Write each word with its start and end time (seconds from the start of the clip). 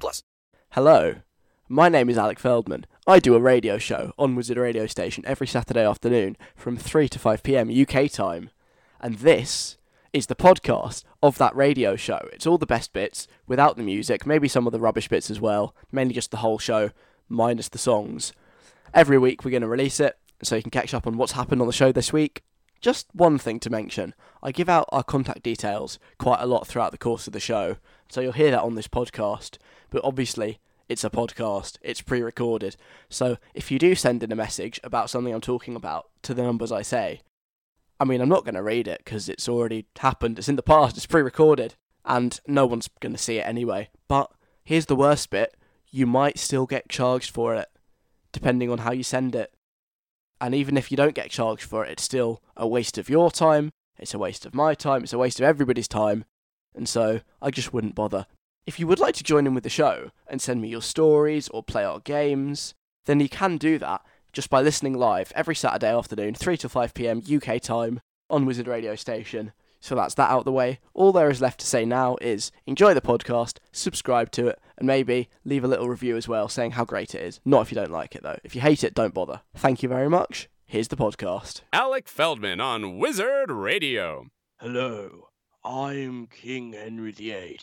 plus. 0.00 0.22
Hello, 0.72 1.16
my 1.68 1.88
name 1.88 2.10
is 2.10 2.18
Alec 2.18 2.38
Feldman. 2.38 2.86
I 3.06 3.18
do 3.18 3.34
a 3.34 3.40
radio 3.40 3.78
show 3.78 4.12
on 4.18 4.34
Wizard 4.34 4.56
Radio 4.56 4.86
Station 4.86 5.24
every 5.26 5.46
Saturday 5.46 5.84
afternoon 5.84 6.36
from 6.56 6.76
3 6.76 7.08
to 7.08 7.18
5 7.18 7.42
pm 7.42 7.70
UK 7.70 8.10
time. 8.10 8.50
And 9.00 9.16
this 9.16 9.76
is 10.12 10.26
the 10.26 10.34
podcast 10.34 11.04
of 11.22 11.38
that 11.38 11.54
radio 11.56 11.96
show. 11.96 12.28
It's 12.32 12.46
all 12.46 12.58
the 12.58 12.66
best 12.66 12.92
bits 12.92 13.26
without 13.46 13.76
the 13.76 13.82
music, 13.82 14.26
maybe 14.26 14.48
some 14.48 14.66
of 14.66 14.72
the 14.72 14.80
rubbish 14.80 15.08
bits 15.08 15.30
as 15.30 15.40
well, 15.40 15.74
mainly 15.90 16.14
just 16.14 16.30
the 16.30 16.38
whole 16.38 16.58
show 16.58 16.90
minus 17.28 17.68
the 17.68 17.78
songs. 17.78 18.32
Every 18.94 19.18
week 19.18 19.44
we're 19.44 19.50
going 19.50 19.62
to 19.62 19.68
release 19.68 20.00
it 20.00 20.16
so 20.42 20.56
you 20.56 20.62
can 20.62 20.70
catch 20.70 20.94
up 20.94 21.06
on 21.06 21.16
what's 21.16 21.32
happened 21.32 21.60
on 21.60 21.66
the 21.66 21.72
show 21.72 21.92
this 21.92 22.12
week. 22.12 22.42
Just 22.80 23.08
one 23.12 23.38
thing 23.38 23.58
to 23.60 23.70
mention 23.70 24.14
I 24.42 24.52
give 24.52 24.68
out 24.68 24.88
our 24.92 25.02
contact 25.02 25.42
details 25.42 25.98
quite 26.18 26.40
a 26.40 26.46
lot 26.46 26.66
throughout 26.66 26.92
the 26.92 26.98
course 26.98 27.26
of 27.26 27.32
the 27.32 27.40
show, 27.40 27.76
so 28.08 28.20
you'll 28.20 28.32
hear 28.32 28.50
that 28.50 28.62
on 28.62 28.74
this 28.74 28.88
podcast. 28.88 29.56
But 29.94 30.04
obviously, 30.04 30.58
it's 30.88 31.04
a 31.04 31.08
podcast, 31.08 31.78
it's 31.80 32.02
pre 32.02 32.20
recorded. 32.20 32.74
So 33.08 33.38
if 33.54 33.70
you 33.70 33.78
do 33.78 33.94
send 33.94 34.24
in 34.24 34.32
a 34.32 34.36
message 34.36 34.80
about 34.82 35.08
something 35.08 35.32
I'm 35.32 35.40
talking 35.40 35.76
about 35.76 36.10
to 36.22 36.34
the 36.34 36.42
numbers 36.42 36.72
I 36.72 36.82
say, 36.82 37.22
I 38.00 38.04
mean, 38.04 38.20
I'm 38.20 38.28
not 38.28 38.44
going 38.44 38.56
to 38.56 38.62
read 38.62 38.88
it 38.88 39.02
because 39.04 39.28
it's 39.28 39.48
already 39.48 39.86
happened, 40.00 40.36
it's 40.36 40.48
in 40.48 40.56
the 40.56 40.64
past, 40.64 40.96
it's 40.96 41.06
pre 41.06 41.22
recorded, 41.22 41.76
and 42.04 42.40
no 42.48 42.66
one's 42.66 42.90
going 42.98 43.12
to 43.12 43.22
see 43.22 43.38
it 43.38 43.46
anyway. 43.46 43.88
But 44.08 44.32
here's 44.64 44.86
the 44.86 44.96
worst 44.96 45.30
bit 45.30 45.56
you 45.92 46.08
might 46.08 46.40
still 46.40 46.66
get 46.66 46.88
charged 46.88 47.30
for 47.30 47.54
it, 47.54 47.68
depending 48.32 48.72
on 48.72 48.78
how 48.78 48.90
you 48.90 49.04
send 49.04 49.36
it. 49.36 49.54
And 50.40 50.56
even 50.56 50.76
if 50.76 50.90
you 50.90 50.96
don't 50.96 51.14
get 51.14 51.30
charged 51.30 51.62
for 51.62 51.84
it, 51.84 51.92
it's 51.92 52.02
still 52.02 52.42
a 52.56 52.66
waste 52.66 52.98
of 52.98 53.08
your 53.08 53.30
time, 53.30 53.70
it's 53.96 54.12
a 54.12 54.18
waste 54.18 54.44
of 54.44 54.56
my 54.56 54.74
time, 54.74 55.04
it's 55.04 55.12
a 55.12 55.18
waste 55.18 55.38
of 55.38 55.46
everybody's 55.46 55.86
time, 55.86 56.24
and 56.74 56.88
so 56.88 57.20
I 57.40 57.52
just 57.52 57.72
wouldn't 57.72 57.94
bother. 57.94 58.26
If 58.66 58.80
you 58.80 58.86
would 58.86 58.98
like 58.98 59.14
to 59.16 59.22
join 59.22 59.46
in 59.46 59.52
with 59.52 59.62
the 59.64 59.68
show 59.68 60.10
and 60.26 60.40
send 60.40 60.62
me 60.62 60.68
your 60.68 60.80
stories 60.80 61.48
or 61.48 61.62
play 61.62 61.84
our 61.84 62.00
games, 62.00 62.74
then 63.04 63.20
you 63.20 63.28
can 63.28 63.58
do 63.58 63.78
that 63.78 64.00
just 64.32 64.48
by 64.48 64.62
listening 64.62 64.94
live 64.94 65.32
every 65.36 65.54
Saturday 65.54 65.94
afternoon, 65.94 66.34
3 66.34 66.56
to 66.56 66.68
5 66.70 66.94
pm 66.94 67.22
UK 67.30 67.60
time 67.60 68.00
on 68.30 68.46
Wizard 68.46 68.66
Radio 68.66 68.94
Station. 68.94 69.52
So 69.80 69.94
that's 69.94 70.14
that 70.14 70.30
out 70.30 70.46
the 70.46 70.52
way. 70.52 70.80
All 70.94 71.12
there 71.12 71.28
is 71.28 71.42
left 71.42 71.60
to 71.60 71.66
say 71.66 71.84
now 71.84 72.16
is 72.22 72.50
enjoy 72.66 72.94
the 72.94 73.02
podcast, 73.02 73.58
subscribe 73.70 74.30
to 74.30 74.48
it, 74.48 74.58
and 74.78 74.86
maybe 74.86 75.28
leave 75.44 75.62
a 75.62 75.68
little 75.68 75.90
review 75.90 76.16
as 76.16 76.26
well 76.26 76.48
saying 76.48 76.70
how 76.70 76.86
great 76.86 77.14
it 77.14 77.20
is. 77.22 77.40
Not 77.44 77.60
if 77.60 77.70
you 77.70 77.76
don't 77.76 77.90
like 77.92 78.14
it 78.14 78.22
though. 78.22 78.38
If 78.44 78.54
you 78.54 78.62
hate 78.62 78.82
it, 78.82 78.94
don't 78.94 79.12
bother. 79.12 79.42
Thank 79.54 79.82
you 79.82 79.90
very 79.90 80.08
much. 80.08 80.48
Here's 80.64 80.88
the 80.88 80.96
podcast. 80.96 81.60
Alec 81.70 82.08
Feldman 82.08 82.62
on 82.62 82.96
Wizard 82.96 83.50
Radio. 83.50 84.28
Hello, 84.58 85.28
I'm 85.62 86.28
King 86.28 86.72
Henry 86.72 87.12
VIII, 87.12 87.60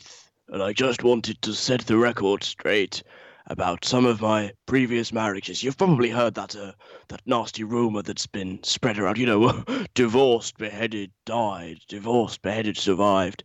and 0.51 0.61
I 0.61 0.73
just 0.73 1.03
wanted 1.03 1.41
to 1.41 1.53
set 1.53 1.81
the 1.81 1.97
record 1.97 2.43
straight 2.43 3.01
about 3.47 3.83
some 3.83 4.05
of 4.05 4.21
my 4.21 4.51
previous 4.65 5.11
marriages. 5.11 5.63
You've 5.63 5.77
probably 5.77 6.09
heard 6.09 6.35
that 6.35 6.55
uh, 6.55 6.73
that 7.07 7.21
nasty 7.25 7.63
rumor 7.63 8.01
that's 8.01 8.27
been 8.27 8.61
spread 8.63 8.99
around. 8.99 9.17
You 9.17 9.25
know, 9.25 9.63
divorced, 9.93 10.57
beheaded, 10.57 11.11
died. 11.25 11.79
Divorced, 11.87 12.41
beheaded, 12.41 12.77
survived. 12.77 13.43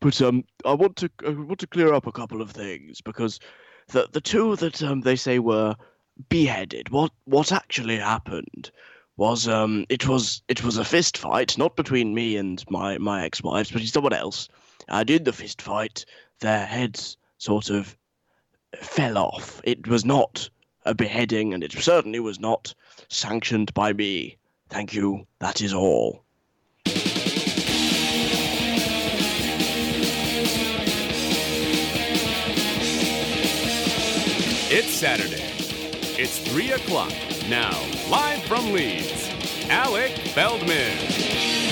But 0.00 0.20
um, 0.22 0.44
I 0.64 0.72
want 0.72 0.96
to 0.96 1.10
I 1.26 1.30
want 1.30 1.60
to 1.60 1.66
clear 1.66 1.92
up 1.92 2.06
a 2.06 2.12
couple 2.12 2.42
of 2.42 2.50
things 2.50 3.00
because 3.00 3.38
the 3.88 4.08
the 4.12 4.20
two 4.20 4.56
that 4.56 4.82
um 4.82 5.02
they 5.02 5.16
say 5.16 5.38
were 5.38 5.76
beheaded. 6.28 6.88
What 6.90 7.12
what 7.24 7.52
actually 7.52 7.98
happened? 7.98 8.70
was 9.18 9.48
um 9.48 9.86
it 9.88 10.06
was 10.06 10.42
it 10.48 10.62
was 10.62 10.76
a 10.76 10.84
fist 10.84 11.16
fight 11.16 11.56
not 11.56 11.74
between 11.74 12.14
me 12.14 12.36
and 12.36 12.62
my 12.70 12.98
my 12.98 13.24
ex-wives 13.24 13.70
but 13.70 13.80
someone 13.82 14.12
else 14.12 14.46
i 14.88 15.02
did 15.02 15.24
the 15.24 15.32
fist 15.32 15.62
fight 15.62 16.04
their 16.40 16.64
heads 16.64 17.16
sort 17.38 17.70
of 17.70 17.96
fell 18.74 19.18
off 19.18 19.60
it 19.64 19.86
was 19.86 20.04
not 20.04 20.48
a 20.84 20.94
beheading 20.94 21.54
and 21.54 21.64
it 21.64 21.72
certainly 21.72 22.20
was 22.20 22.38
not 22.38 22.74
sanctioned 23.08 23.72
by 23.74 23.92
me 23.92 24.36
thank 24.68 24.94
you 24.94 25.26
that 25.40 25.60
is 25.60 25.72
all 25.72 26.22
It's 34.68 34.92
Saturday. 34.92 35.44
It's 36.20 36.40
3 36.40 36.72
o'clock. 36.72 37.12
Now, 37.48 37.70
live 38.10 38.42
from 38.42 38.72
Leeds, 38.72 39.30
Alec 39.70 40.10
Feldman. 40.34 41.65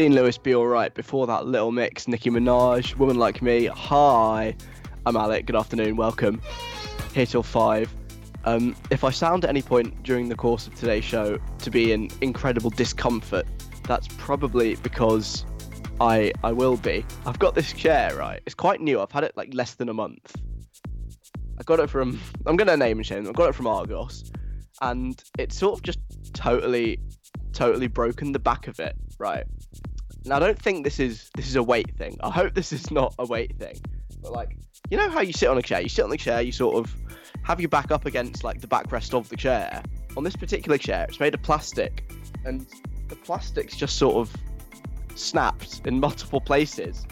Dean 0.00 0.14
Lewis, 0.14 0.38
be 0.38 0.54
alright. 0.54 0.94
Before 0.94 1.26
that 1.26 1.44
Little 1.44 1.72
Mix, 1.72 2.08
Nicki 2.08 2.30
Minaj, 2.30 2.96
Woman 2.96 3.18
Like 3.18 3.42
Me. 3.42 3.66
Hi, 3.66 4.56
I'm 5.04 5.14
Alec. 5.14 5.44
Good 5.44 5.56
afternoon. 5.56 5.96
Welcome. 5.96 6.40
Here 7.12 7.26
till 7.26 7.42
five. 7.42 7.94
Um, 8.46 8.74
if 8.90 9.04
I 9.04 9.10
sound 9.10 9.44
at 9.44 9.50
any 9.50 9.60
point 9.60 10.02
during 10.02 10.30
the 10.30 10.36
course 10.36 10.66
of 10.66 10.74
today's 10.74 11.04
show 11.04 11.38
to 11.58 11.70
be 11.70 11.92
in 11.92 12.08
incredible 12.22 12.70
discomfort, 12.70 13.46
that's 13.86 14.08
probably 14.16 14.76
because 14.76 15.44
I 16.00 16.32
I 16.42 16.52
will 16.52 16.78
be. 16.78 17.04
I've 17.26 17.38
got 17.38 17.54
this 17.54 17.70
chair 17.74 18.16
right. 18.16 18.40
It's 18.46 18.54
quite 18.54 18.80
new. 18.80 19.02
I've 19.02 19.12
had 19.12 19.24
it 19.24 19.36
like 19.36 19.52
less 19.52 19.74
than 19.74 19.90
a 19.90 19.94
month. 19.94 20.34
I 21.58 21.62
got 21.64 21.78
it 21.78 21.90
from. 21.90 22.18
I'm 22.46 22.56
gonna 22.56 22.74
name 22.74 22.96
and 22.96 23.06
shame. 23.06 23.28
I 23.28 23.32
got 23.32 23.50
it 23.50 23.54
from 23.54 23.66
Argos, 23.66 24.32
and 24.80 25.22
it's 25.38 25.58
sort 25.58 25.78
of 25.78 25.82
just 25.82 25.98
totally, 26.32 26.98
totally 27.52 27.86
broken 27.86 28.32
the 28.32 28.38
back 28.38 28.66
of 28.66 28.80
it. 28.80 28.96
Right. 29.18 29.44
Now 30.24 30.36
I 30.36 30.38
don't 30.38 30.60
think 30.60 30.84
this 30.84 31.00
is 31.00 31.30
this 31.34 31.48
is 31.48 31.56
a 31.56 31.62
weight 31.62 31.94
thing. 31.96 32.16
I 32.22 32.30
hope 32.30 32.54
this 32.54 32.72
is 32.72 32.90
not 32.90 33.14
a 33.18 33.26
weight 33.26 33.56
thing. 33.56 33.80
But 34.22 34.32
like, 34.32 34.56
you 34.90 34.96
know 34.96 35.08
how 35.08 35.20
you 35.20 35.32
sit 35.32 35.48
on 35.48 35.58
a 35.58 35.62
chair? 35.62 35.80
You 35.80 35.88
sit 35.88 36.04
on 36.04 36.10
the 36.10 36.18
chair. 36.18 36.40
You 36.42 36.52
sort 36.52 36.76
of 36.76 36.94
have 37.42 37.60
your 37.60 37.68
back 37.68 37.90
up 37.90 38.06
against 38.06 38.44
like 38.44 38.60
the 38.60 38.66
backrest 38.66 39.14
of 39.14 39.28
the 39.28 39.36
chair. 39.36 39.82
On 40.16 40.24
this 40.24 40.36
particular 40.36 40.76
chair, 40.76 41.06
it's 41.08 41.20
made 41.20 41.34
of 41.34 41.42
plastic, 41.42 42.10
and 42.44 42.66
the 43.08 43.16
plastic's 43.16 43.76
just 43.76 43.96
sort 43.96 44.16
of 44.16 44.34
snapped 45.14 45.86
in 45.86 46.00
multiple 46.00 46.40
places 46.40 47.06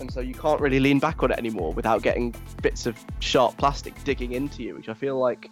and 0.00 0.12
so 0.12 0.20
you 0.20 0.34
can't 0.34 0.60
really 0.60 0.80
lean 0.80 0.98
back 0.98 1.22
on 1.22 1.30
it 1.30 1.38
anymore 1.38 1.72
without 1.72 2.02
getting 2.02 2.34
bits 2.62 2.86
of 2.86 2.98
sharp 3.20 3.56
plastic 3.56 4.02
digging 4.04 4.32
into 4.32 4.62
you, 4.62 4.74
which 4.74 4.88
I 4.88 4.94
feel 4.94 5.18
like 5.18 5.50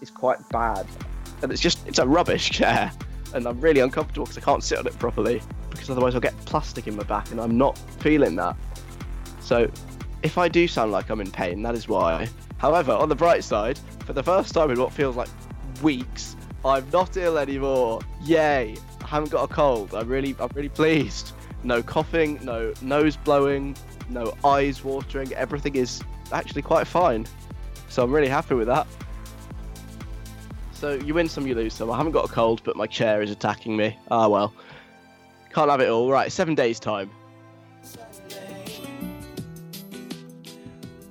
is 0.00 0.10
quite 0.10 0.38
bad. 0.50 0.86
And 1.42 1.52
it's 1.52 1.60
just 1.60 1.86
it's 1.86 1.98
a 1.98 2.06
rubbish 2.06 2.50
chair, 2.50 2.90
and 3.34 3.46
I'm 3.46 3.60
really 3.60 3.80
uncomfortable 3.80 4.24
because 4.24 4.38
I 4.38 4.44
can't 4.44 4.62
sit 4.62 4.78
on 4.78 4.86
it 4.86 4.98
properly 4.98 5.42
because 5.70 5.90
otherwise 5.90 6.14
I'll 6.14 6.20
get 6.20 6.36
plastic 6.44 6.86
in 6.86 6.96
my 6.96 7.02
back, 7.04 7.30
and 7.30 7.40
I'm 7.40 7.56
not 7.56 7.78
feeling 8.00 8.36
that. 8.36 8.56
So 9.40 9.70
if 10.22 10.38
I 10.38 10.48
do 10.48 10.66
sound 10.66 10.92
like 10.92 11.10
I'm 11.10 11.20
in 11.20 11.30
pain, 11.30 11.62
that 11.62 11.74
is 11.74 11.88
why. 11.88 12.28
However, 12.58 12.92
on 12.92 13.08
the 13.08 13.14
bright 13.14 13.44
side, 13.44 13.78
for 14.04 14.12
the 14.12 14.22
first 14.22 14.54
time 14.54 14.70
in 14.70 14.80
what 14.80 14.92
feels 14.92 15.16
like 15.16 15.28
weeks, 15.82 16.36
I'm 16.64 16.88
not 16.90 17.16
ill 17.16 17.38
anymore. 17.38 18.00
Yay! 18.22 18.76
I 19.02 19.06
haven't 19.06 19.30
got 19.30 19.48
a 19.48 19.52
cold. 19.52 19.94
I'm 19.94 20.08
really 20.08 20.34
I'm 20.40 20.50
really 20.54 20.68
pleased 20.68 21.32
no 21.66 21.82
coughing, 21.82 22.38
no 22.42 22.72
nose 22.80 23.16
blowing, 23.16 23.76
no 24.08 24.34
eyes 24.44 24.84
watering. 24.84 25.32
Everything 25.34 25.74
is 25.74 26.00
actually 26.32 26.62
quite 26.62 26.86
fine. 26.86 27.26
So 27.88 28.04
I'm 28.04 28.12
really 28.12 28.28
happy 28.28 28.54
with 28.54 28.68
that. 28.68 28.86
So 30.76 30.94
you 30.94 31.14
win 31.14 31.28
some, 31.28 31.46
you 31.46 31.54
lose 31.54 31.74
some. 31.74 31.90
I 31.90 31.96
haven't 31.96 32.12
got 32.12 32.28
a 32.28 32.32
cold, 32.32 32.62
but 32.64 32.76
my 32.76 32.86
chair 32.86 33.22
is 33.22 33.30
attacking 33.30 33.76
me. 33.76 33.98
Ah 34.10 34.28
well. 34.28 34.52
Can't 35.52 35.70
have 35.70 35.80
it 35.80 35.88
all. 35.88 36.10
Right, 36.10 36.30
seven 36.30 36.54
days 36.54 36.78
time. 36.78 37.10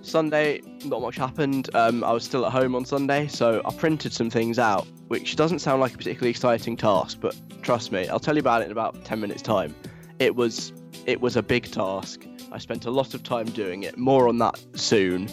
Sunday, 0.01 0.61
not 0.85 1.01
much 1.01 1.15
happened. 1.15 1.69
Um, 1.73 2.03
I 2.03 2.11
was 2.11 2.23
still 2.23 2.45
at 2.45 2.51
home 2.51 2.75
on 2.75 2.85
Sunday, 2.85 3.27
so 3.27 3.61
I 3.65 3.73
printed 3.73 4.13
some 4.13 4.29
things 4.29 4.59
out, 4.59 4.87
which 5.07 5.35
doesn't 5.35 5.59
sound 5.59 5.81
like 5.81 5.93
a 5.93 5.97
particularly 5.97 6.29
exciting 6.29 6.77
task, 6.77 7.17
but 7.19 7.35
trust 7.63 7.91
me, 7.91 8.07
I'll 8.07 8.19
tell 8.19 8.35
you 8.35 8.39
about 8.39 8.61
it 8.61 8.65
in 8.65 8.71
about 8.71 9.03
10 9.03 9.19
minutes' 9.19 9.41
time 9.41 9.75
it 10.19 10.35
was 10.35 10.73
it 11.05 11.21
was 11.21 11.35
a 11.35 11.43
big 11.43 11.71
task. 11.71 12.25
I 12.51 12.57
spent 12.57 12.85
a 12.85 12.91
lot 12.91 13.13
of 13.13 13.23
time 13.23 13.47
doing 13.47 13.83
it. 13.83 13.97
More 13.97 14.27
on 14.27 14.37
that 14.39 14.59
soon. 14.75 15.29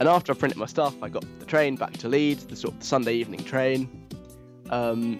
And 0.00 0.08
after 0.08 0.32
I 0.32 0.36
printed 0.36 0.58
my 0.58 0.66
stuff, 0.66 0.94
I 1.02 1.08
got 1.08 1.24
the 1.40 1.46
train 1.46 1.76
back 1.76 1.92
to 1.94 2.08
Leeds, 2.08 2.46
the 2.46 2.56
sort 2.56 2.74
of 2.74 2.82
Sunday 2.82 3.14
evening 3.14 3.42
train. 3.42 3.88
Um, 4.70 5.18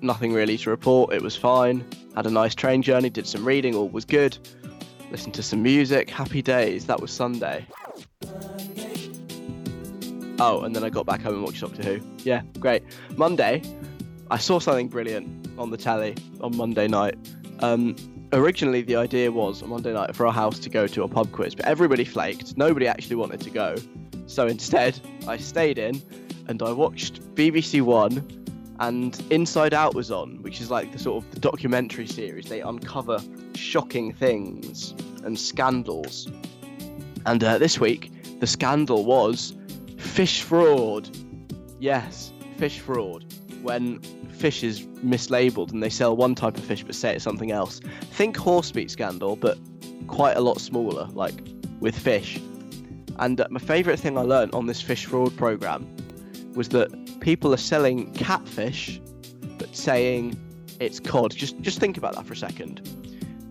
nothing 0.00 0.32
really 0.32 0.56
to 0.58 0.70
report. 0.70 1.12
It 1.12 1.22
was 1.22 1.36
fine. 1.36 1.84
Had 2.14 2.26
a 2.26 2.30
nice 2.30 2.54
train 2.54 2.80
journey. 2.80 3.10
Did 3.10 3.26
some 3.26 3.44
reading. 3.44 3.74
All 3.74 3.88
was 3.88 4.04
good. 4.06 4.38
listened 5.10 5.34
to 5.34 5.42
some 5.42 5.62
music. 5.62 6.08
Happy 6.08 6.40
days. 6.40 6.86
That 6.86 7.00
was 7.00 7.10
Sunday. 7.10 7.66
Oh, 10.38 10.62
and 10.62 10.74
then 10.74 10.84
I 10.84 10.90
got 10.90 11.06
back 11.06 11.22
home 11.22 11.34
and 11.34 11.44
watched 11.44 11.60
Doctor 11.60 11.82
Who. 11.82 12.00
Yeah, 12.24 12.42
great. 12.58 12.82
Monday, 13.16 13.62
I 14.30 14.38
saw 14.38 14.58
something 14.58 14.88
brilliant 14.88 15.48
on 15.58 15.70
the 15.70 15.76
telly 15.76 16.14
on 16.40 16.56
Monday 16.56 16.88
night. 16.88 17.16
Um, 17.60 17.96
originally, 18.32 18.82
the 18.82 18.96
idea 18.96 19.30
was 19.32 19.62
on 19.62 19.70
Monday 19.70 19.92
night 19.92 20.14
for 20.14 20.26
our 20.26 20.32
house 20.32 20.58
to 20.60 20.68
go 20.70 20.86
to 20.86 21.02
a 21.04 21.08
pub 21.08 21.32
quiz, 21.32 21.54
but 21.54 21.64
everybody 21.64 22.04
flaked. 22.04 22.56
Nobody 22.56 22.86
actually 22.86 23.16
wanted 23.16 23.40
to 23.40 23.50
go. 23.50 23.76
So 24.26 24.46
instead, 24.46 25.00
I 25.26 25.36
stayed 25.36 25.78
in 25.78 26.02
and 26.48 26.62
I 26.62 26.72
watched 26.72 27.22
BBC 27.34 27.82
One 27.82 28.24
and 28.78 29.20
Inside 29.30 29.72
Out 29.72 29.94
was 29.94 30.10
on, 30.10 30.42
which 30.42 30.60
is 30.60 30.70
like 30.70 30.92
the 30.92 30.98
sort 30.98 31.24
of 31.24 31.30
the 31.30 31.40
documentary 31.40 32.06
series. 32.06 32.46
They 32.46 32.60
uncover 32.60 33.20
shocking 33.54 34.12
things 34.12 34.94
and 35.24 35.38
scandals. 35.38 36.28
And 37.24 37.42
uh, 37.42 37.58
this 37.58 37.80
week, 37.80 38.12
the 38.40 38.46
scandal 38.46 39.04
was 39.04 39.54
fish 39.96 40.42
fraud. 40.42 41.08
Yes, 41.80 42.32
fish 42.58 42.80
fraud. 42.80 43.24
When 43.62 44.00
fish 44.36 44.62
is 44.62 44.82
mislabeled 44.82 45.72
and 45.72 45.82
they 45.82 45.88
sell 45.88 46.14
one 46.14 46.34
type 46.34 46.58
of 46.58 46.64
fish 46.64 46.84
but 46.84 46.94
say 46.94 47.14
it's 47.14 47.24
something 47.24 47.50
else. 47.50 47.80
Think 48.12 48.36
horse 48.36 48.74
meat 48.74 48.90
scandal, 48.90 49.36
but 49.36 49.58
quite 50.06 50.36
a 50.36 50.40
lot 50.40 50.60
smaller, 50.60 51.06
like 51.12 51.34
with 51.80 51.98
fish. 51.98 52.38
And 53.18 53.40
uh, 53.40 53.46
my 53.50 53.60
favourite 53.60 53.98
thing 53.98 54.18
I 54.18 54.22
learned 54.22 54.54
on 54.54 54.66
this 54.66 54.80
fish 54.80 55.06
fraud 55.06 55.36
program 55.36 55.86
was 56.54 56.68
that 56.70 56.90
people 57.20 57.52
are 57.52 57.58
selling 57.58 58.12
catfish 58.14 59.00
but 59.58 59.74
saying 59.74 60.38
it's 60.80 61.00
cod. 61.00 61.34
Just 61.34 61.60
just 61.60 61.78
think 61.78 61.96
about 61.96 62.14
that 62.14 62.26
for 62.26 62.32
a 62.32 62.36
second. 62.36 62.80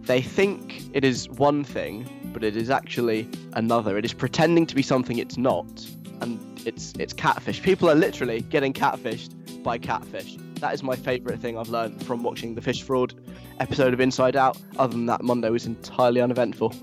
They 0.04 0.22
think 0.22 0.84
it 0.94 1.04
is 1.04 1.30
one 1.30 1.64
thing, 1.64 2.08
but 2.34 2.44
it 2.44 2.56
is 2.56 2.70
actually 2.70 3.28
another. 3.54 3.98
It 3.98 4.06
is 4.06 4.14
pretending 4.14 4.68
to 4.68 4.76
be 4.76 4.84
something 4.84 5.18
it's 5.18 5.38
not, 5.38 5.88
and 6.22 6.40
it's 6.66 6.94
it's 7.00 7.14
catfish. 7.14 7.62
People 7.62 7.90
are 7.90 7.96
literally 7.96 8.42
getting 8.42 8.74
catfished 8.74 9.64
by 9.64 9.78
catfish. 9.78 10.38
That 10.60 10.74
is 10.74 10.84
my 10.84 10.96
favourite 10.96 11.40
thing 11.40 11.58
I've 11.58 11.70
learned 11.70 12.04
from 12.06 12.24
watching 12.24 12.56
the 12.56 12.62
fish 12.62 12.84
fraud 12.84 13.14
episode 13.60 13.94
of 13.94 14.00
Inside 14.00 14.36
Out. 14.36 14.58
Other 14.78 14.94
than 14.94 15.06
that, 15.08 15.24
Monday 15.24 15.50
was 15.50 15.66
entirely 15.66 16.22
uneventful. 16.22 16.74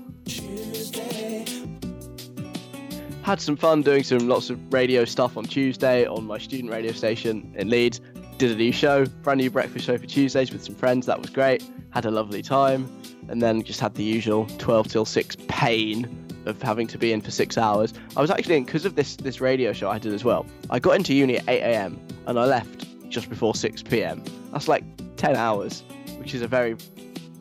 Had 3.23 3.39
some 3.39 3.55
fun 3.55 3.83
doing 3.83 4.03
some 4.03 4.27
lots 4.27 4.49
of 4.49 4.73
radio 4.73 5.05
stuff 5.05 5.37
on 5.37 5.45
Tuesday 5.45 6.05
on 6.05 6.27
my 6.27 6.37
student 6.37 6.69
radio 6.69 6.91
station 6.91 7.55
in 7.57 7.69
Leeds. 7.69 8.01
Did 8.37 8.51
a 8.51 8.55
new 8.55 8.73
show, 8.73 9.05
brand 9.05 9.39
new 9.39 9.49
breakfast 9.49 9.85
show 9.85 9.97
for 9.97 10.05
Tuesdays 10.05 10.51
with 10.51 10.61
some 10.61 10.75
friends. 10.75 11.05
That 11.05 11.21
was 11.21 11.29
great. 11.29 11.63
Had 11.91 12.03
a 12.03 12.11
lovely 12.11 12.41
time, 12.41 12.91
and 13.29 13.41
then 13.41 13.63
just 13.63 13.79
had 13.79 13.95
the 13.95 14.03
usual 14.03 14.45
12 14.57 14.89
till 14.89 15.05
6 15.05 15.37
pain 15.47 16.27
of 16.45 16.61
having 16.61 16.85
to 16.87 16.97
be 16.97 17.13
in 17.13 17.21
for 17.21 17.31
six 17.31 17.57
hours. 17.57 17.93
I 18.17 18.21
was 18.21 18.29
actually 18.29 18.57
in 18.57 18.65
because 18.65 18.83
of 18.83 18.95
this 18.95 19.15
this 19.15 19.39
radio 19.39 19.71
show 19.71 19.89
I 19.89 19.99
did 19.99 20.13
as 20.13 20.25
well. 20.25 20.45
I 20.69 20.79
got 20.79 20.97
into 20.97 21.13
uni 21.13 21.37
at 21.37 21.47
8 21.47 21.61
a.m. 21.61 22.05
and 22.27 22.37
I 22.37 22.43
left 22.43 23.09
just 23.09 23.29
before 23.29 23.55
6 23.55 23.83
p.m. 23.83 24.21
That's 24.51 24.67
like 24.67 24.83
10 25.15 25.37
hours, 25.37 25.83
which 26.17 26.35
is 26.35 26.41
a 26.41 26.47
very 26.47 26.75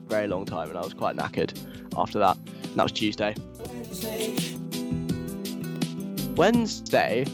very 0.07 0.29
long 0.29 0.45
time, 0.45 0.69
and 0.69 0.79
I 0.79 0.83
was 0.83 0.95
quite 0.95 1.17
knackered 1.17 1.59
after 1.99 2.21
that. 2.21 2.37
And 2.37 2.77
that 2.77 2.85
was 2.85 2.93
Tuesday. 2.93 3.35
Wednesday, 6.37 7.27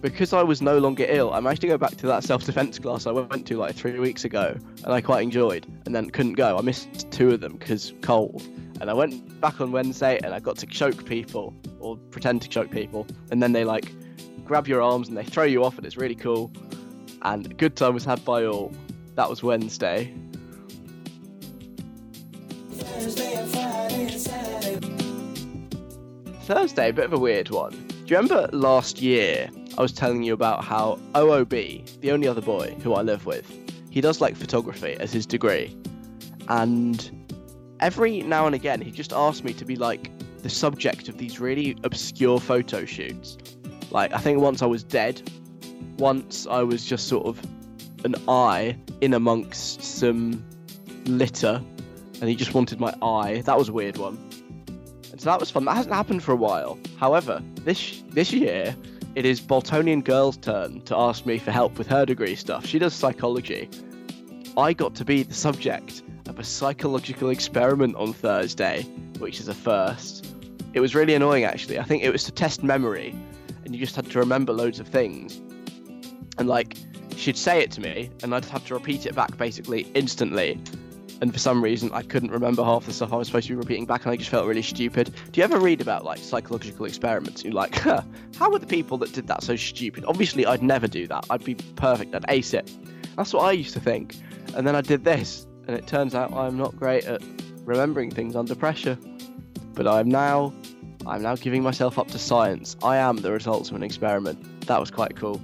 because 0.00 0.32
I 0.32 0.42
was 0.42 0.62
no 0.62 0.78
longer 0.78 1.04
ill, 1.06 1.32
I 1.34 1.40
managed 1.40 1.60
to 1.60 1.66
go 1.66 1.76
back 1.76 1.96
to 1.96 2.06
that 2.06 2.24
self 2.24 2.44
defense 2.44 2.78
class 2.78 3.06
I 3.06 3.12
went 3.12 3.46
to 3.48 3.56
like 3.56 3.74
three 3.74 3.98
weeks 3.98 4.24
ago, 4.24 4.56
and 4.84 4.92
I 4.92 5.00
quite 5.00 5.22
enjoyed, 5.22 5.66
and 5.84 5.94
then 5.94 6.08
couldn't 6.10 6.34
go. 6.34 6.56
I 6.56 6.62
missed 6.62 7.10
two 7.10 7.30
of 7.30 7.40
them 7.40 7.56
because 7.56 7.92
cold. 8.00 8.42
And 8.80 8.88
I 8.88 8.94
went 8.94 9.38
back 9.42 9.60
on 9.60 9.72
Wednesday 9.72 10.18
and 10.24 10.32
I 10.32 10.40
got 10.40 10.56
to 10.56 10.66
choke 10.66 11.04
people 11.04 11.54
or 11.80 11.98
pretend 12.10 12.40
to 12.42 12.48
choke 12.48 12.70
people, 12.70 13.06
and 13.30 13.42
then 13.42 13.52
they 13.52 13.64
like 13.64 13.92
grab 14.44 14.66
your 14.66 14.80
arms 14.80 15.08
and 15.08 15.16
they 15.16 15.24
throw 15.24 15.44
you 15.44 15.62
off, 15.62 15.76
and 15.76 15.86
it's 15.86 15.98
really 15.98 16.14
cool. 16.14 16.50
And 17.22 17.44
a 17.46 17.54
good 17.54 17.76
time 17.76 17.92
was 17.92 18.06
had 18.06 18.24
by 18.24 18.46
all. 18.46 18.72
That 19.16 19.28
was 19.28 19.42
Wednesday. 19.42 20.14
Thursday, 26.44 26.88
a 26.88 26.92
bit 26.92 27.04
of 27.04 27.12
a 27.12 27.18
weird 27.18 27.50
one. 27.50 27.89
Do 28.10 28.16
you 28.16 28.22
remember 28.22 28.50
last 28.52 29.00
year 29.00 29.48
I 29.78 29.82
was 29.82 29.92
telling 29.92 30.24
you 30.24 30.34
about 30.34 30.64
how 30.64 30.98
OOB, 31.14 32.00
the 32.00 32.10
only 32.10 32.26
other 32.26 32.40
boy 32.40 32.74
who 32.82 32.94
I 32.94 33.02
live 33.02 33.24
with, 33.24 33.48
he 33.88 34.00
does 34.00 34.20
like 34.20 34.34
photography 34.34 34.96
as 34.98 35.12
his 35.12 35.26
degree. 35.26 35.76
And 36.48 37.28
every 37.78 38.22
now 38.22 38.46
and 38.46 38.54
again 38.56 38.80
he 38.80 38.90
just 38.90 39.12
asks 39.12 39.44
me 39.44 39.52
to 39.52 39.64
be 39.64 39.76
like 39.76 40.10
the 40.38 40.50
subject 40.50 41.08
of 41.08 41.18
these 41.18 41.38
really 41.38 41.76
obscure 41.84 42.40
photo 42.40 42.84
shoots. 42.84 43.38
Like 43.92 44.12
I 44.12 44.18
think 44.18 44.40
once 44.40 44.60
I 44.60 44.66
was 44.66 44.82
dead, 44.82 45.30
once 45.96 46.48
I 46.48 46.64
was 46.64 46.84
just 46.84 47.06
sort 47.06 47.26
of 47.26 47.40
an 48.04 48.16
eye 48.26 48.76
in 49.00 49.14
amongst 49.14 49.84
some 49.84 50.44
litter, 51.04 51.62
and 52.20 52.28
he 52.28 52.34
just 52.34 52.54
wanted 52.54 52.80
my 52.80 52.92
eye. 53.02 53.42
That 53.42 53.56
was 53.56 53.68
a 53.68 53.72
weird 53.72 53.98
one. 53.98 54.18
So 55.20 55.28
that 55.28 55.38
was 55.38 55.50
fun. 55.50 55.66
That 55.66 55.76
hasn't 55.76 55.94
happened 55.94 56.22
for 56.22 56.32
a 56.32 56.36
while. 56.36 56.78
However, 56.98 57.42
this 57.56 58.02
this 58.08 58.32
year 58.32 58.74
it 59.14 59.26
is 59.26 59.38
Boltonian 59.38 60.02
girl's 60.02 60.38
turn 60.38 60.80
to 60.86 60.96
ask 60.96 61.26
me 61.26 61.36
for 61.36 61.50
help 61.50 61.76
with 61.76 61.86
her 61.88 62.06
degree 62.06 62.34
stuff. 62.34 62.64
She 62.64 62.78
does 62.78 62.94
psychology. 62.94 63.68
I 64.56 64.72
got 64.72 64.94
to 64.94 65.04
be 65.04 65.22
the 65.22 65.34
subject 65.34 66.02
of 66.26 66.38
a 66.38 66.44
psychological 66.44 67.28
experiment 67.28 67.96
on 67.96 68.14
Thursday, 68.14 68.84
which 69.18 69.40
is 69.40 69.48
a 69.48 69.54
first. 69.54 70.34
It 70.72 70.80
was 70.80 70.94
really 70.94 71.12
annoying 71.12 71.44
actually. 71.44 71.78
I 71.78 71.84
think 71.84 72.02
it 72.02 72.10
was 72.10 72.24
to 72.24 72.32
test 72.32 72.62
memory, 72.62 73.14
and 73.66 73.74
you 73.74 73.80
just 73.80 73.96
had 73.96 74.10
to 74.10 74.18
remember 74.18 74.54
loads 74.54 74.80
of 74.80 74.88
things. 74.88 75.38
And 76.38 76.48
like, 76.48 76.78
she'd 77.16 77.36
say 77.36 77.60
it 77.60 77.70
to 77.72 77.82
me, 77.82 78.08
and 78.22 78.34
I'd 78.34 78.46
have 78.46 78.66
to 78.68 78.74
repeat 78.74 79.04
it 79.04 79.14
back 79.14 79.36
basically 79.36 79.82
instantly. 79.92 80.58
And 81.20 81.32
for 81.32 81.38
some 81.38 81.62
reason, 81.62 81.90
I 81.92 82.02
couldn't 82.02 82.30
remember 82.30 82.64
half 82.64 82.86
the 82.86 82.92
stuff 82.94 83.12
I 83.12 83.16
was 83.16 83.26
supposed 83.26 83.46
to 83.48 83.52
be 83.52 83.58
repeating 83.58 83.84
back, 83.84 84.04
and 84.04 84.12
I 84.12 84.16
just 84.16 84.30
felt 84.30 84.46
really 84.46 84.62
stupid. 84.62 85.14
Do 85.32 85.40
you 85.40 85.44
ever 85.44 85.58
read 85.60 85.82
about 85.82 86.04
like 86.04 86.18
psychological 86.18 86.86
experiments? 86.86 87.44
You're 87.44 87.52
like, 87.52 87.74
huh, 87.74 88.02
how 88.38 88.50
were 88.50 88.58
the 88.58 88.66
people 88.66 88.96
that 88.98 89.12
did 89.12 89.26
that 89.26 89.42
so 89.42 89.54
stupid? 89.54 90.04
Obviously, 90.06 90.46
I'd 90.46 90.62
never 90.62 90.88
do 90.88 91.06
that. 91.08 91.26
I'd 91.28 91.44
be 91.44 91.56
perfect. 91.76 92.14
I'd 92.14 92.24
ace 92.28 92.54
it. 92.54 92.72
That's 93.16 93.34
what 93.34 93.42
I 93.42 93.52
used 93.52 93.74
to 93.74 93.80
think. 93.80 94.16
And 94.54 94.66
then 94.66 94.74
I 94.74 94.80
did 94.80 95.04
this, 95.04 95.46
and 95.66 95.76
it 95.76 95.86
turns 95.86 96.14
out 96.14 96.32
I'm 96.32 96.56
not 96.56 96.74
great 96.74 97.04
at 97.04 97.22
remembering 97.64 98.10
things 98.10 98.34
under 98.34 98.54
pressure. 98.54 98.96
But 99.74 99.86
I'm 99.86 100.08
now, 100.08 100.54
I'm 101.06 101.22
now 101.22 101.36
giving 101.36 101.62
myself 101.62 101.98
up 101.98 102.08
to 102.08 102.18
science. 102.18 102.76
I 102.82 102.96
am 102.96 103.18
the 103.18 103.30
results 103.30 103.68
of 103.68 103.76
an 103.76 103.82
experiment. 103.82 104.66
That 104.66 104.80
was 104.80 104.90
quite 104.90 105.16
cool. 105.16 105.40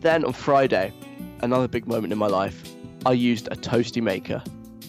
Then 0.00 0.24
on 0.24 0.34
Friday, 0.34 0.92
another 1.40 1.68
big 1.68 1.86
moment 1.86 2.12
in 2.12 2.18
my 2.18 2.26
life, 2.26 2.71
I 3.04 3.12
used 3.12 3.48
a 3.48 3.56
toasty 3.56 4.00
maker 4.00 4.42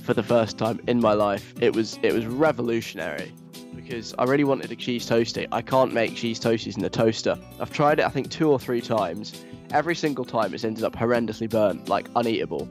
for 0.03 0.13
the 0.13 0.21
first 0.21 0.59
time 0.59 0.79
in 0.87 1.01
my 1.01 1.13
life. 1.13 1.51
It 1.59 1.75
was 1.75 1.97
it 2.03 2.13
was 2.13 2.27
revolutionary 2.27 3.33
because 3.75 4.13
I 4.19 4.25
really 4.25 4.43
wanted 4.43 4.71
a 4.71 4.75
cheese 4.75 5.09
toastie. 5.09 5.47
I 5.51 5.63
can't 5.63 5.93
make 5.93 6.15
cheese 6.15 6.39
toasties 6.39 6.75
in 6.75 6.83
the 6.83 6.91
toaster. 6.91 7.39
I've 7.59 7.71
tried 7.73 7.99
it 7.99 8.05
I 8.05 8.09
think 8.09 8.29
two 8.29 8.51
or 8.51 8.59
three 8.59 8.81
times. 8.81 9.43
Every 9.71 9.95
single 9.95 10.25
time 10.25 10.53
it's 10.53 10.63
ended 10.63 10.83
up 10.83 10.95
horrendously 10.95 11.49
burnt, 11.49 11.89
like 11.89 12.07
uneatable. 12.13 12.67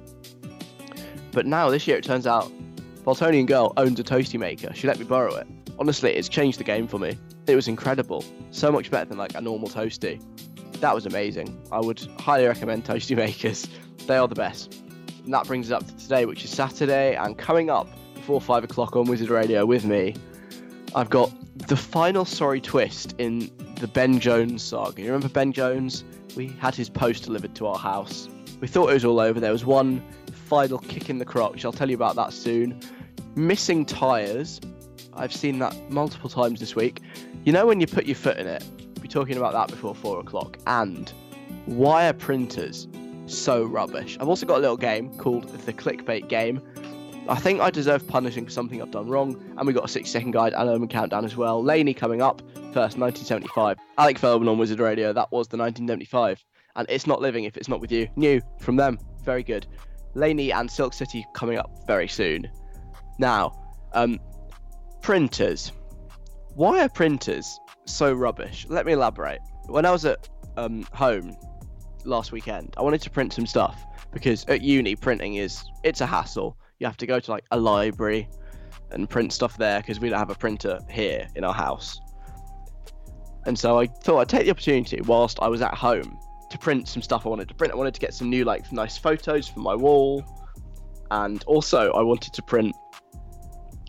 But 1.32 1.46
now 1.46 1.70
this 1.70 1.88
year 1.88 1.96
it 1.96 2.04
turns 2.04 2.26
out 2.28 2.52
Boltonian 3.04 3.46
girl 3.46 3.72
owns 3.76 3.98
a 3.98 4.04
toasty 4.04 4.38
maker. 4.38 4.72
She 4.74 4.86
let 4.86 5.00
me 5.00 5.04
borrow 5.04 5.34
it. 5.34 5.48
Honestly, 5.76 6.12
it's 6.12 6.28
changed 6.28 6.60
the 6.60 6.64
game 6.64 6.86
for 6.86 7.00
me. 7.00 7.18
It 7.48 7.56
was 7.56 7.66
incredible. 7.66 8.24
So 8.52 8.70
much 8.70 8.92
better 8.92 9.06
than 9.06 9.18
like 9.18 9.34
a 9.34 9.40
normal 9.40 9.68
toasty. 9.68 10.22
That 10.78 10.94
was 10.94 11.04
amazing. 11.04 11.60
I 11.72 11.80
would 11.80 12.00
highly 12.20 12.46
recommend 12.46 12.84
toasty 12.84 13.16
makers. 13.24 13.66
They 14.06 14.16
are 14.16 14.28
the 14.28 14.36
best. 14.36 14.82
And 15.24 15.32
that 15.32 15.46
brings 15.46 15.70
us 15.70 15.80
up 15.80 15.86
to 15.86 15.96
today, 15.96 16.26
which 16.26 16.44
is 16.44 16.50
Saturday, 16.50 17.14
and 17.16 17.38
coming 17.38 17.70
up 17.70 17.88
before 18.14 18.40
five 18.40 18.64
o'clock 18.64 18.96
on 18.96 19.06
Wizard 19.06 19.30
Radio 19.30 19.64
with 19.64 19.84
me, 19.84 20.14
I've 20.94 21.10
got 21.10 21.32
the 21.68 21.76
final 21.76 22.24
sorry 22.24 22.60
twist 22.60 23.14
in 23.18 23.50
the 23.76 23.86
Ben 23.86 24.18
Jones 24.18 24.62
saga. 24.62 25.00
You 25.00 25.08
remember 25.08 25.28
Ben 25.28 25.52
Jones? 25.52 26.04
We 26.36 26.48
had 26.58 26.74
his 26.74 26.88
post 26.88 27.24
delivered 27.24 27.54
to 27.56 27.66
our 27.66 27.78
house. 27.78 28.28
We 28.60 28.68
thought 28.68 28.90
it 28.90 28.94
was 28.94 29.04
all 29.04 29.20
over. 29.20 29.40
There 29.40 29.52
was 29.52 29.64
one 29.64 30.02
final 30.32 30.78
kick 30.78 31.10
in 31.10 31.18
the 31.18 31.24
crotch. 31.24 31.64
I'll 31.64 31.72
tell 31.72 31.88
you 31.88 31.96
about 31.96 32.16
that 32.16 32.32
soon. 32.32 32.80
Missing 33.34 33.86
tyres. 33.86 34.60
I've 35.14 35.32
seen 35.32 35.58
that 35.58 35.90
multiple 35.90 36.30
times 36.30 36.60
this 36.60 36.74
week. 36.74 37.00
You 37.44 37.52
know 37.52 37.66
when 37.66 37.80
you 37.80 37.86
put 37.86 38.06
your 38.06 38.16
foot 38.16 38.38
in 38.38 38.46
it? 38.46 38.64
We'll 38.78 39.02
be 39.02 39.08
talking 39.08 39.36
about 39.36 39.52
that 39.52 39.68
before 39.68 39.94
four 39.94 40.20
o'clock. 40.20 40.58
And 40.66 41.12
wire 41.66 42.12
printers. 42.12 42.88
So 43.32 43.64
rubbish. 43.64 44.18
I've 44.20 44.28
also 44.28 44.46
got 44.46 44.58
a 44.58 44.60
little 44.60 44.76
game 44.76 45.16
called 45.16 45.48
the 45.48 45.72
Clickbait 45.72 46.28
Game. 46.28 46.60
I 47.28 47.36
think 47.36 47.60
I 47.60 47.70
deserve 47.70 48.06
punishing 48.06 48.44
for 48.44 48.50
something 48.50 48.82
I've 48.82 48.90
done 48.90 49.08
wrong, 49.08 49.42
and 49.56 49.66
we 49.66 49.72
got 49.72 49.84
a 49.84 49.88
60 49.88 50.10
second 50.10 50.32
guide 50.32 50.52
and 50.52 50.68
Omen 50.68 50.88
countdown 50.88 51.24
as 51.24 51.36
well. 51.36 51.62
LANY 51.62 51.94
coming 51.94 52.20
up 52.20 52.40
first, 52.72 52.98
1975. 52.98 53.78
Alec 53.96 54.18
Feldman 54.18 54.48
on 54.48 54.58
Wizard 54.58 54.80
Radio, 54.80 55.12
that 55.12 55.30
was 55.30 55.48
the 55.48 55.56
1975. 55.56 56.44
And 56.74 56.86
It's 56.90 57.06
Not 57.06 57.20
Living 57.20 57.44
If 57.44 57.56
It's 57.56 57.68
Not 57.68 57.80
With 57.80 57.92
You. 57.92 58.08
New 58.16 58.40
from 58.58 58.76
them, 58.76 58.98
very 59.24 59.42
good. 59.42 59.66
LANY 60.14 60.52
and 60.52 60.70
Silk 60.70 60.92
City 60.92 61.24
coming 61.34 61.58
up 61.58 61.70
very 61.86 62.08
soon. 62.08 62.50
Now, 63.18 63.52
um, 63.92 64.18
Printers. 65.00 65.72
Why 66.54 66.84
are 66.84 66.88
printers 66.88 67.58
so 67.86 68.12
rubbish? 68.12 68.66
Let 68.68 68.84
me 68.86 68.92
elaborate. 68.92 69.40
When 69.66 69.86
I 69.86 69.90
was 69.90 70.04
at 70.04 70.28
um, 70.56 70.86
home 70.92 71.36
last 72.04 72.32
weekend, 72.32 72.74
I 72.76 72.82
wanted 72.82 73.02
to 73.02 73.10
print 73.10 73.32
some 73.32 73.46
stuff 73.46 73.84
because 74.12 74.44
at 74.46 74.60
uni 74.60 74.94
printing 74.96 75.36
is 75.36 75.64
it's 75.82 76.00
a 76.00 76.06
hassle. 76.06 76.56
You 76.78 76.86
have 76.86 76.96
to 76.98 77.06
go 77.06 77.20
to 77.20 77.30
like 77.30 77.44
a 77.50 77.58
library 77.58 78.28
and 78.90 79.08
print 79.08 79.32
stuff 79.32 79.56
there 79.56 79.80
because 79.80 80.00
we 80.00 80.08
don't 80.08 80.18
have 80.18 80.30
a 80.30 80.34
printer 80.34 80.78
here 80.90 81.28
in 81.34 81.44
our 81.44 81.54
house. 81.54 82.00
And 83.46 83.58
so 83.58 83.78
I 83.78 83.86
thought 83.86 84.18
I'd 84.20 84.28
take 84.28 84.44
the 84.44 84.50
opportunity 84.50 85.00
whilst 85.00 85.40
I 85.40 85.48
was 85.48 85.62
at 85.62 85.74
home 85.74 86.18
to 86.50 86.58
print 86.58 86.88
some 86.88 87.02
stuff 87.02 87.26
I 87.26 87.28
wanted 87.28 87.48
to 87.48 87.54
print. 87.54 87.72
I 87.72 87.76
wanted 87.76 87.94
to 87.94 88.00
get 88.00 88.14
some 88.14 88.30
new 88.30 88.44
like 88.44 88.70
nice 88.72 88.98
photos 88.98 89.48
for 89.48 89.60
my 89.60 89.74
wall, 89.74 90.24
and 91.10 91.42
also 91.44 91.92
I 91.92 92.02
wanted 92.02 92.32
to 92.34 92.42
print 92.42 92.74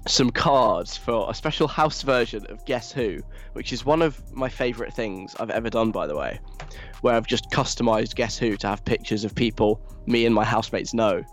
some 0.07 0.29
cards 0.29 0.98
for 0.98 1.29
a 1.29 1.33
special 1.33 1.67
house 1.67 2.01
version 2.01 2.45
of 2.48 2.65
Guess 2.65 2.91
Who, 2.91 3.22
which 3.53 3.72
is 3.72 3.86
one 3.86 4.01
of 4.01 4.22
my 4.33 4.50
favourite 4.50 4.93
things 4.93 5.36
I've 5.39 5.50
ever 5.50 5.69
done, 5.69 5.91
by 5.91 6.07
the 6.07 6.15
way, 6.15 6.39
where 7.01 7.15
I've 7.15 7.27
just 7.27 7.50
customized 7.51 8.15
Guess 8.15 8.38
Who 8.38 8.57
to 8.57 8.67
have 8.67 8.83
pictures 8.83 9.24
of 9.24 9.33
people 9.33 9.81
me 10.05 10.25
and 10.25 10.36
my 10.36 10.43
housemates 10.43 10.93
know, 10.93 11.24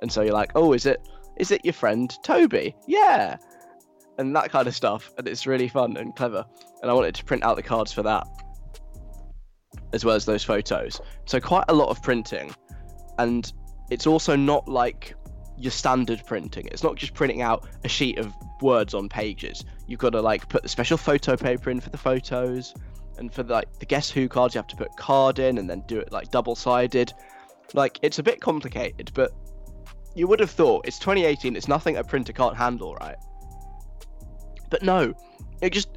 and 0.00 0.12
so 0.12 0.22
you're 0.22 0.34
like, 0.34 0.52
oh, 0.54 0.72
is 0.72 0.86
it 0.86 1.00
is 1.38 1.50
it 1.50 1.64
your 1.64 1.74
friend 1.74 2.12
Toby? 2.22 2.76
Yeah, 2.86 3.36
and 4.18 4.36
that 4.36 4.50
kind 4.50 4.68
of 4.68 4.76
stuff, 4.76 5.10
and 5.18 5.26
it's 5.26 5.46
really 5.46 5.68
fun 5.68 5.96
and 5.96 6.14
clever, 6.14 6.44
and 6.82 6.90
I 6.90 6.94
wanted 6.94 7.14
to 7.16 7.24
print 7.24 7.42
out 7.42 7.56
the 7.56 7.62
cards 7.62 7.92
for 7.92 8.02
that, 8.04 8.24
as 9.92 10.04
well 10.04 10.14
as 10.14 10.24
those 10.24 10.44
photos. 10.44 11.00
So 11.24 11.40
quite 11.40 11.64
a 11.68 11.74
lot 11.74 11.88
of 11.88 12.00
printing, 12.02 12.54
and 13.18 13.52
it's 13.90 14.06
also 14.06 14.36
not 14.36 14.68
like 14.68 15.16
your 15.56 15.70
standard 15.70 16.22
printing. 16.26 16.66
It's 16.70 16.82
not 16.82 16.96
just 16.96 17.14
printing 17.14 17.42
out 17.42 17.68
a 17.84 17.88
sheet 17.88 18.18
of 18.18 18.32
words 18.60 18.94
on 18.94 19.08
pages. 19.08 19.64
You've 19.86 20.00
got 20.00 20.10
to 20.10 20.20
like 20.20 20.48
put 20.48 20.62
the 20.62 20.68
special 20.68 20.96
photo 20.96 21.36
paper 21.36 21.70
in 21.70 21.80
for 21.80 21.90
the 21.90 21.98
photos, 21.98 22.74
and 23.18 23.32
for 23.32 23.42
the, 23.42 23.52
like 23.52 23.78
the 23.78 23.86
Guess 23.86 24.10
Who 24.10 24.28
cards, 24.28 24.54
you 24.54 24.58
have 24.58 24.66
to 24.68 24.76
put 24.76 24.96
card 24.96 25.38
in 25.38 25.58
and 25.58 25.68
then 25.68 25.82
do 25.86 25.98
it 25.98 26.12
like 26.12 26.30
double 26.30 26.54
sided. 26.54 27.12
Like 27.74 27.98
it's 28.02 28.18
a 28.18 28.22
bit 28.22 28.40
complicated, 28.40 29.10
but 29.14 29.32
you 30.14 30.26
would 30.26 30.40
have 30.40 30.50
thought 30.50 30.86
it's 30.86 30.98
2018. 30.98 31.56
It's 31.56 31.68
nothing 31.68 31.96
a 31.96 32.04
printer 32.04 32.32
can't 32.32 32.56
handle, 32.56 32.94
right? 32.96 33.16
But 34.70 34.82
no, 34.82 35.14
it 35.60 35.72
just 35.72 35.88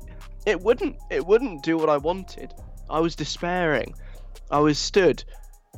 it 0.45 0.61
wouldn't 0.61 0.97
it 1.09 1.25
wouldn't 1.25 1.63
do 1.63 1.77
what 1.77 1.89
I 1.89 1.97
wanted. 1.97 2.53
I 2.89 2.99
was 2.99 3.15
despairing. 3.15 3.95
I 4.51 4.59
was 4.59 4.77
stood 4.77 5.23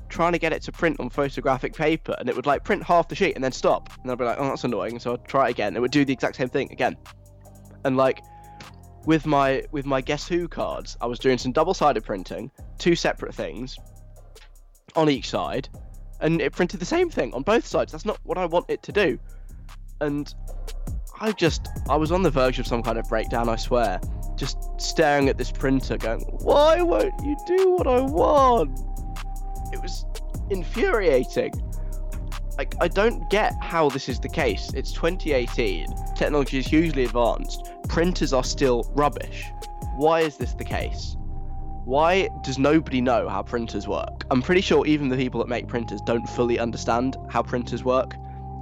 trying 0.09 0.33
to 0.33 0.39
get 0.39 0.53
it 0.53 0.61
to 0.63 0.71
print 0.71 0.99
on 0.99 1.09
photographic 1.09 1.73
paper 1.73 2.15
and 2.19 2.29
it 2.29 2.35
would 2.35 2.45
like 2.45 2.63
print 2.63 2.83
half 2.83 3.07
the 3.07 3.15
sheet 3.15 3.35
and 3.35 3.43
then 3.43 3.51
stop. 3.51 3.89
And 4.01 4.11
I'd 4.11 4.17
be 4.17 4.25
like 4.25 4.37
oh 4.39 4.45
that's 4.45 4.63
annoying 4.63 4.99
so 4.99 5.13
I'd 5.13 5.25
try 5.25 5.47
it 5.47 5.51
again. 5.51 5.75
It 5.75 5.81
would 5.81 5.91
do 5.91 6.05
the 6.05 6.13
exact 6.13 6.35
same 6.35 6.49
thing 6.49 6.71
again. 6.71 6.97
And 7.83 7.97
like 7.97 8.23
with 9.05 9.25
my 9.25 9.63
with 9.71 9.85
my 9.85 10.01
guess 10.01 10.27
who 10.27 10.47
cards 10.47 10.97
I 11.01 11.05
was 11.05 11.19
doing 11.19 11.37
some 11.37 11.51
double-sided 11.51 12.03
printing 12.03 12.51
two 12.77 12.95
separate 12.95 13.33
things 13.33 13.77
on 14.95 15.09
each 15.09 15.29
side 15.29 15.69
and 16.19 16.41
it 16.41 16.51
printed 16.53 16.79
the 16.79 16.85
same 16.85 17.09
thing 17.09 17.33
on 17.33 17.43
both 17.43 17.65
sides. 17.65 17.91
That's 17.91 18.05
not 18.05 18.19
what 18.23 18.37
I 18.37 18.45
want 18.45 18.65
it 18.69 18.81
to 18.83 18.91
do. 18.91 19.19
And 20.01 20.33
I 21.19 21.31
just 21.31 21.67
I 21.89 21.95
was 21.95 22.11
on 22.11 22.23
the 22.23 22.31
verge 22.31 22.59
of 22.59 22.67
some 22.67 22.83
kind 22.83 22.97
of 22.97 23.07
breakdown 23.07 23.49
I 23.49 23.55
swear. 23.55 23.99
Just 24.35 24.57
staring 24.77 25.29
at 25.29 25.37
this 25.37 25.51
printer 25.51 25.97
going 25.97 26.21
why 26.21 26.81
won't 26.81 27.13
you 27.23 27.35
do 27.47 27.71
what 27.71 27.87
I 27.87 28.01
want 28.01 28.79
it 29.71 29.81
was 29.81 30.05
infuriating. 30.49 31.51
Like, 32.57 32.75
I 32.81 32.87
don't 32.87 33.29
get 33.29 33.53
how 33.61 33.89
this 33.89 34.09
is 34.09 34.19
the 34.19 34.29
case. 34.29 34.71
It's 34.73 34.91
2018, 34.91 35.87
technology 36.15 36.57
is 36.57 36.65
hugely 36.65 37.03
advanced, 37.03 37.71
printers 37.87 38.33
are 38.33 38.43
still 38.43 38.91
rubbish. 38.95 39.45
Why 39.95 40.21
is 40.21 40.37
this 40.37 40.53
the 40.53 40.63
case? 40.63 41.15
Why 41.85 42.29
does 42.43 42.57
nobody 42.57 42.99
know 42.99 43.29
how 43.29 43.43
printers 43.43 43.87
work? 43.87 44.25
I'm 44.31 44.41
pretty 44.41 44.61
sure 44.61 44.85
even 44.87 45.07
the 45.07 45.15
people 45.15 45.39
that 45.39 45.47
make 45.47 45.67
printers 45.67 46.01
don't 46.01 46.27
fully 46.29 46.59
understand 46.59 47.15
how 47.29 47.43
printers 47.43 47.83
work, 47.83 48.15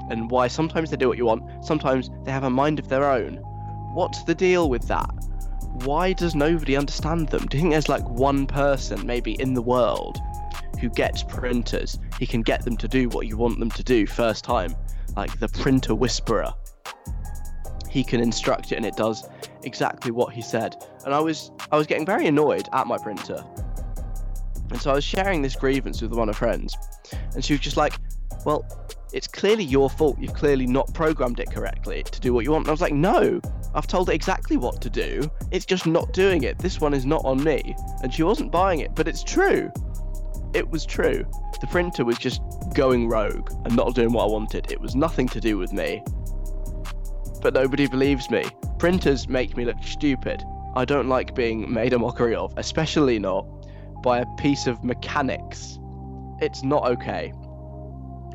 and 0.10 0.30
why 0.30 0.48
sometimes 0.48 0.92
they 0.92 0.98
do 0.98 1.08
what 1.08 1.18
you 1.18 1.26
want, 1.26 1.66
sometimes 1.66 2.10
they 2.24 2.32
have 2.32 2.44
a 2.44 2.50
mind 2.50 2.80
of 2.80 2.90
their 2.90 3.10
own. 3.10 3.38
What's 3.94 4.24
the 4.26 4.36
deal 4.36 4.70
with 4.70 4.88
that? 4.90 5.10
Why 5.86 6.14
does 6.14 6.36
nobody 6.36 6.76
understand 6.76 7.30
them? 7.30 7.46
Do 7.48 7.58
you 7.58 7.62
think 7.62 7.74
there's 7.74 7.90
like 7.90 8.08
one 8.10 8.46
person 8.46 9.06
maybe 9.06 9.34
in 9.34 9.54
the 9.54 9.62
world 9.62 10.20
who 10.80 10.90
gets 10.90 11.24
printers, 11.24 11.98
he 12.20 12.26
can 12.26 12.42
get 12.42 12.64
them 12.64 12.78
to 12.78 12.88
do 12.88 13.10
what 13.10 13.28
you 13.28 13.38
want 13.38 13.60
them 13.60 13.70
to 13.72 13.84
do 13.84 14.06
first 14.06 14.44
time, 14.44 14.76
like 15.16 15.40
the 15.40 15.48
printer 15.48 15.96
whisperer. 15.96 16.54
He 17.90 18.04
can 18.04 18.20
instruct 18.20 18.72
it 18.72 18.76
and 18.76 18.86
it 18.86 18.96
does 18.96 19.28
exactly 19.64 20.12
what 20.12 20.34
he 20.34 20.42
said. 20.42 20.76
And 21.06 21.14
I 21.14 21.20
was 21.20 21.52
I 21.72 21.78
was 21.78 21.88
getting 21.88 22.06
very 22.06 22.28
annoyed 22.28 22.68
at 22.74 22.88
my 22.88 22.98
printer. 22.98 23.44
And 24.70 24.82
so 24.82 24.92
I 24.92 24.96
was 24.96 25.04
sharing 25.04 25.42
this 25.42 25.56
grievance 25.56 26.02
with 26.02 26.12
one 26.12 26.28
of 26.28 26.36
friends, 26.36 26.76
and 27.34 27.46
she 27.46 27.54
was 27.54 27.62
just 27.62 27.78
like, 27.78 27.94
"Well, 28.46 28.66
it's 29.14 29.28
clearly 29.28 29.64
your 29.64 29.90
fault. 29.90 30.18
You've 30.20 30.34
clearly 30.34 30.66
not 30.66 30.94
programmed 30.94 31.40
it 31.40 31.52
correctly 31.52 32.04
to 32.04 32.20
do 32.20 32.34
what 32.34 32.44
you 32.44 32.52
want." 32.52 32.64
And 32.64 32.70
I 32.70 32.72
was 32.72 32.82
like, 32.82 32.94
"No, 32.94 33.40
I've 33.74 33.88
told 33.88 34.10
it 34.10 34.16
exactly 34.16 34.58
what 34.58 34.82
to 34.82 34.90
do. 34.90 35.30
It's 35.52 35.66
just 35.66 35.86
not 35.86 36.12
doing 36.14 36.44
it. 36.44 36.58
This 36.58 36.82
one 36.82 36.94
is 36.94 37.06
not 37.06 37.24
on 37.24 37.44
me." 37.44 37.76
And 38.02 38.14
she 38.14 38.24
wasn't 38.24 38.52
buying 38.52 38.80
it, 38.80 38.96
but 38.96 39.08
it's 39.08 39.24
true 39.24 39.72
it 40.56 40.70
was 40.72 40.86
true. 40.86 41.26
The 41.60 41.68
printer 41.68 42.06
was 42.06 42.18
just 42.18 42.42
going 42.74 43.10
rogue 43.10 43.52
and 43.66 43.76
not 43.76 43.94
doing 43.94 44.14
what 44.14 44.24
I 44.24 44.28
wanted. 44.28 44.72
It 44.72 44.80
was 44.80 44.96
nothing 44.96 45.28
to 45.30 45.42
do 45.42 45.58
with 45.58 45.74
me. 45.74 46.02
But 47.42 47.54
nobody 47.54 47.88
believes 47.88 48.32
me. 48.32 48.46
Printers 48.80 49.28
make 49.28 49.58
me 49.58 49.66
look 49.66 49.84
stupid. 49.84 50.42
I 50.76 50.86
don't 50.86 51.10
like 51.10 51.36
being 51.36 51.72
made 51.72 51.92
a 51.92 52.00
mockery 52.00 52.36
of, 52.36 52.54
especially 52.58 53.20
not 53.20 53.46
by 54.02 54.20
a 54.20 54.26
piece 54.38 54.66
of 54.66 54.84
mechanics. 54.84 55.78
It's 56.42 56.64
not 56.64 56.86
okay. 56.92 57.34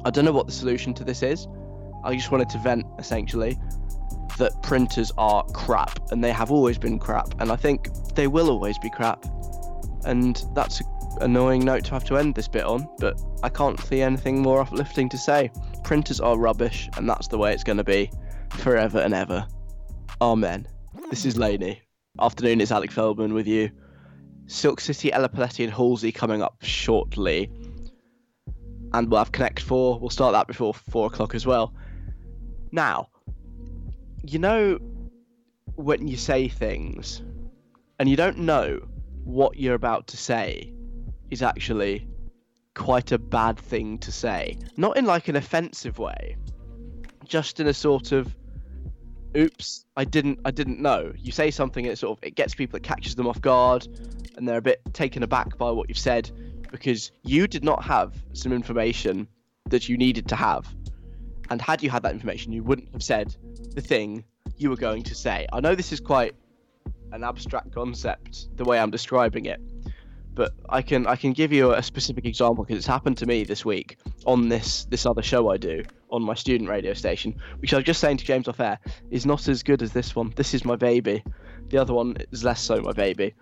I 0.05 0.11
don't 0.11 0.27
know 0.27 0.33
what 0.33 0.47
the 0.47 0.53
solution 0.53 0.93
to 0.95 1.05
this 1.05 1.23
is. 1.23 1.49
I 2.05 2.15
just 2.15 2.31
wanted 2.31 2.51
to 2.51 2.59
vent, 2.59 2.87
essentially, 2.99 3.59
that 4.39 4.63
printers 4.63 5.11
are 5.17 5.43
crap, 5.55 6.11
and 6.13 6.23
they 6.23 6.33
have 6.33 6.51
always 6.51 6.79
been 6.79 6.99
crap, 6.99 7.41
and 7.41 7.51
I 7.51 7.57
think 7.57 7.89
they 8.15 8.27
will 8.27 8.51
always 8.51 8.79
be 8.79 8.91
crap. 8.91 9.25
And 10.05 10.43
that's 10.55 10.83
annoying 11.21 11.65
note 11.65 11.85
to 11.85 11.91
have 11.93 12.05
to 12.05 12.17
end 12.17 12.35
this 12.35 12.49
bit 12.49 12.65
on, 12.65 12.89
but 12.99 13.21
I 13.43 13.49
can't 13.49 13.79
see 13.81 14.03
anything 14.03 14.43
more 14.43 14.61
uplifting 14.61 15.09
to 15.11 15.19
say. 15.19 15.51
Printers 15.85 16.21
are 16.21 16.39
rubbish, 16.39 16.89
and 16.97 17.09
that's 17.09 17.29
the 17.29 17.39
way 17.39 17.53
it's 17.53 17.65
going 17.65 17.79
to 17.79 17.85
be 17.85 18.11
forever 18.51 18.99
and 18.99 19.15
ever. 19.15 19.47
Amen. 20.21 20.67
This 21.11 21.25
is 21.25 21.37
LANY. 21.37 21.81
Afternoon, 22.21 22.61
it's 22.61 22.73
Alec 22.73 22.91
Feldman 22.91 23.35
with 23.35 23.47
you. 23.47 23.71
Silk 24.47 24.81
City, 24.81 25.13
Ella 25.13 25.29
Paletti, 25.29 25.65
and 25.65 25.73
Halsey 25.73 26.13
coming 26.13 26.43
up 26.43 26.57
shortly. 26.61 27.51
And 28.93 29.11
we'll 29.11 29.19
have 29.19 29.33
Connect 29.33 29.61
4. 29.61 29.99
We'll 30.01 30.11
start 30.11 30.33
that 30.33 30.47
before 30.49 30.75
4 30.75 31.07
o'clock 31.07 31.35
as 31.35 31.47
well. 31.47 31.73
Now, 32.73 33.09
you 34.25 34.39
know 34.39 34.79
when 35.77 36.07
you 36.07 36.17
say 36.17 36.49
things 36.49 37.23
and 37.99 38.09
you 38.09 38.17
don't 38.17 38.39
know 38.39 38.81
what 39.25 39.57
you're 39.57 39.75
about 39.75 40.07
to 40.09 40.17
say 40.17 40.73
is 41.31 41.43
actually 41.43 42.07
quite 42.75 43.13
a 43.13 43.19
bad 43.19 43.59
thing 43.59 43.99
to 43.99 44.13
say. 44.13 44.59
Not 44.77 44.97
in 44.97 45.05
like 45.05 45.29
an 45.29 45.37
offensive 45.37 45.99
way, 45.99 46.37
just 47.25 47.61
in 47.61 47.67
a 47.67 47.75
sort 47.75 48.13
of 48.13 48.35
oops, 49.37 49.85
I 49.97 50.05
didn't 50.05 50.41
I 50.45 50.51
didn't 50.51 50.81
know. 50.81 51.13
You 51.17 51.33
say 51.33 51.51
something 51.51 51.85
and 51.85 51.93
it 51.93 51.97
sort 51.97 52.19
of 52.19 52.25
it 52.25 52.35
gets 52.35 52.55
people 52.55 52.77
it 52.77 52.83
catches 52.83 53.15
them 53.15 53.27
off 53.27 53.41
guard 53.41 53.87
and 54.37 54.49
they're 54.49 54.59
a 54.59 54.63
bit 54.63 54.81
taken 54.93 55.23
aback 55.23 55.57
by 55.59 55.71
what 55.71 55.89
you've 55.89 55.99
said 55.99 56.31
because 56.71 57.11
you 57.23 57.47
did 57.47 57.65
not 57.65 57.85
have 57.85 58.15
some 58.33 58.53
information 58.53 59.27
that 59.69 59.89
you 59.89 59.97
needed 59.97 60.29
to 60.29 60.37
have. 60.37 60.67
And 61.51 61.61
had 61.61 61.83
you 61.83 61.91
had 61.91 62.05
that 62.05 62.13
information, 62.13 62.53
you 62.53 62.63
wouldn't 62.63 62.93
have 62.93 63.03
said 63.03 63.35
the 63.75 63.81
thing 63.81 64.25
you 64.57 64.71
were 64.71 64.77
going 64.77 65.03
to 65.05 65.15
say. 65.15 65.47
I 65.53 65.61
know 65.61 65.75
this 65.75 65.93
is 65.93 65.99
quite 66.01 66.35
an 67.13 67.25
abstract 67.25 67.73
concept 67.73 68.57
the 68.57 68.65
way 68.65 68.79
I'm 68.79 68.91
describing 68.91 69.47
it, 69.47 69.61
but 70.35 70.53
I 70.69 70.83
can 70.83 71.07
I 71.07 71.17
can 71.17 71.33
give 71.33 71.53
you 71.53 71.73
a 71.73 71.83
specific 71.83 72.25
example 72.25 72.65
because 72.65 72.79
it's 72.79 72.87
happened 72.87 73.19
to 73.19 73.27
me 73.27 73.45
this 73.45 73.65
week 73.65 73.99
on 74.27 74.49
this 74.49 74.85
this 74.87 75.07
other 75.07 75.23
show 75.23 75.51
I 75.51 75.57
do 75.57 75.83
on 76.11 76.23
my 76.23 76.35
student 76.35 76.69
radio 76.69 76.95
station, 76.95 77.37
which 77.59 77.73
I 77.73 77.77
was 77.77 77.85
just 77.85 78.01
saying 78.01 78.19
to 78.19 78.25
James 78.25 78.49
off 78.49 78.61
air 78.61 78.79
is 79.11 79.27
not 79.27 79.49
as 79.49 79.63
good 79.63 79.83
as 79.83 79.93
this 79.93 80.15
one. 80.15 80.33
This 80.37 80.55
is 80.55 80.65
my 80.65 80.77
baby. 80.77 81.23
The 81.69 81.79
other 81.79 81.95
one 81.95 82.17
is 82.31 82.45
less 82.45 82.61
so 82.61 82.81
my 82.81 82.93
baby. 82.93 83.35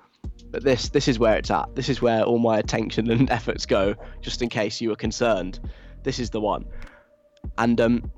But 0.50 0.64
this 0.64 0.88
this 0.88 1.08
is 1.08 1.18
where 1.18 1.36
it's 1.36 1.50
at. 1.50 1.74
This 1.74 1.88
is 1.88 2.00
where 2.00 2.22
all 2.22 2.38
my 2.38 2.58
attention 2.58 3.10
and 3.10 3.30
efforts 3.38 3.66
go. 3.66 3.94
Just 4.20 4.42
in 4.42 4.48
case 4.48 4.80
you 4.80 4.88
were 4.88 4.96
concerned, 4.96 5.60
this 6.04 6.18
is 6.18 6.30
the 6.30 6.40
one. 6.40 6.64
And 7.58 7.80
um, 7.80 8.10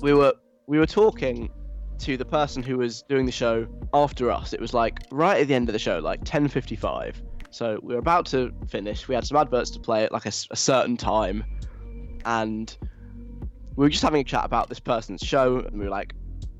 we 0.00 0.12
were 0.12 0.34
we 0.66 0.78
were 0.78 0.86
talking 0.86 1.50
to 1.98 2.16
the 2.16 2.24
person 2.24 2.62
who 2.62 2.76
was 2.76 3.02
doing 3.02 3.24
the 3.24 3.32
show 3.32 3.66
after 3.94 4.30
us. 4.30 4.52
It 4.52 4.60
was 4.60 4.74
like 4.74 4.98
right 5.10 5.40
at 5.40 5.48
the 5.48 5.54
end 5.54 5.68
of 5.68 5.72
the 5.72 5.78
show, 5.78 5.98
like 6.00 6.24
10:55 6.24 7.22
so 7.56 7.80
we 7.82 7.94
were 7.94 8.00
about 8.00 8.26
to 8.26 8.52
finish. 8.68 9.08
We 9.08 9.14
had 9.14 9.26
some 9.26 9.38
adverts 9.38 9.70
to 9.70 9.80
play 9.80 10.04
at 10.04 10.12
like 10.12 10.26
a, 10.26 10.32
a 10.50 10.56
certain 10.56 10.94
time, 10.94 11.42
and 12.26 12.76
we 13.76 13.86
were 13.86 13.88
just 13.88 14.02
having 14.02 14.20
a 14.20 14.24
chat 14.24 14.44
about 14.44 14.68
this 14.68 14.78
person's 14.78 15.22
show, 15.22 15.60
and 15.60 15.78
we 15.78 15.86
were 15.86 15.90
like, 15.90 16.12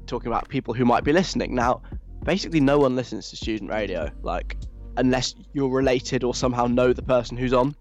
talking 0.07 0.29
about 0.29 0.49
people 0.49 0.73
who 0.73 0.87
might 0.87 1.05
be 1.05 1.13
listening. 1.13 1.55
Now, 1.55 1.83
basically, 2.25 2.61
no 2.61 2.79
one 2.79 2.97
listens 2.97 3.29
to 3.29 3.37
student 3.37 3.71
radio, 3.71 4.11
like 4.23 4.57
unless 4.97 5.35
you're 5.53 5.69
related 5.69 6.25
or 6.25 6.35
somehow 6.35 6.67
know 6.67 6.95
the 6.95 7.03
person 7.03 7.37
who's 7.37 7.53
on, 7.53 7.77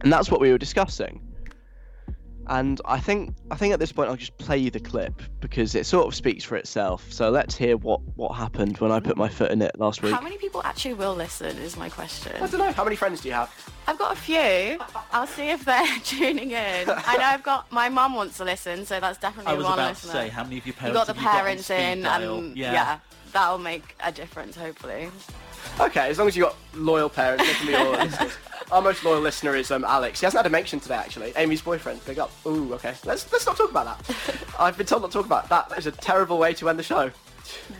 and 0.00 0.12
that's 0.12 0.28
what 0.28 0.40
we 0.40 0.50
were 0.50 0.58
discussing. 0.58 1.31
And 2.52 2.82
I 2.84 3.00
think 3.00 3.34
I 3.50 3.56
think 3.56 3.72
at 3.72 3.80
this 3.80 3.92
point 3.92 4.10
I'll 4.10 4.16
just 4.16 4.36
play 4.36 4.58
you 4.58 4.70
the 4.70 4.78
clip 4.78 5.22
because 5.40 5.74
it 5.74 5.86
sort 5.86 6.06
of 6.06 6.14
speaks 6.14 6.44
for 6.44 6.56
itself. 6.56 7.10
So 7.10 7.30
let's 7.30 7.56
hear 7.56 7.78
what 7.78 8.02
what 8.16 8.32
happened 8.32 8.76
when 8.76 8.92
I 8.92 9.00
put 9.00 9.16
my 9.16 9.30
foot 9.30 9.50
in 9.50 9.62
it 9.62 9.78
last 9.78 10.02
week. 10.02 10.12
How 10.12 10.20
many 10.20 10.36
people 10.36 10.60
actually 10.62 10.92
will 10.92 11.14
listen 11.14 11.56
is 11.56 11.78
my 11.78 11.88
question. 11.88 12.32
I 12.36 12.46
don't 12.46 12.58
know. 12.58 12.70
How 12.72 12.84
many 12.84 12.94
friends 12.94 13.22
do 13.22 13.28
you 13.28 13.34
have? 13.34 13.50
I've 13.86 13.98
got 13.98 14.12
a 14.12 14.20
few. 14.20 14.78
I'll 15.12 15.26
see 15.26 15.48
if 15.48 15.64
they're 15.64 15.86
tuning 16.04 16.50
in. 16.50 16.90
I 16.90 17.16
know 17.16 17.24
I've 17.24 17.42
got 17.42 17.72
my 17.72 17.88
mum 17.88 18.16
wants 18.16 18.36
to 18.36 18.44
listen, 18.44 18.84
so 18.84 19.00
that's 19.00 19.18
definitely 19.18 19.50
I 19.50 19.56
was 19.56 19.64
one 19.64 19.72
about 19.72 19.88
listener. 19.92 20.12
to 20.12 20.18
say, 20.18 20.28
how 20.28 20.44
many 20.44 20.58
of 20.58 20.66
your 20.66 20.74
you 20.74 20.78
parents 20.78 20.98
got 20.98 21.06
the 21.06 21.14
have 21.14 21.22
you 21.22 21.24
got 21.24 21.34
on 21.34 21.40
parents 21.40 21.64
speed 21.64 21.76
in, 21.76 22.02
dial? 22.02 22.38
and 22.38 22.56
yeah. 22.56 22.72
yeah, 22.72 22.98
that'll 23.32 23.56
make 23.56 23.96
a 24.04 24.12
difference 24.12 24.56
hopefully. 24.56 25.08
Okay, 25.80 26.10
as 26.10 26.18
long 26.18 26.28
as 26.28 26.36
you 26.36 26.42
got 26.42 26.56
loyal 26.74 27.08
parents, 27.08 27.44
definitely 27.44 27.82
loyal 27.82 28.04
listeners. 28.04 28.32
Our 28.72 28.80
most 28.80 29.04
loyal 29.04 29.20
listener 29.20 29.54
is 29.54 29.70
um, 29.70 29.84
Alex. 29.84 30.20
He 30.20 30.24
hasn't 30.24 30.38
had 30.38 30.46
a 30.46 30.50
mention 30.50 30.80
today, 30.80 30.94
actually. 30.94 31.34
Amy's 31.36 31.60
boyfriend. 31.60 32.02
Big 32.06 32.18
up. 32.18 32.32
Ooh, 32.46 32.72
okay. 32.72 32.94
Let's 33.04 33.30
let's 33.30 33.44
not 33.44 33.54
talk 33.54 33.70
about 33.70 33.98
that. 34.06 34.16
I've 34.58 34.78
been 34.78 34.86
told 34.86 35.02
not 35.02 35.10
to 35.10 35.18
talk 35.18 35.26
about 35.26 35.50
that. 35.50 35.68
That 35.68 35.78
is 35.78 35.86
a 35.86 35.92
terrible 35.92 36.38
way 36.38 36.54
to 36.54 36.70
end 36.70 36.78
the 36.78 36.82
show. 36.82 37.10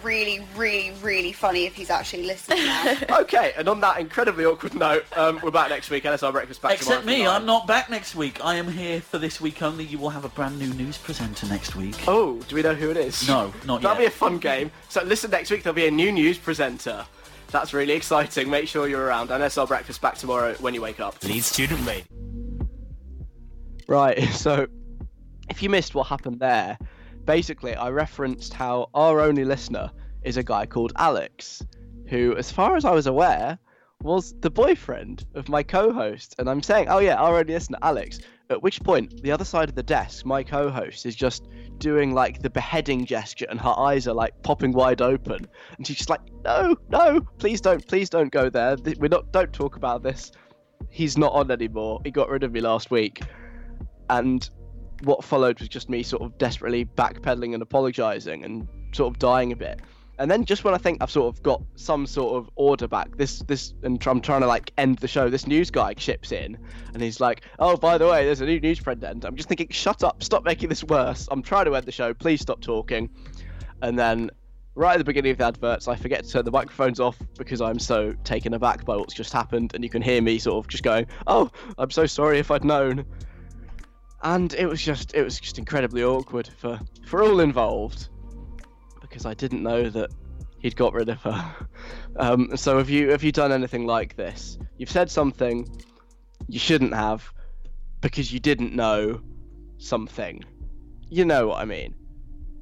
really, 0.03 0.45
really, 0.55 0.93
really 1.01 1.33
funny 1.33 1.65
if 1.65 1.73
he's 1.75 1.89
actually 1.89 2.25
listening 2.25 2.67
now. 2.67 2.95
Okay, 3.21 3.55
and 3.57 3.69
on 3.71 3.81
that 3.81 4.01
incredibly 4.01 4.45
awkward 4.45 4.75
note, 4.75 5.07
um, 5.17 5.41
we're 5.43 5.51
back 5.51 5.71
next 5.71 5.89
week. 5.89 6.05
LSR 6.05 6.31
Breakfast 6.31 6.61
back 6.61 6.73
Except 6.75 7.01
tomorrow 7.01 7.19
me, 7.19 7.27
I'm 7.27 7.47
not 7.47 7.67
back 7.67 7.89
next 7.89 8.15
week. 8.15 8.45
I 8.45 8.57
am 8.57 8.69
here 8.69 9.01
for 9.01 9.17
this 9.17 9.41
week 9.41 9.63
only. 9.63 9.85
You 9.85 9.97
will 9.97 10.11
have 10.11 10.27
a 10.27 10.29
brand 10.29 10.59
new 10.59 10.75
news 10.75 10.99
presenter 10.99 11.47
next 11.47 11.75
week. 11.75 11.97
Oh, 12.07 12.39
do 12.49 12.57
we 12.57 12.61
know 12.61 12.75
who 12.75 12.91
it 12.91 12.99
is? 12.99 13.27
No, 13.27 13.51
not 13.65 13.77
yet. 13.77 13.83
That'll 13.89 13.99
be 13.99 14.07
a 14.07 14.11
fun 14.11 14.37
game. 14.37 14.71
So 14.91 15.03
listen 15.05 15.31
next 15.31 15.51
week. 15.51 15.63
There'll 15.63 15.75
be 15.75 15.87
a 15.87 15.91
new 15.91 16.13
news 16.13 16.37
presenter. 16.37 17.07
That's 17.53 17.75
really 17.75 17.93
exciting. 17.93 18.49
Make 18.49 18.67
sure 18.67 18.89
you're 18.89 19.05
around. 19.05 19.31
And 19.31 19.43
LSR 19.43 19.69
Breakfast 19.69 20.01
back 20.01 20.17
tomorrow 20.17 20.55
when 20.55 20.73
you 20.73 20.81
wake 20.81 21.01
up. 21.01 21.23
Leeds 21.23 21.47
Student 21.47 21.87
Radio. 21.87 22.05
Right, 23.87 24.23
so 24.33 24.67
if 25.51 25.63
you 25.63 25.69
missed 25.69 25.95
what 25.95 26.07
happened 26.07 26.41
there, 26.41 26.79
basically 27.27 27.75
I 27.75 27.91
referenced 27.91 28.55
how 28.55 28.89
our 28.95 29.21
only 29.21 29.45
listener 29.45 29.91
is 30.23 30.39
a 30.39 30.43
guy 30.43 30.65
called 30.65 30.93
Alex, 30.97 31.63
who, 32.09 32.35
as 32.37 32.51
far 32.51 32.75
as 32.75 32.87
I 32.87 32.93
was 32.93 33.07
aware, 33.07 33.59
was 34.03 34.35
the 34.41 34.51
boyfriend 34.51 35.25
of 35.35 35.49
my 35.49 35.63
co-host. 35.63 36.35
And 36.39 36.49
I'm 36.49 36.63
saying, 36.63 36.89
oh 36.89 36.99
yeah, 36.99 37.17
our 37.17 37.39
only 37.39 37.55
listener, 37.55 37.79
Alex. 37.83 38.21
At 38.51 38.63
which 38.63 38.83
point, 38.83 39.23
the 39.23 39.31
other 39.31 39.45
side 39.45 39.69
of 39.69 39.75
the 39.75 39.83
desk, 39.83 40.27
my 40.27 40.43
co-host, 40.43 41.07
is 41.07 41.17
just 41.17 41.49
doing 41.79 42.13
like 42.13 42.43
the 42.43 42.51
beheading 42.51 43.07
gesture, 43.07 43.47
and 43.49 43.59
her 43.59 43.75
eyes 43.79 44.07
are 44.07 44.15
like 44.15 44.43
popping 44.43 44.73
wide 44.73 45.01
open, 45.01 45.47
and 45.77 45.87
she's 45.87 45.97
just 45.97 46.11
like, 46.11 46.21
no, 46.45 46.77
no, 46.91 47.23
please 47.39 47.63
don't, 47.63 47.87
please 47.89 48.11
don't 48.11 48.31
go 48.31 48.51
there. 48.51 48.77
We're 48.99 49.09
not, 49.09 49.33
don't 49.33 49.53
talk 49.53 49.77
about 49.77 50.03
this. 50.03 50.33
He's 50.91 51.17
not 51.17 51.33
on 51.33 51.51
anymore. 51.51 52.01
He 52.05 52.11
got 52.11 52.29
rid 52.29 52.43
of 52.43 52.53
me 52.53 52.61
last 52.61 52.91
week 52.91 53.23
and 54.11 54.49
what 55.05 55.25
followed 55.25 55.59
was 55.59 55.69
just 55.69 55.89
me 55.89 56.03
sort 56.03 56.23
of 56.23 56.37
desperately 56.39 56.85
backpedaling 56.85 57.55
and 57.55 57.63
apologizing 57.63 58.45
and 58.45 58.69
sort 58.93 59.13
of 59.13 59.19
dying 59.19 59.53
a 59.53 59.57
bit 59.57 59.81
and 60.19 60.31
then 60.31 60.45
just 60.45 60.65
when 60.65 60.75
i 60.75 60.79
think 60.79 60.99
i've 61.01 61.11
sort 61.11 61.35
of 61.35 61.43
got 61.43 61.63
some 61.75 62.07
sort 62.07 62.37
of 62.37 62.51
order 62.57 62.87
back 62.87 63.17
this 63.17 63.41
this 63.41 63.75
and 63.83 64.05
i'm 64.07 64.21
trying 64.21 64.41
to 64.41 64.47
like 64.47 64.73
end 64.79 64.99
the 64.99 65.09
show 65.09 65.29
this 65.29 65.47
news 65.47 65.71
guy 65.71 65.95
ships 65.97 66.33
in 66.33 66.57
and 66.95 67.03
he's 67.03 67.21
like 67.21 67.43
oh 67.59 67.77
by 67.77 67.99
the 67.99 68.07
way 68.07 68.25
there's 68.25 68.41
a 68.41 68.47
new 68.47 68.61
news 68.61 68.81
presenter 68.81 69.27
i'm 69.27 69.37
just 69.37 69.49
thinking 69.49 69.69
shut 69.73 70.05
up. 70.05 70.23
Stop 70.23 70.45
making 70.45 70.69
this 70.69 70.85
worse. 70.85 71.29
I'm 71.31 71.43
trying 71.43 71.65
to 71.67 71.75
end 71.75 71.87
the 71.87 71.93
show. 71.93 72.15
Please 72.15 72.41
stop 72.41 72.61
talking. 72.61 73.11
And 73.83 73.99
then 73.99 74.31
right 74.75 74.95
at 74.95 74.99
the 74.99 75.05
beginning 75.05 75.33
of 75.33 75.37
the 75.37 75.45
adverts 75.45 75.87
i 75.87 75.95
forget 75.95 76.25
to 76.25 76.31
turn 76.31 76.47
the 76.47 76.51
microphones 76.51 76.99
off 76.99 77.19
because 77.37 77.61
i'm 77.61 77.79
so 77.79 78.11
taken 78.25 78.55
aback 78.55 78.87
by 78.87 78.97
what's 78.97 79.13
just 79.13 79.31
happened 79.31 79.71
and 79.75 79.85
you 79.85 79.91
can 79.91 80.01
hear 80.01 80.23
me 80.23 80.39
sort 80.39 80.65
of 80.65 80.67
just 80.67 80.83
going 80.83 81.07
oh 81.27 81.51
i'm 81.77 81.91
so 81.91 82.07
sorry 82.07 82.39
if 82.39 82.51
i'd 82.51 82.65
known. 82.65 83.05
And 84.25 84.55
it 84.55 84.67
was 84.67 84.81
just 84.81 85.15
it 85.15 85.25
was 85.25 85.41
just 85.41 85.59
incredibly 85.59 86.05
awkward 86.05 86.49
for 86.57 86.81
for 87.05 87.23
all 87.23 87.41
involved 87.41 88.09
because 89.13 89.27
I 89.27 89.35
didn't 89.35 89.63
know 89.63 89.91
that 89.91 90.11
he'd 90.61 90.75
got 90.75 90.95
rid 90.95 91.11
of 91.11 91.21
her. 91.23 91.55
Um, 92.15 92.59
so 92.59 92.77
have 92.77 92.91
you 92.91 93.09
have 93.09 93.23
you 93.23 93.33
done 93.33 93.53
anything 93.53 93.87
like 93.87 94.17
this? 94.17 94.59
You've 94.77 94.91
said 94.91 95.11
something 95.11 95.67
you 96.47 96.59
shouldn't 96.59 96.93
have 96.93 97.33
because 98.03 98.31
you 98.31 98.39
didn't 98.39 98.75
know 98.75 99.23
something. 99.79 100.45
You 101.09 101.25
know 101.25 101.47
what 101.47 101.59
I 101.59 101.65
mean. 101.65 101.95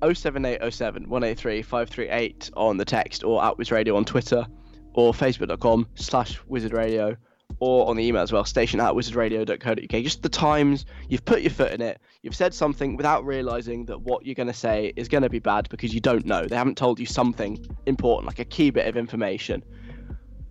07807 0.02 1.08
183 1.08 1.62
538 1.62 2.50
on 2.56 2.76
the 2.76 2.84
text 2.84 3.24
or 3.24 3.42
at 3.42 3.58
Wiz 3.58 3.72
Radio 3.72 3.96
on 3.96 4.04
Twitter 4.04 4.46
or 4.94 5.12
facebook.com 5.12 5.88
slash 5.96 6.40
wizard 6.46 6.74
radio 6.74 7.16
or 7.60 7.88
on 7.88 7.96
the 7.96 8.04
email 8.04 8.22
as 8.22 8.32
well, 8.32 8.44
station 8.44 8.80
at 8.80 8.92
wizardradio.co.uk. 8.94 10.02
Just 10.02 10.22
the 10.22 10.28
times 10.28 10.86
you've 11.08 11.24
put 11.24 11.42
your 11.42 11.50
foot 11.50 11.72
in 11.72 11.82
it, 11.82 12.00
you've 12.22 12.34
said 12.34 12.54
something 12.54 12.96
without 12.96 13.24
realizing 13.24 13.84
that 13.84 14.00
what 14.00 14.24
you're 14.24 14.34
going 14.34 14.46
to 14.46 14.54
say 14.54 14.92
is 14.96 15.08
going 15.08 15.22
to 15.22 15.28
be 15.28 15.38
bad 15.38 15.68
because 15.68 15.92
you 15.94 16.00
don't 16.00 16.24
know. 16.24 16.46
They 16.46 16.56
haven't 16.56 16.78
told 16.78 16.98
you 16.98 17.06
something 17.06 17.64
important, 17.86 18.26
like 18.26 18.38
a 18.38 18.44
key 18.44 18.70
bit 18.70 18.86
of 18.86 18.96
information. 18.96 19.62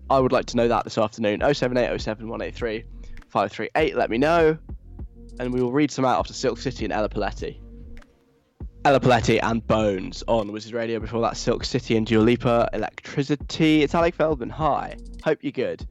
I 0.10 0.20
would 0.20 0.32
like 0.32 0.46
to 0.48 0.58
know 0.58 0.68
that 0.68 0.84
this 0.84 0.98
afternoon. 0.98 1.40
07807 1.42 2.28
183 2.28 2.84
538. 3.28 3.96
Let 3.96 4.10
me 4.10 4.18
know. 4.18 4.58
And 5.40 5.54
we 5.54 5.62
will 5.62 5.72
read 5.72 5.92
some 5.92 6.06
out 6.06 6.20
after 6.20 6.34
Silk 6.34 6.60
City 6.60 6.86
and 6.86 6.94
Ella 6.94 7.10
Paletti. 7.10 7.60
Ella 8.86 9.00
Paletti 9.00 9.40
and 9.42 9.66
Bones 9.66 10.24
on 10.28 10.52
Wizard 10.52 10.74
Radio. 10.74 11.00
Before 11.00 11.22
that, 11.22 11.38
Silk 11.38 11.66
City 11.66 11.98
and 11.98 12.08
Dua 12.08 12.22
Lipa, 12.22 12.70
Electricity. 12.74 13.84
It's 13.84 13.94
Alec 13.94 14.16
Feldman. 14.16 14.50
Hi. 14.50 14.96
Hope 15.24 15.40
you're 15.42 15.52
good. 15.52 15.86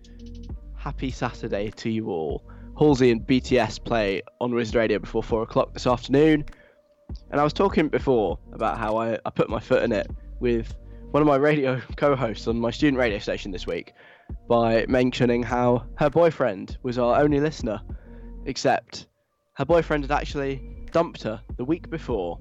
Happy 0.88 1.10
Saturday 1.10 1.70
to 1.72 1.90
you 1.90 2.08
all. 2.08 2.42
Halsey 2.78 3.10
and 3.10 3.20
BTS 3.20 3.84
play 3.84 4.22
on 4.40 4.54
Wizard 4.54 4.74
Radio 4.74 4.98
before 4.98 5.22
four 5.22 5.42
o'clock 5.42 5.74
this 5.74 5.86
afternoon. 5.86 6.46
And 7.30 7.38
I 7.38 7.44
was 7.44 7.52
talking 7.52 7.88
before 7.88 8.38
about 8.54 8.78
how 8.78 8.96
I, 8.96 9.18
I 9.26 9.28
put 9.28 9.50
my 9.50 9.60
foot 9.60 9.82
in 9.82 9.92
it 9.92 10.10
with 10.40 10.74
one 11.10 11.20
of 11.20 11.26
my 11.26 11.36
radio 11.36 11.78
co 11.98 12.16
hosts 12.16 12.48
on 12.48 12.58
my 12.58 12.70
student 12.70 12.98
radio 12.98 13.18
station 13.18 13.50
this 13.50 13.66
week 13.66 13.92
by 14.48 14.86
mentioning 14.88 15.42
how 15.42 15.84
her 15.96 16.08
boyfriend 16.08 16.78
was 16.82 16.96
our 16.96 17.20
only 17.20 17.38
listener, 17.38 17.82
except 18.46 19.08
her 19.56 19.66
boyfriend 19.66 20.04
had 20.04 20.10
actually 20.10 20.86
dumped 20.90 21.22
her 21.22 21.38
the 21.58 21.66
week 21.66 21.90
before. 21.90 22.38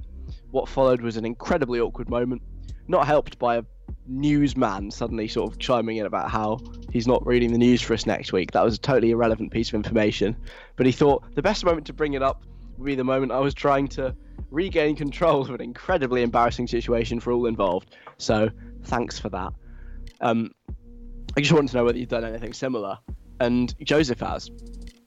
What 0.52 0.70
followed 0.70 1.02
was 1.02 1.18
an 1.18 1.26
incredibly 1.26 1.82
awkward 1.82 2.10
moment, 2.10 2.42
not 2.88 3.08
helped 3.08 3.38
by 3.40 3.58
a 3.58 3.64
newsman 4.08 4.90
suddenly 4.92 5.28
sort 5.28 5.52
of 5.52 5.60
chiming 5.60 5.98
in 5.98 6.06
about 6.06 6.32
how 6.32 6.60
he's 6.92 7.08
not 7.08 7.26
reading 7.26 7.52
the 7.52 7.58
news 7.58 7.82
for 7.82 7.94
us 7.94 8.06
next 8.06 8.32
week. 8.32 8.52
That 8.52 8.64
was 8.64 8.76
a 8.76 8.80
totally 8.80 9.12
irrelevant 9.12 9.52
piece 9.52 9.70
of 9.70 9.76
information. 9.76 10.36
But 10.76 10.86
he 10.86 10.92
thought 10.92 11.24
the 11.36 11.42
best 11.42 11.66
moment 11.66 11.88
to 11.88 11.94
bring 11.94 12.14
it 12.14 12.24
up 12.24 12.44
would 12.78 12.86
be 12.86 12.96
the 12.96 13.04
moment 13.04 13.32
I 13.32 13.40
was 13.40 13.54
trying 13.54 13.88
to 13.90 14.16
regain 14.50 14.96
control 14.96 15.42
of 15.42 15.50
an 15.50 15.62
incredibly 15.62 16.22
embarrassing 16.22 16.68
situation 16.68 17.20
for 17.20 17.34
all 17.34 17.48
involved. 17.48 17.96
So 18.18 18.50
thanks 18.84 19.20
for 19.20 19.30
that. 19.30 19.54
Um, 20.22 20.52
I 21.36 21.42
just 21.42 21.52
wanted 21.52 21.72
to 21.72 21.78
know 21.78 21.86
whether 21.86 21.98
you've 21.98 22.10
done 22.10 22.24
anything 22.24 22.54
similar. 22.54 22.98
And 23.40 23.76
Joseph 23.84 24.20
has. 24.22 24.50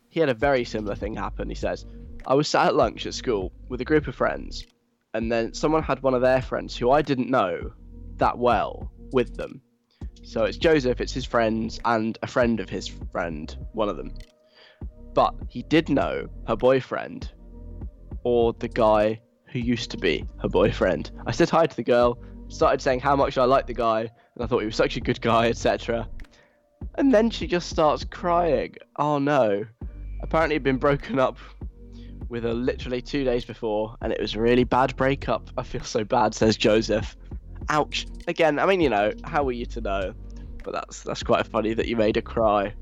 He 0.08 0.20
had 0.20 0.28
a 0.28 0.34
very 0.34 0.64
similar 0.64 0.94
thing 0.94 1.16
happen. 1.16 1.48
He 1.48 1.54
says, 1.54 1.86
I 2.26 2.34
was 2.34 2.48
sat 2.48 2.66
at 2.66 2.76
lunch 2.76 3.06
at 3.06 3.14
school 3.14 3.52
with 3.68 3.80
a 3.80 3.84
group 3.84 4.06
of 4.06 4.14
friends, 4.14 4.66
and 5.14 5.32
then 5.32 5.54
someone 5.54 5.82
had 5.82 6.02
one 6.02 6.14
of 6.14 6.20
their 6.20 6.42
friends 6.42 6.76
who 6.76 6.90
I 6.90 7.02
didn't 7.02 7.30
know 7.30 7.72
that 8.20 8.38
well 8.38 8.90
with 9.12 9.36
them. 9.36 9.60
So 10.22 10.44
it's 10.44 10.56
Joseph, 10.56 11.00
it's 11.00 11.12
his 11.12 11.24
friends, 11.24 11.80
and 11.84 12.16
a 12.22 12.26
friend 12.26 12.60
of 12.60 12.68
his 12.68 12.88
friend, 13.10 13.54
one 13.72 13.88
of 13.88 13.96
them. 13.96 14.14
But 15.12 15.34
he 15.48 15.62
did 15.64 15.88
know 15.88 16.28
her 16.46 16.56
boyfriend, 16.56 17.32
or 18.22 18.52
the 18.52 18.68
guy 18.68 19.20
who 19.46 19.58
used 19.58 19.90
to 19.90 19.96
be 19.96 20.24
her 20.40 20.48
boyfriend. 20.48 21.10
I 21.26 21.32
said 21.32 21.50
hi 21.50 21.66
to 21.66 21.76
the 21.76 21.82
girl, 21.82 22.22
started 22.48 22.80
saying 22.80 23.00
how 23.00 23.16
much 23.16 23.38
I 23.38 23.44
liked 23.44 23.66
the 23.66 23.74
guy, 23.74 24.00
and 24.00 24.44
I 24.44 24.46
thought 24.46 24.60
he 24.60 24.66
was 24.66 24.76
such 24.76 24.96
a 24.96 25.00
good 25.00 25.20
guy, 25.20 25.48
etc. 25.48 26.08
And 26.96 27.12
then 27.12 27.30
she 27.30 27.46
just 27.46 27.68
starts 27.68 28.04
crying. 28.04 28.76
Oh 28.96 29.18
no. 29.18 29.64
Apparently, 30.22 30.54
he'd 30.54 30.62
been 30.62 30.76
broken 30.76 31.18
up 31.18 31.38
with 32.28 32.44
her 32.44 32.54
literally 32.54 33.02
two 33.02 33.24
days 33.24 33.44
before, 33.44 33.96
and 34.02 34.12
it 34.12 34.20
was 34.20 34.34
a 34.34 34.40
really 34.40 34.64
bad 34.64 34.94
breakup. 34.96 35.50
I 35.56 35.62
feel 35.64 35.82
so 35.82 36.04
bad, 36.04 36.34
says 36.34 36.56
Joseph. 36.56 37.16
Ouch. 37.68 38.06
Again, 38.26 38.58
I 38.58 38.66
mean, 38.66 38.80
you 38.80 38.88
know, 38.90 39.12
how 39.24 39.46
are 39.46 39.52
you 39.52 39.66
to 39.66 39.80
know? 39.80 40.14
But 40.64 40.72
that's 40.72 41.02
that's 41.02 41.22
quite 41.22 41.46
funny 41.46 41.74
that 41.74 41.86
you 41.88 41.96
made 41.96 42.16
her 42.16 42.22
cry. 42.22 42.74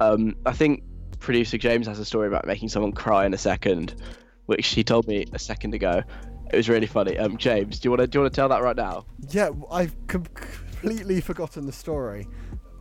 Um, 0.00 0.36
I 0.46 0.52
think 0.52 0.82
producer 1.20 1.56
James 1.58 1.86
has 1.86 1.98
a 1.98 2.04
story 2.04 2.26
about 2.28 2.46
making 2.46 2.68
someone 2.68 2.92
cry 2.92 3.24
in 3.26 3.32
a 3.34 3.38
second, 3.38 3.94
which 4.46 4.66
he 4.68 4.82
told 4.84 5.06
me 5.06 5.26
a 5.32 5.38
second 5.38 5.74
ago. 5.74 6.02
It 6.52 6.56
was 6.56 6.68
really 6.68 6.86
funny. 6.86 7.16
Um, 7.18 7.38
James, 7.38 7.78
do 7.80 7.86
you 7.86 7.90
want 7.90 8.00
to 8.00 8.06
do 8.06 8.18
you 8.18 8.22
want 8.22 8.34
to 8.34 8.36
tell 8.36 8.48
that 8.50 8.62
right 8.62 8.76
now? 8.76 9.06
Yeah, 9.30 9.50
I've 9.70 9.94
com- 10.06 10.24
completely 10.24 11.20
forgotten 11.20 11.64
the 11.66 11.72
story. 11.72 12.26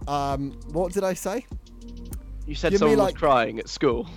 Um, 0.07 0.59
what 0.71 0.91
did 0.91 1.03
I 1.03 1.13
say? 1.13 1.45
You 2.47 2.55
said 2.55 2.73
mean 2.73 2.79
someone 2.79 2.97
was 2.97 3.05
like- 3.05 3.15
crying 3.15 3.59
at 3.59 3.69
school. 3.69 4.09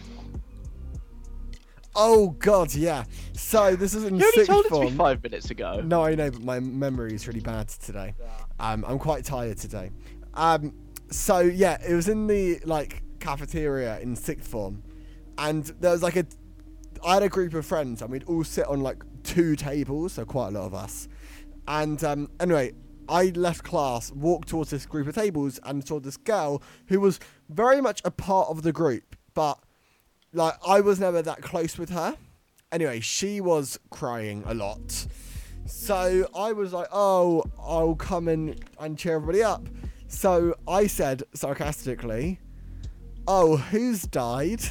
Oh 1.96 2.30
God, 2.30 2.74
yeah. 2.74 3.04
So 3.34 3.76
this 3.76 3.94
is 3.94 4.04
in 4.04 4.16
You 4.16 4.26
only 4.26 4.46
told 4.46 4.66
it 4.66 4.68
to 4.70 4.80
me 4.80 4.90
five 4.90 5.22
minutes 5.22 5.50
ago. 5.50 5.80
No, 5.84 6.04
I 6.04 6.14
know, 6.14 6.30
but 6.30 6.42
my 6.42 6.60
memory 6.60 7.14
is 7.14 7.28
really 7.28 7.40
bad 7.40 7.68
today. 7.68 8.14
Um, 8.58 8.84
I'm 8.86 8.98
quite 8.98 9.24
tired 9.24 9.58
today. 9.58 9.90
Um, 10.34 10.74
so 11.10 11.38
yeah, 11.38 11.78
it 11.86 11.94
was 11.94 12.08
in 12.08 12.26
the 12.26 12.60
like 12.64 13.02
cafeteria 13.20 14.00
in 14.00 14.16
sixth 14.16 14.48
form, 14.48 14.82
and 15.38 15.64
there 15.80 15.92
was 15.92 16.02
like 16.02 16.16
a, 16.16 16.26
I 17.04 17.14
had 17.14 17.22
a 17.22 17.28
group 17.28 17.54
of 17.54 17.64
friends, 17.64 18.02
and 18.02 18.10
we'd 18.10 18.24
all 18.24 18.44
sit 18.44 18.66
on 18.66 18.80
like 18.80 19.02
two 19.22 19.54
tables, 19.54 20.14
so 20.14 20.24
quite 20.24 20.48
a 20.48 20.50
lot 20.50 20.66
of 20.66 20.74
us. 20.74 21.08
And 21.68 22.02
um, 22.02 22.30
anyway, 22.40 22.72
I 23.08 23.26
left 23.36 23.62
class, 23.64 24.10
walked 24.12 24.48
towards 24.48 24.70
this 24.70 24.86
group 24.86 25.06
of 25.06 25.14
tables, 25.14 25.60
and 25.62 25.86
saw 25.86 26.00
this 26.00 26.16
girl 26.16 26.62
who 26.88 27.00
was 27.00 27.20
very 27.48 27.80
much 27.80 28.02
a 28.04 28.10
part 28.10 28.48
of 28.48 28.62
the 28.62 28.72
group, 28.72 29.16
but 29.34 29.58
like 30.34 30.54
I 30.66 30.80
was 30.80 31.00
never 31.00 31.22
that 31.22 31.42
close 31.42 31.78
with 31.78 31.90
her. 31.90 32.16
Anyway, 32.70 33.00
she 33.00 33.40
was 33.40 33.78
crying 33.90 34.42
a 34.46 34.54
lot. 34.54 35.06
So 35.66 36.28
I 36.36 36.52
was 36.52 36.72
like, 36.72 36.88
oh, 36.92 37.44
I'll 37.58 37.94
come 37.94 38.28
in 38.28 38.58
and 38.78 38.98
cheer 38.98 39.14
everybody 39.14 39.42
up. 39.42 39.66
So 40.08 40.54
I 40.68 40.86
said 40.86 41.22
sarcastically, 41.34 42.40
oh, 43.26 43.56
who's 43.56 44.02
died? 44.02 44.62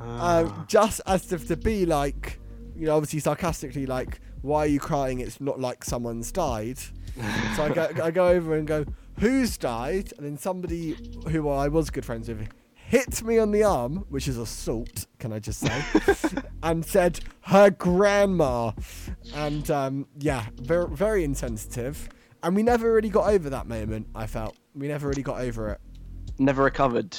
Um, 0.00 0.66
just 0.68 1.00
as 1.06 1.32
if 1.32 1.48
to 1.48 1.56
be 1.56 1.86
like, 1.86 2.38
you 2.76 2.86
know, 2.86 2.96
obviously 2.96 3.20
sarcastically, 3.20 3.86
like, 3.86 4.20
why 4.42 4.60
are 4.60 4.66
you 4.66 4.80
crying? 4.80 5.20
It's 5.20 5.40
not 5.40 5.58
like 5.58 5.84
someone's 5.84 6.30
died. 6.30 6.78
so 7.56 7.64
I 7.64 7.70
go, 7.72 7.88
I 8.02 8.10
go 8.10 8.28
over 8.28 8.54
and 8.56 8.66
go, 8.66 8.84
who's 9.18 9.56
died? 9.56 10.12
And 10.16 10.26
then 10.26 10.38
somebody 10.38 10.96
who 11.28 11.48
I 11.48 11.68
was 11.68 11.90
good 11.90 12.04
friends 12.04 12.28
with 12.28 12.48
hit 12.88 13.22
me 13.22 13.38
on 13.38 13.50
the 13.50 13.62
arm, 13.62 14.04
which 14.08 14.26
is 14.28 14.38
assault, 14.38 15.06
can 15.18 15.30
I 15.32 15.38
just 15.38 15.60
say, 15.60 15.82
and 16.62 16.84
said, 16.84 17.20
her 17.42 17.68
grandma. 17.70 18.72
And 19.34 19.70
um, 19.70 20.06
yeah, 20.18 20.46
very, 20.56 20.88
very 20.88 21.22
insensitive. 21.24 22.08
And 22.42 22.56
we 22.56 22.62
never 22.62 22.92
really 22.94 23.10
got 23.10 23.28
over 23.28 23.50
that 23.50 23.66
moment, 23.66 24.06
I 24.14 24.26
felt. 24.26 24.56
We 24.74 24.88
never 24.88 25.08
really 25.08 25.22
got 25.22 25.40
over 25.40 25.70
it. 25.70 25.80
Never 26.38 26.62
recovered. 26.64 27.16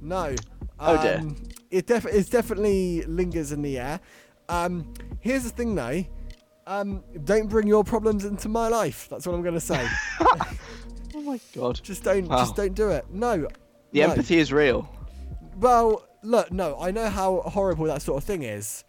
No. 0.00 0.34
Oh, 0.80 1.02
dear. 1.02 1.18
Um, 1.18 1.36
It 1.70 1.86
def- 1.86 2.06
it 2.06 2.30
definitely 2.30 3.02
lingers 3.02 3.52
in 3.52 3.60
the 3.62 3.78
air. 3.78 4.00
Um, 4.48 4.92
here's 5.20 5.44
the 5.44 5.50
thing, 5.50 5.74
though. 5.74 6.04
Um, 6.66 7.02
don't 7.24 7.48
bring 7.48 7.66
your 7.66 7.82
problems 7.84 8.24
into 8.24 8.48
my 8.48 8.68
life. 8.68 9.08
That's 9.10 9.26
what 9.26 9.34
I'm 9.34 9.42
gonna 9.42 9.60
say. 9.60 9.86
Oh 11.14 11.20
my 11.20 11.38
god. 11.54 11.78
just 11.82 12.02
don't, 12.02 12.26
Wow. 12.26 12.38
just 12.38 12.56
don't 12.56 12.74
do 12.74 12.88
it. 12.88 13.04
No. 13.12 13.46
The 13.92 14.00
no. 14.00 14.10
empathy 14.10 14.38
is 14.38 14.52
real. 14.52 14.88
Well, 15.62 16.04
look, 16.22 16.52
no, 16.52 16.76
I 16.80 16.90
know 16.90 17.08
how 17.08 17.40
horrible 17.42 17.86
that 17.86 18.02
sort 18.02 18.20
of 18.20 18.24
thing 18.24 18.42
is, 18.42 18.84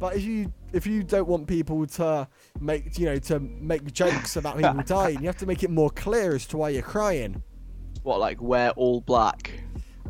but 0.00 0.16
if 0.16 0.22
you 0.24 0.52
if 0.72 0.86
you 0.86 1.02
don't 1.04 1.28
want 1.28 1.46
people 1.46 1.86
to 1.86 2.26
make 2.60 2.98
you 2.98 3.06
know 3.06 3.18
to 3.20 3.38
make 3.40 3.92
jokes 3.92 4.36
about 4.36 4.56
people 4.60 4.82
dying, 4.82 5.20
you 5.20 5.26
have 5.26 5.36
to 5.38 5.46
make 5.46 5.62
it 5.62 5.70
more 5.70 5.88
clear 5.90 6.34
as 6.34 6.44
to 6.48 6.56
why 6.56 6.70
you're 6.70 6.82
crying. 6.82 7.42
What, 8.02 8.18
like 8.20 8.40
wear 8.42 8.70
all 8.72 9.00
black 9.00 9.52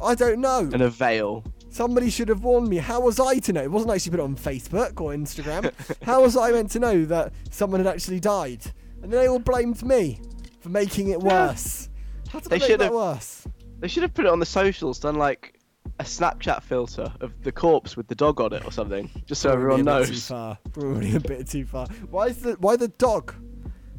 I 0.02 0.14
don't 0.14 0.40
know. 0.40 0.60
and 0.60 0.82
a 0.82 0.90
veil? 0.90 1.44
Somebody 1.70 2.08
should 2.08 2.28
have 2.30 2.42
warned 2.44 2.68
me. 2.68 2.78
How 2.78 3.00
was 3.00 3.20
I 3.20 3.38
to 3.40 3.52
know? 3.52 3.62
It 3.62 3.70
wasn't 3.70 3.92
actually 3.92 4.12
put 4.12 4.20
it 4.20 4.24
on 4.24 4.36
Facebook 4.36 4.98
or 5.00 5.12
Instagram. 5.12 5.70
How 6.02 6.22
was 6.22 6.34
I 6.36 6.50
meant 6.52 6.70
to 6.70 6.78
know 6.78 7.04
that 7.04 7.34
someone 7.50 7.80
had 7.84 7.86
actually 7.86 8.20
died? 8.20 8.62
And 9.02 9.12
then 9.12 9.20
they 9.20 9.28
all 9.28 9.38
blamed 9.38 9.82
me 9.84 10.18
for 10.60 10.70
making 10.70 11.08
it 11.08 11.20
worse. 11.20 11.90
How 12.30 12.40
did 12.40 12.48
They 12.50 12.56
I 12.56 12.58
make 12.60 12.68
should 12.68 12.80
that 12.80 12.84
have- 12.86 12.94
worse? 12.94 13.46
They 13.80 13.88
should 13.88 14.04
have 14.04 14.14
put 14.14 14.24
it 14.24 14.30
on 14.32 14.40
the 14.40 14.46
socials, 14.46 14.98
done 14.98 15.16
like 15.16 15.55
a 15.98 16.04
Snapchat 16.04 16.62
filter 16.62 17.12
of 17.20 17.32
the 17.42 17.52
corpse 17.52 17.96
with 17.96 18.08
the 18.08 18.14
dog 18.14 18.40
on 18.40 18.52
it 18.52 18.64
or 18.64 18.72
something, 18.72 19.10
just 19.26 19.40
so 19.42 19.50
Probably 19.50 19.80
everyone 19.80 19.80
a 19.80 20.00
bit 20.00 20.06
Too 20.06 20.12
knows. 20.12 20.26
far. 20.28 20.58
Probably 20.72 21.16
a 21.16 21.20
bit 21.20 21.48
too 21.48 21.64
far. 21.66 21.86
Why 22.10 22.26
is 22.26 22.38
the 22.38 22.52
why 22.54 22.76
the 22.76 22.88
dog? 22.88 23.34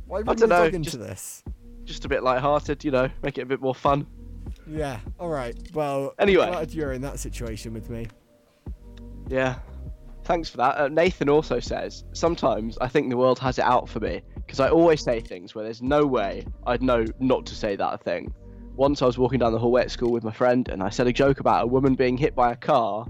Why 0.05 0.21
bring 0.23 0.37
the 0.37 0.47
dunno, 0.47 0.65
dog 0.65 0.73
into 0.75 0.91
just- 0.91 0.99
this? 0.99 1.43
Just 1.83 2.03
a 2.03 2.09
bit 2.09 2.21
light-hearted, 2.21 2.83
you 2.83 2.91
know, 2.91 3.09
make 3.23 3.37
it 3.37 3.41
a 3.43 3.45
bit 3.45 3.61
more 3.61 3.73
fun. 3.73 4.05
Yeah. 4.69 4.99
All 5.19 5.29
right. 5.29 5.55
Well. 5.73 6.13
Anyway. 6.19 6.43
I'm 6.43 6.51
glad 6.51 6.73
you're 6.73 6.91
in 6.91 7.01
that 7.03 7.17
situation 7.19 7.73
with 7.73 7.89
me. 7.89 8.07
Yeah. 9.29 9.55
Thanks 10.25 10.49
for 10.49 10.57
that. 10.57 10.77
Uh, 10.77 10.87
Nathan 10.89 11.29
also 11.29 11.61
says, 11.61 12.03
sometimes 12.11 12.77
I 12.81 12.89
think 12.89 13.09
the 13.09 13.15
world 13.15 13.39
has 13.39 13.57
it 13.57 13.63
out 13.63 13.87
for 13.87 14.01
me 14.01 14.21
because 14.35 14.59
I 14.59 14.67
always 14.69 15.01
say 15.01 15.21
things 15.21 15.55
where 15.55 15.63
there's 15.63 15.81
no 15.81 16.05
way 16.05 16.45
I'd 16.65 16.81
know 16.81 17.05
not 17.21 17.45
to 17.45 17.55
say 17.55 17.77
that 17.77 18.03
thing. 18.03 18.33
Once 18.77 19.01
I 19.01 19.05
was 19.07 19.17
walking 19.17 19.39
down 19.39 19.53
the 19.53 19.59
hallway 19.59 19.81
at 19.81 19.89
school 19.89 20.11
with 20.11 20.23
my 20.23 20.31
friend 20.31 20.69
and 20.69 20.83
I 20.83 20.89
said 20.89 21.07
a 21.07 21.11
joke 21.11 21.39
about 21.39 21.63
a 21.63 21.67
woman 21.67 21.95
being 21.95 22.15
hit 22.15 22.35
by 22.35 22.51
a 22.51 22.55
car 22.55 23.07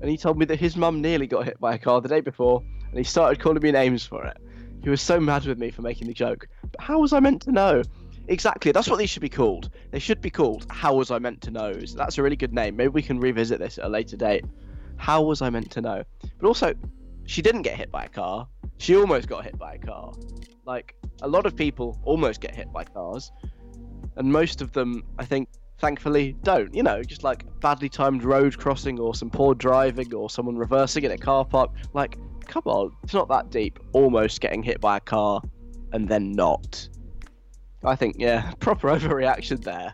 and 0.00 0.10
he 0.10 0.16
told 0.16 0.36
me 0.36 0.44
that 0.46 0.58
his 0.58 0.76
mum 0.76 1.00
nearly 1.00 1.28
got 1.28 1.44
hit 1.44 1.60
by 1.60 1.74
a 1.74 1.78
car 1.78 2.00
the 2.00 2.08
day 2.08 2.20
before 2.20 2.64
and 2.88 2.98
he 2.98 3.04
started 3.04 3.40
calling 3.40 3.62
me 3.62 3.70
names 3.70 4.04
for 4.04 4.24
it. 4.24 4.36
He 4.82 4.90
was 4.90 5.00
so 5.00 5.20
mad 5.20 5.46
with 5.46 5.56
me 5.56 5.70
for 5.70 5.82
making 5.82 6.08
the 6.08 6.14
joke. 6.14 6.48
But 6.62 6.80
how 6.80 6.98
was 6.98 7.12
I 7.12 7.20
meant 7.20 7.42
to 7.42 7.52
know? 7.52 7.82
Exactly, 8.26 8.72
that's 8.72 8.88
what 8.88 8.98
these 8.98 9.08
should 9.08 9.22
be 9.22 9.28
called. 9.28 9.70
They 9.92 10.00
should 10.00 10.20
be 10.20 10.30
called 10.30 10.66
How 10.70 10.94
Was 10.94 11.10
I 11.10 11.18
Meant 11.18 11.42
to 11.42 11.50
Knows. 11.50 11.94
That's 11.94 12.18
a 12.18 12.22
really 12.22 12.36
good 12.36 12.52
name. 12.52 12.74
Maybe 12.74 12.88
we 12.88 13.02
can 13.02 13.20
revisit 13.20 13.60
this 13.60 13.78
at 13.78 13.84
a 13.84 13.88
later 13.88 14.16
date. 14.16 14.44
How 14.96 15.22
was 15.22 15.42
I 15.42 15.50
meant 15.50 15.70
to 15.72 15.80
know? 15.80 16.02
But 16.40 16.46
also, 16.46 16.72
she 17.26 17.40
didn't 17.42 17.62
get 17.62 17.76
hit 17.76 17.92
by 17.92 18.06
a 18.06 18.08
car. 18.08 18.48
She 18.78 18.96
almost 18.96 19.28
got 19.28 19.44
hit 19.44 19.58
by 19.58 19.74
a 19.74 19.78
car. 19.78 20.12
Like, 20.64 20.96
a 21.22 21.28
lot 21.28 21.44
of 21.46 21.54
people 21.54 22.00
almost 22.04 22.40
get 22.40 22.54
hit 22.54 22.72
by 22.72 22.84
cars. 22.84 23.30
And 24.16 24.32
most 24.32 24.60
of 24.62 24.72
them, 24.72 25.02
I 25.18 25.24
think, 25.24 25.48
thankfully, 25.78 26.36
don't. 26.42 26.74
You 26.74 26.82
know, 26.82 27.02
just 27.02 27.24
like 27.24 27.44
badly 27.60 27.88
timed 27.88 28.24
road 28.24 28.56
crossing 28.58 28.98
or 28.98 29.14
some 29.14 29.30
poor 29.30 29.54
driving 29.54 30.14
or 30.14 30.30
someone 30.30 30.56
reversing 30.56 31.04
in 31.04 31.10
a 31.10 31.18
car 31.18 31.44
park. 31.44 31.70
Like, 31.92 32.18
come 32.46 32.62
on, 32.66 32.92
it's 33.02 33.14
not 33.14 33.28
that 33.28 33.50
deep. 33.50 33.78
Almost 33.92 34.40
getting 34.40 34.62
hit 34.62 34.80
by 34.80 34.98
a 34.98 35.00
car 35.00 35.42
and 35.92 36.08
then 36.08 36.32
not. 36.32 36.88
I 37.84 37.96
think, 37.96 38.16
yeah, 38.18 38.52
proper 38.60 38.88
overreaction 38.88 39.62
there. 39.62 39.92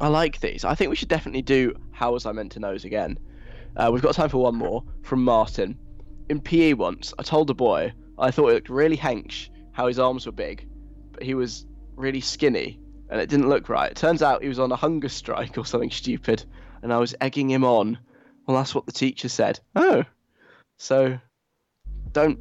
I 0.00 0.08
like 0.08 0.40
these. 0.40 0.64
I 0.64 0.74
think 0.74 0.90
we 0.90 0.96
should 0.96 1.08
definitely 1.08 1.42
do 1.42 1.74
How 1.90 2.12
Was 2.12 2.24
I 2.24 2.32
Meant 2.32 2.52
to 2.52 2.60
Knows 2.60 2.84
again. 2.84 3.18
Uh, 3.76 3.90
we've 3.92 4.02
got 4.02 4.14
time 4.14 4.28
for 4.28 4.38
one 4.38 4.54
more 4.54 4.84
from 5.02 5.24
Martin. 5.24 5.76
In 6.28 6.40
PE 6.40 6.74
once, 6.74 7.12
I 7.18 7.22
told 7.22 7.50
a 7.50 7.54
boy 7.54 7.92
I 8.18 8.30
thought 8.30 8.48
it 8.48 8.54
looked 8.54 8.68
really 8.68 8.96
hench 8.96 9.48
how 9.72 9.86
his 9.86 9.98
arms 9.98 10.26
were 10.26 10.32
big, 10.32 10.68
but 11.12 11.22
he 11.22 11.34
was 11.34 11.66
really 11.98 12.20
skinny 12.20 12.80
and 13.10 13.20
it 13.20 13.28
didn't 13.28 13.48
look 13.48 13.68
right. 13.68 13.90
It 13.90 13.96
turns 13.96 14.22
out 14.22 14.42
he 14.42 14.48
was 14.48 14.58
on 14.58 14.72
a 14.72 14.76
hunger 14.76 15.08
strike 15.08 15.56
or 15.58 15.64
something 15.64 15.90
stupid, 15.90 16.44
and 16.82 16.92
I 16.92 16.98
was 16.98 17.14
egging 17.20 17.50
him 17.50 17.64
on. 17.64 17.98
Well, 18.46 18.56
that's 18.56 18.74
what 18.74 18.86
the 18.86 18.92
teacher 18.92 19.28
said. 19.28 19.60
Oh, 19.76 20.04
so 20.78 21.18
don't 22.12 22.38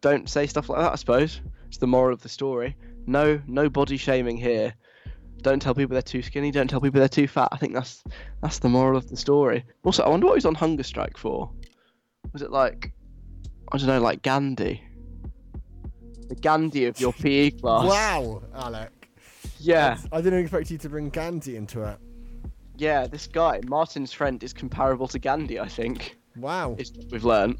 don't 0.00 0.28
say 0.28 0.46
stuff 0.46 0.68
like 0.68 0.80
that. 0.80 0.92
I 0.92 0.96
suppose 0.96 1.40
it's 1.66 1.78
the 1.78 1.86
moral 1.86 2.14
of 2.14 2.22
the 2.22 2.28
story. 2.28 2.76
No, 3.06 3.40
no 3.46 3.68
body 3.68 3.96
shaming 3.96 4.36
here. 4.36 4.74
Don't 5.40 5.60
tell 5.60 5.74
people 5.74 5.94
they're 5.94 6.02
too 6.02 6.22
skinny. 6.22 6.50
Don't 6.50 6.68
tell 6.68 6.80
people 6.80 6.98
they're 6.98 7.08
too 7.08 7.28
fat. 7.28 7.48
I 7.52 7.56
think 7.56 7.74
that's 7.74 8.02
that's 8.42 8.58
the 8.58 8.68
moral 8.68 8.96
of 8.96 9.08
the 9.08 9.16
story. 9.16 9.64
Also, 9.84 10.02
I 10.02 10.08
wonder 10.08 10.26
what 10.26 10.32
he 10.32 10.38
was 10.38 10.46
on 10.46 10.54
hunger 10.54 10.82
strike 10.82 11.16
for. 11.16 11.50
Was 12.32 12.42
it 12.42 12.50
like 12.50 12.92
I 13.70 13.78
don't 13.78 13.86
know, 13.86 14.00
like 14.00 14.22
Gandhi? 14.22 14.82
The 16.28 16.34
Gandhi 16.36 16.84
of 16.86 17.00
your 17.00 17.12
PE 17.12 17.50
class. 17.52 17.86
Wow, 17.86 18.42
Alec. 18.54 18.90
Yeah, 19.58 19.98
I 20.12 20.20
didn't 20.20 20.40
expect 20.40 20.70
you 20.70 20.78
to 20.78 20.88
bring 20.88 21.08
Gandhi 21.10 21.56
into 21.56 21.82
it. 21.82 21.98
yeah. 22.76 23.06
This 23.06 23.26
guy, 23.26 23.60
Martin's 23.66 24.12
friend, 24.12 24.42
is 24.42 24.52
comparable 24.52 25.08
to 25.08 25.18
Gandhi. 25.18 25.58
I 25.58 25.68
think 25.68 26.16
Wow. 26.36 26.70
what 26.70 26.90
we've 27.10 27.24
learned. 27.24 27.58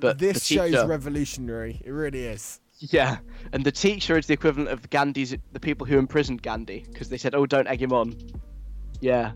But 0.00 0.18
this 0.18 0.48
the 0.48 0.54
show's 0.56 0.84
revolutionary. 0.86 1.80
It 1.84 1.90
really 1.90 2.24
is. 2.24 2.60
Yeah, 2.80 3.18
and 3.52 3.64
the 3.64 3.72
teacher 3.72 4.16
is 4.16 4.26
the 4.26 4.34
equivalent 4.34 4.68
of 4.70 4.88
Gandhi's 4.90 5.34
the 5.52 5.58
people 5.60 5.84
who 5.86 5.98
imprisoned 5.98 6.42
Gandhi 6.42 6.84
because 6.92 7.08
they 7.08 7.18
said, 7.18 7.34
"Oh, 7.34 7.46
don't 7.46 7.66
egg 7.66 7.80
him 7.82 7.92
on." 7.92 8.14
Yeah, 9.00 9.32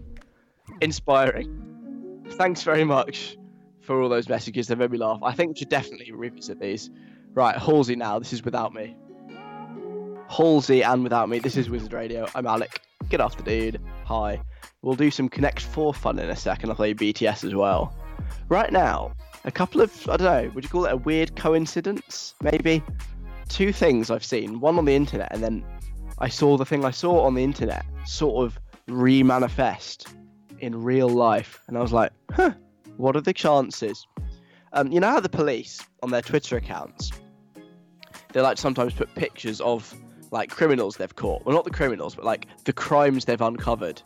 inspiring. 0.81 2.25
Thanks 2.33 2.63
very 2.63 2.85
much 2.85 3.37
for 3.81 4.01
all 4.01 4.09
those 4.09 4.29
messages. 4.29 4.69
They 4.69 4.75
made 4.77 4.91
me 4.91 4.99
laugh. 4.99 5.21
I 5.23 5.33
think 5.33 5.55
we 5.55 5.59
should 5.59 5.69
definitely 5.69 6.13
revisit 6.13 6.61
these. 6.61 6.91
Right, 7.35 7.57
Halsey 7.57 7.97
now. 7.97 8.19
This 8.19 8.35
is 8.35 8.45
without 8.45 8.75
me. 8.75 8.95
Halsey 10.29 10.83
and 10.83 11.03
without 11.03 11.31
me. 11.31 11.39
This 11.39 11.57
is 11.57 11.71
Wizard 11.71 11.95
Radio. 11.95 12.27
I'm 12.35 12.47
Alec. 12.47 12.83
Good 13.09 13.23
afternoon. 13.23 13.79
Hi. 14.05 14.39
We'll 14.83 14.97
do 14.97 15.11
some 15.11 15.31
Connect 15.31 15.63
4 15.63 15.95
fun 15.95 16.19
in 16.19 16.29
a 16.29 16.37
second. 16.37 16.69
I'll 16.69 16.77
play 16.77 16.93
BTS 16.93 17.45
as 17.45 17.55
well. 17.55 17.97
Right 18.51 18.71
now, 18.71 19.13
a 19.47 19.51
couple 19.51 19.81
of 19.81 20.09
I 20.11 20.19
don't 20.19 20.27
know. 20.27 20.53
Would 20.55 20.65
you 20.65 20.69
call 20.69 20.85
it 20.85 20.93
a 20.93 20.97
weird 20.99 21.35
coincidence? 21.35 22.35
Maybe 22.43 22.83
two 23.49 23.73
things 23.73 24.11
I've 24.11 24.25
seen. 24.25 24.61
One 24.61 24.77
on 24.77 24.85
the 24.85 24.95
internet, 24.95 25.33
and 25.33 25.43
then 25.43 25.65
I 26.19 26.29
saw 26.29 26.59
the 26.59 26.67
thing 26.67 26.85
I 26.85 26.91
saw 26.91 27.25
on 27.25 27.35
the 27.35 27.45
internet 27.45 27.87
sort 28.05 28.45
of 28.45 28.61
re-manifest 28.89 30.07
in 30.59 30.83
real 30.83 31.09
life, 31.09 31.63
and 31.67 31.79
I 31.79 31.81
was 31.81 31.95
like, 31.95 32.13
huh, 32.31 32.53
what 32.99 33.17
are 33.17 33.23
the 33.23 33.33
chances? 33.33 34.07
Um, 34.75 34.93
you 34.93 35.01
know 35.01 35.11
how 35.11 35.21
the 35.21 35.29
police 35.29 35.81
on 36.03 36.11
their 36.11 36.23
Twitter 36.23 36.57
accounts, 36.57 37.11
they 38.33 38.41
like 38.41 38.59
sometimes 38.59 38.95
put 38.95 39.15
pictures 39.15 39.61
of 39.61 39.95
like 40.31 40.51
criminals 40.51 40.97
they've 40.97 41.15
caught. 41.15 41.45
Well, 41.45 41.55
not 41.55 41.65
the 41.65 41.71
criminals, 41.71 42.15
but 42.15 42.25
like 42.25 42.47
the 42.65 42.73
crimes 42.73 43.25
they've 43.25 43.41
uncovered, 43.41 44.03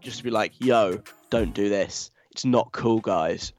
just 0.00 0.18
to 0.18 0.24
be 0.24 0.30
like, 0.30 0.52
yo, 0.58 1.02
don't 1.30 1.54
do 1.54 1.68
this. 1.68 2.10
It's 2.30 2.44
not 2.44 2.72
cool, 2.72 3.00
guys. 3.00 3.52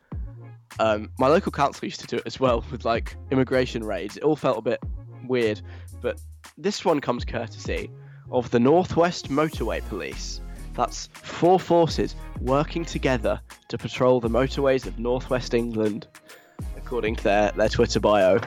Um, 0.79 1.09
my 1.19 1.27
local 1.27 1.51
council 1.51 1.85
used 1.85 2.01
to 2.01 2.07
do 2.07 2.17
it 2.17 2.23
as 2.25 2.39
well 2.39 2.63
with 2.71 2.85
like 2.85 3.15
immigration 3.31 3.83
raids. 3.83 4.17
It 4.17 4.23
all 4.23 4.35
felt 4.35 4.57
a 4.57 4.61
bit 4.61 4.83
weird, 5.27 5.61
but 6.01 6.19
this 6.57 6.85
one 6.85 7.01
comes 7.01 7.25
courtesy 7.25 7.91
of 8.31 8.49
the 8.51 8.59
Northwest 8.59 9.29
Motorway 9.29 9.87
Police. 9.87 10.41
That's 10.73 11.07
four 11.13 11.59
forces 11.59 12.15
working 12.41 12.83
together 12.83 13.39
to 13.69 13.77
patrol 13.77 14.19
the 14.19 14.29
motorways 14.29 14.85
of 14.85 14.99
Northwest 14.99 15.53
England, 15.53 16.07
according 16.75 17.15
to 17.17 17.23
their, 17.23 17.51
their 17.51 17.69
Twitter 17.69 17.99
bio. 17.99 18.39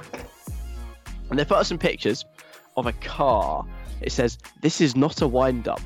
And 1.30 1.38
they 1.38 1.44
put 1.44 1.58
up 1.58 1.66
some 1.66 1.78
pictures 1.78 2.24
of 2.76 2.86
a 2.86 2.92
car. 2.92 3.64
It 4.00 4.12
says, 4.12 4.38
This 4.62 4.80
is 4.80 4.96
not 4.96 5.20
a 5.22 5.28
wind 5.28 5.68
up. 5.68 5.80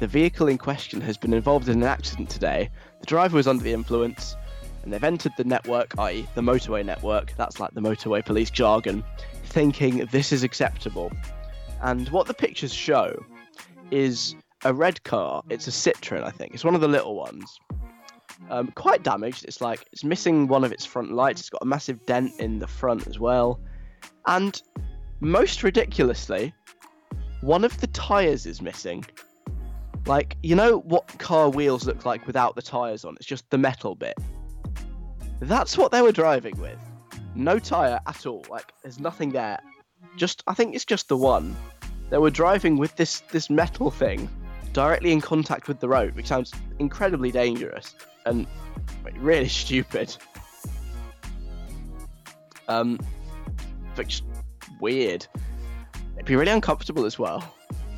The 0.00 0.06
vehicle 0.06 0.48
in 0.48 0.58
question 0.58 1.00
has 1.00 1.16
been 1.16 1.32
involved 1.32 1.68
in 1.68 1.82
an 1.82 1.88
accident 1.88 2.30
today. 2.30 2.70
The 3.00 3.06
driver 3.06 3.36
was 3.36 3.46
under 3.46 3.64
the 3.64 3.72
influence, 3.72 4.36
and 4.82 4.92
they've 4.92 5.02
entered 5.04 5.32
the 5.36 5.44
network, 5.44 5.98
i.e., 5.98 6.26
the 6.34 6.40
motorway 6.40 6.84
network, 6.84 7.32
that's 7.36 7.58
like 7.58 7.72
the 7.74 7.80
motorway 7.80 8.24
police 8.24 8.50
jargon, 8.50 9.04
thinking 9.44 10.06
this 10.12 10.32
is 10.32 10.42
acceptable. 10.42 11.12
And 11.82 12.08
what 12.10 12.26
the 12.26 12.34
pictures 12.34 12.72
show 12.72 13.24
is 13.90 14.34
a 14.64 14.72
red 14.72 15.02
car. 15.04 15.42
It's 15.48 15.68
a 15.68 15.70
Citroen, 15.70 16.24
I 16.24 16.30
think. 16.30 16.54
It's 16.54 16.64
one 16.64 16.74
of 16.74 16.80
the 16.80 16.88
little 16.88 17.14
ones. 17.14 17.58
Um, 18.50 18.68
quite 18.68 19.02
damaged. 19.02 19.44
It's 19.44 19.60
like 19.60 19.84
it's 19.92 20.04
missing 20.04 20.46
one 20.46 20.64
of 20.64 20.72
its 20.72 20.84
front 20.84 21.12
lights. 21.12 21.40
It's 21.40 21.50
got 21.50 21.62
a 21.62 21.66
massive 21.66 22.04
dent 22.06 22.32
in 22.38 22.58
the 22.58 22.66
front 22.66 23.06
as 23.06 23.18
well. 23.18 23.60
And 24.26 24.60
most 25.20 25.62
ridiculously, 25.62 26.54
one 27.40 27.64
of 27.64 27.80
the 27.80 27.86
tires 27.88 28.46
is 28.46 28.60
missing. 28.60 29.04
Like, 30.06 30.36
you 30.42 30.54
know 30.54 30.78
what 30.78 31.18
car 31.18 31.50
wheels 31.50 31.86
look 31.86 32.04
like 32.04 32.26
without 32.26 32.56
the 32.56 32.62
tires 32.62 33.04
on? 33.04 33.14
It's 33.16 33.26
just 33.26 33.48
the 33.50 33.58
metal 33.58 33.94
bit. 33.94 34.16
That's 35.40 35.78
what 35.78 35.92
they 35.92 36.02
were 36.02 36.12
driving 36.12 36.58
with. 36.60 36.78
No 37.34 37.58
tire 37.58 38.00
at 38.06 38.26
all. 38.26 38.44
Like, 38.50 38.72
there's 38.82 38.98
nothing 38.98 39.30
there. 39.30 39.60
Just, 40.16 40.42
I 40.46 40.54
think 40.54 40.74
it's 40.74 40.84
just 40.84 41.08
the 41.08 41.16
one. 41.16 41.56
They 42.10 42.18
were 42.18 42.30
driving 42.30 42.78
with 42.78 42.96
this 42.96 43.20
this 43.30 43.50
metal 43.50 43.90
thing 43.90 44.28
directly 44.72 45.12
in 45.12 45.20
contact 45.20 45.68
with 45.68 45.80
the 45.80 45.88
road, 45.88 46.14
which 46.14 46.26
sounds 46.26 46.52
incredibly 46.78 47.30
dangerous 47.30 47.94
and 48.26 48.46
really 49.16 49.48
stupid. 49.62 50.16
Um, 52.68 52.98
just 54.06 54.24
weird. 54.80 55.26
It'd 56.14 56.26
be 56.26 56.36
really 56.36 56.52
uncomfortable 56.52 57.04
as 57.04 57.18
well 57.18 57.54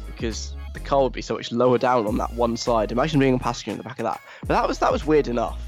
because 0.06 0.54
the 0.74 0.80
car 0.80 1.02
would 1.02 1.12
be 1.12 1.22
so 1.22 1.34
much 1.34 1.50
lower 1.52 1.78
down 1.78 2.06
on 2.06 2.16
that 2.18 2.32
one 2.34 2.56
side. 2.56 2.92
Imagine 2.92 3.20
being 3.20 3.34
a 3.34 3.38
passenger 3.38 3.72
in 3.72 3.76
the 3.76 3.82
back 3.84 3.98
of 3.98 4.04
that. 4.04 4.20
But 4.40 4.48
that 4.48 4.68
was 4.68 4.78
that 4.78 4.92
was 4.92 5.04
weird 5.06 5.28
enough. 5.28 5.60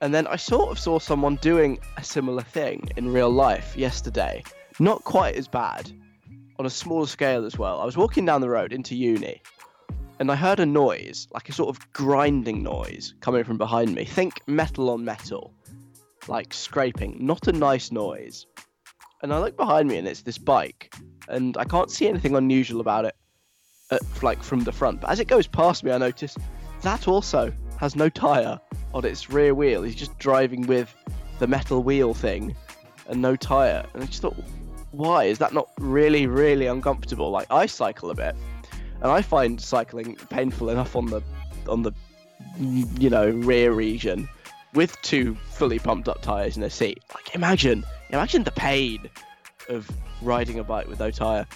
And 0.00 0.14
then 0.14 0.26
I 0.26 0.36
sort 0.36 0.70
of 0.70 0.78
saw 0.78 0.98
someone 0.98 1.36
doing 1.36 1.78
a 1.96 2.04
similar 2.04 2.42
thing 2.42 2.88
in 2.96 3.12
real 3.12 3.30
life 3.30 3.76
yesterday. 3.76 4.42
Not 4.78 5.04
quite 5.04 5.34
as 5.34 5.46
bad, 5.46 5.92
on 6.58 6.64
a 6.64 6.70
smaller 6.70 7.06
scale 7.06 7.44
as 7.44 7.58
well. 7.58 7.80
I 7.80 7.84
was 7.84 7.96
walking 7.96 8.24
down 8.24 8.40
the 8.40 8.48
road 8.48 8.72
into 8.72 8.94
uni, 8.94 9.42
and 10.18 10.30
I 10.30 10.36
heard 10.36 10.60
a 10.60 10.66
noise, 10.66 11.26
like 11.32 11.48
a 11.48 11.52
sort 11.52 11.74
of 11.74 11.92
grinding 11.92 12.62
noise, 12.62 13.14
coming 13.20 13.44
from 13.44 13.58
behind 13.58 13.94
me. 13.94 14.04
Think 14.04 14.40
metal 14.46 14.90
on 14.90 15.04
metal, 15.04 15.52
like 16.28 16.54
scraping. 16.54 17.16
Not 17.18 17.48
a 17.48 17.52
nice 17.52 17.90
noise. 17.90 18.46
And 19.22 19.32
I 19.34 19.38
look 19.38 19.56
behind 19.56 19.88
me, 19.88 19.98
and 19.98 20.08
it's 20.08 20.22
this 20.22 20.38
bike, 20.38 20.94
and 21.28 21.56
I 21.58 21.64
can't 21.64 21.90
see 21.90 22.08
anything 22.08 22.34
unusual 22.34 22.80
about 22.80 23.04
it, 23.04 23.14
uh, 23.90 23.98
like 24.22 24.42
from 24.42 24.64
the 24.64 24.72
front. 24.72 25.02
But 25.02 25.10
as 25.10 25.20
it 25.20 25.28
goes 25.28 25.46
past 25.46 25.84
me, 25.84 25.92
I 25.92 25.98
notice 25.98 26.36
that 26.82 27.06
also 27.06 27.52
has 27.78 27.96
no 27.96 28.08
tire 28.08 28.58
on 28.94 29.04
its 29.04 29.28
rear 29.30 29.54
wheel. 29.54 29.82
He's 29.82 29.94
just 29.94 30.18
driving 30.18 30.66
with 30.66 30.94
the 31.38 31.46
metal 31.46 31.82
wheel 31.82 32.14
thing 32.14 32.56
and 33.08 33.20
no 33.20 33.36
tire. 33.36 33.84
And 33.92 34.02
I 34.02 34.06
just 34.06 34.22
thought, 34.22 34.36
why 34.92 35.24
is 35.24 35.38
that 35.38 35.52
not 35.52 35.68
really, 35.78 36.26
really 36.26 36.66
uncomfortable? 36.66 37.30
Like 37.30 37.46
I 37.50 37.66
cycle 37.66 38.10
a 38.10 38.14
bit, 38.14 38.34
and 39.02 39.10
I 39.10 39.22
find 39.22 39.60
cycling 39.60 40.16
painful 40.30 40.70
enough 40.70 40.96
on 40.96 41.06
the 41.06 41.22
on 41.68 41.82
the 41.82 41.92
you 42.58 43.10
know 43.10 43.28
rear 43.30 43.72
region 43.72 44.28
with 44.74 45.00
two 45.02 45.36
fully 45.50 45.78
pumped 45.78 46.08
up 46.08 46.22
tires 46.22 46.56
in 46.56 46.62
a 46.62 46.70
seat. 46.70 47.02
Like 47.14 47.34
imagine, 47.34 47.84
imagine 48.10 48.44
the 48.44 48.52
pain 48.52 49.08
of 49.68 49.90
riding 50.22 50.58
a 50.58 50.64
bike 50.64 50.88
with 50.88 51.00
no 51.00 51.10
tire. 51.10 51.46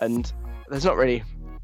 And 0.00 0.30
there's 0.68 0.84
not 0.84 0.96
really 0.96 1.22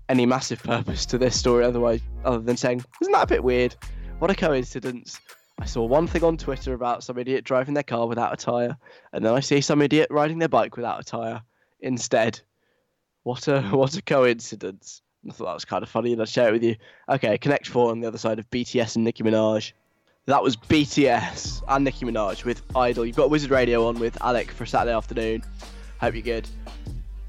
any 0.08 0.26
massive 0.26 0.62
purpose 0.62 1.04
to 1.06 1.18
this 1.18 1.38
story 1.38 1.64
otherwise 1.64 2.00
other 2.24 2.38
than 2.38 2.56
saying, 2.56 2.84
isn't 3.00 3.12
that 3.12 3.24
a 3.24 3.26
bit 3.26 3.44
weird? 3.44 3.74
What 4.18 4.30
a 4.30 4.34
coincidence. 4.34 5.20
I 5.60 5.66
saw 5.66 5.84
one 5.84 6.06
thing 6.06 6.24
on 6.24 6.36
Twitter 6.36 6.72
about 6.72 7.02
some 7.02 7.18
idiot 7.18 7.44
driving 7.44 7.74
their 7.74 7.82
car 7.82 8.06
without 8.06 8.32
a 8.32 8.36
tyre, 8.36 8.76
and 9.12 9.24
then 9.24 9.34
I 9.34 9.40
see 9.40 9.60
some 9.60 9.82
idiot 9.82 10.08
riding 10.10 10.38
their 10.38 10.48
bike 10.48 10.76
without 10.76 11.00
a 11.00 11.04
tyre 11.04 11.42
instead. 11.80 12.40
What 13.24 13.48
a 13.48 13.62
what 13.70 13.96
a 13.96 14.02
coincidence. 14.02 15.02
I 15.28 15.32
thought 15.32 15.46
that 15.46 15.54
was 15.54 15.64
kind 15.64 15.82
of 15.82 15.88
funny, 15.88 16.12
and 16.12 16.22
I'd 16.22 16.28
share 16.28 16.48
it 16.48 16.52
with 16.52 16.62
you. 16.62 16.76
Okay, 17.08 17.38
Connect 17.38 17.66
4 17.66 17.90
on 17.90 18.00
the 18.00 18.06
other 18.06 18.18
side 18.18 18.38
of 18.38 18.48
BTS 18.50 18.94
and 18.96 19.04
Nicki 19.04 19.24
Minaj. 19.24 19.72
That 20.28 20.42
was 20.42 20.56
BTS 20.56 21.62
and 21.68 21.84
Nicki 21.86 22.04
Minaj 22.04 22.44
with 22.44 22.60
Idol. 22.76 23.06
You've 23.06 23.16
got 23.16 23.30
Wizard 23.30 23.50
Radio 23.50 23.86
on 23.86 23.98
with 23.98 24.22
Alec 24.22 24.50
for 24.50 24.66
Saturday 24.66 24.94
afternoon. 24.94 25.42
Hope 26.02 26.12
you're 26.12 26.20
good. 26.20 26.46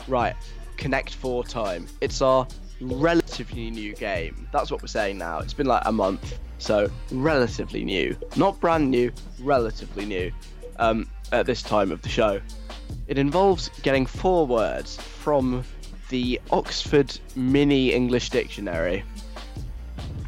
Right, 0.09 0.35
Connect 0.75 1.13
4 1.13 1.45
time. 1.45 1.88
It's 2.01 2.21
our 2.21 2.45
relatively 2.81 3.71
new 3.71 3.95
game. 3.95 4.49
That's 4.51 4.69
what 4.69 4.81
we're 4.81 4.88
saying 4.88 5.17
now. 5.17 5.39
It's 5.39 5.53
been 5.53 5.65
like 5.65 5.83
a 5.85 5.93
month, 5.93 6.39
so 6.57 6.91
relatively 7.09 7.85
new. 7.85 8.17
Not 8.35 8.59
brand 8.59 8.91
new, 8.91 9.13
relatively 9.39 10.03
new 10.03 10.29
um, 10.75 11.09
at 11.31 11.45
this 11.45 11.63
time 11.63 11.93
of 11.93 12.01
the 12.01 12.09
show. 12.09 12.41
It 13.07 13.17
involves 13.17 13.69
getting 13.81 14.05
four 14.05 14.45
words 14.45 14.97
from 14.97 15.63
the 16.09 16.41
Oxford 16.51 17.17
Mini 17.38 17.93
English 17.93 18.29
Dictionary 18.29 19.05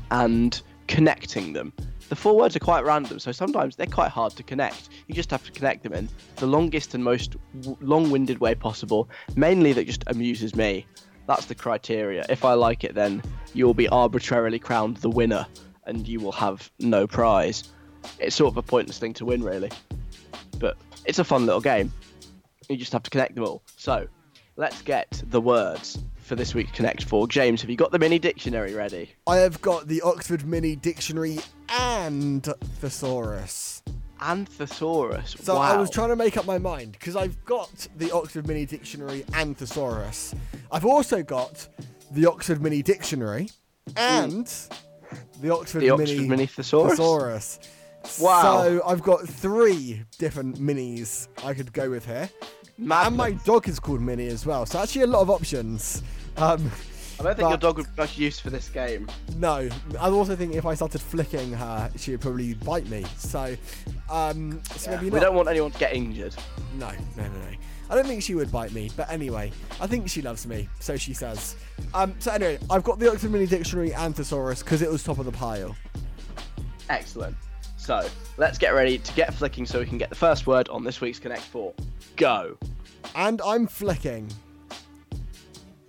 and 0.09 0.61
connecting 0.87 1.51
them. 1.51 1.73
The 2.11 2.17
four 2.17 2.35
words 2.35 2.57
are 2.57 2.59
quite 2.59 2.83
random, 2.83 3.19
so 3.19 3.31
sometimes 3.31 3.77
they're 3.77 3.85
quite 3.85 4.09
hard 4.09 4.35
to 4.35 4.43
connect. 4.43 4.89
You 5.07 5.15
just 5.15 5.31
have 5.31 5.45
to 5.45 5.51
connect 5.53 5.81
them 5.81 5.93
in 5.93 6.09
the 6.35 6.45
longest 6.45 6.93
and 6.93 7.01
most 7.01 7.37
w- 7.61 7.77
long-winded 7.79 8.39
way 8.39 8.53
possible. 8.53 9.09
Mainly 9.37 9.71
that 9.71 9.85
just 9.87 10.03
amuses 10.07 10.53
me. 10.53 10.85
That's 11.25 11.45
the 11.45 11.55
criteria. 11.55 12.25
If 12.27 12.43
I 12.43 12.55
like 12.55 12.83
it, 12.83 12.95
then 12.95 13.23
you 13.53 13.65
will 13.65 13.73
be 13.73 13.87
arbitrarily 13.87 14.59
crowned 14.59 14.97
the 14.97 15.09
winner, 15.09 15.47
and 15.85 16.05
you 16.05 16.19
will 16.19 16.33
have 16.33 16.69
no 16.79 17.07
prize. 17.07 17.63
It's 18.19 18.35
sort 18.35 18.51
of 18.51 18.57
a 18.57 18.61
pointless 18.61 18.99
thing 18.99 19.13
to 19.13 19.23
win, 19.23 19.41
really. 19.41 19.71
But 20.59 20.75
it's 21.05 21.19
a 21.19 21.23
fun 21.23 21.45
little 21.45 21.61
game. 21.61 21.93
You 22.67 22.75
just 22.75 22.91
have 22.91 23.03
to 23.03 23.09
connect 23.09 23.35
them 23.35 23.45
all. 23.45 23.63
So, 23.77 24.05
let's 24.57 24.81
get 24.81 25.23
the 25.27 25.39
words 25.39 25.97
for 26.31 26.37
this 26.37 26.55
week's 26.55 26.71
Connect 26.71 27.03
4. 27.03 27.27
James, 27.27 27.59
have 27.59 27.69
you 27.69 27.75
got 27.75 27.91
the 27.91 27.99
mini 27.99 28.17
dictionary 28.17 28.73
ready? 28.73 29.11
I 29.27 29.35
have 29.39 29.59
got 29.59 29.89
the 29.89 29.99
Oxford 30.01 30.45
Mini 30.45 30.77
Dictionary 30.77 31.39
and 31.77 32.41
Thesaurus. 32.79 33.83
And 34.21 34.47
Thesaurus. 34.47 35.35
So 35.41 35.55
wow. 35.55 35.61
I 35.63 35.75
was 35.75 35.89
trying 35.89 36.07
to 36.07 36.15
make 36.15 36.37
up 36.37 36.45
my 36.45 36.57
mind 36.57 36.93
because 36.93 37.17
I've 37.17 37.43
got 37.43 37.85
the 37.97 38.11
Oxford 38.11 38.47
Mini 38.47 38.65
Dictionary 38.65 39.25
and 39.33 39.57
Thesaurus. 39.57 40.33
I've 40.71 40.85
also 40.85 41.21
got 41.21 41.67
the 42.11 42.25
Oxford 42.27 42.61
Mini 42.61 42.81
Dictionary 42.81 43.49
and 43.97 44.47
the 45.41 45.53
Oxford, 45.53 45.81
The 45.81 45.97
Mini, 45.97 46.11
Oxford 46.13 46.29
Mini 46.29 46.45
Thesaurus? 46.45 46.91
Thesaurus. 46.91 47.59
Wow. 48.21 48.41
So 48.41 48.81
I've 48.87 49.03
got 49.03 49.27
three 49.27 50.03
different 50.17 50.59
minis 50.59 51.27
I 51.43 51.53
could 51.53 51.73
go 51.73 51.89
with 51.89 52.05
here. 52.05 52.29
And 52.77 53.17
my 53.17 53.31
dog 53.31 53.67
is 53.67 53.81
called 53.81 53.99
Mini 53.99 54.27
as 54.27 54.45
well. 54.45 54.65
So 54.65 54.79
actually 54.79 55.01
a 55.01 55.07
lot 55.07 55.23
of 55.23 55.29
options. 55.29 56.01
Um, 56.37 56.71
I 57.19 57.23
don't 57.23 57.37
think 57.37 57.49
your 57.49 57.57
dog 57.57 57.77
would 57.77 57.85
be 57.95 58.01
much 58.01 58.17
use 58.17 58.39
for 58.39 58.49
this 58.49 58.67
game. 58.67 59.07
no, 59.37 59.69
I 59.99 60.09
also 60.09 60.35
think 60.35 60.55
if 60.55 60.65
I 60.65 60.73
started 60.73 61.01
flicking 61.01 61.53
her, 61.53 61.91
she 61.95 62.11
would 62.11 62.21
probably 62.21 62.55
bite 62.55 62.87
me. 62.87 63.05
So, 63.17 63.55
um, 64.09 64.59
so 64.75 64.91
maybe 64.91 65.11
We 65.11 65.19
don't 65.19 65.35
want 65.35 65.47
anyone 65.47 65.69
to 65.71 65.77
get 65.77 65.93
injured. 65.93 66.35
No, 66.79 66.89
no, 67.15 67.23
no, 67.23 67.29
no. 67.29 67.57
I 67.91 67.95
don't 67.95 68.07
think 68.07 68.23
she 68.23 68.33
would 68.33 68.51
bite 68.51 68.71
me, 68.71 68.89
but 68.95 69.09
anyway, 69.11 69.51
I 69.79 69.85
think 69.85 70.09
she 70.09 70.21
loves 70.21 70.47
me, 70.47 70.67
so 70.79 70.97
she 70.97 71.13
says. 71.13 71.57
Um, 71.93 72.15
so 72.19 72.31
anyway, 72.31 72.57
I've 72.69 72.83
got 72.83 72.97
the 72.97 73.11
Oxford 73.11 73.31
Mini 73.31 73.45
Dictionary 73.45 73.93
and 73.93 74.15
Thesaurus 74.15 74.63
because 74.63 74.81
it 74.81 74.89
was 74.89 75.03
top 75.03 75.19
of 75.19 75.25
the 75.25 75.31
pile. 75.31 75.75
Excellent. 76.89 77.35
So, 77.77 78.07
let's 78.37 78.57
get 78.57 78.73
ready 78.73 78.97
to 78.97 79.13
get 79.13 79.33
flicking 79.33 79.65
so 79.65 79.79
we 79.79 79.85
can 79.85 79.97
get 79.97 80.09
the 80.09 80.15
first 80.15 80.47
word 80.47 80.69
on 80.69 80.83
this 80.83 81.01
week's 81.01 81.19
Connect 81.19 81.41
4. 81.41 81.73
Go. 82.15 82.57
And 83.15 83.41
I'm 83.41 83.67
flicking. 83.67 84.31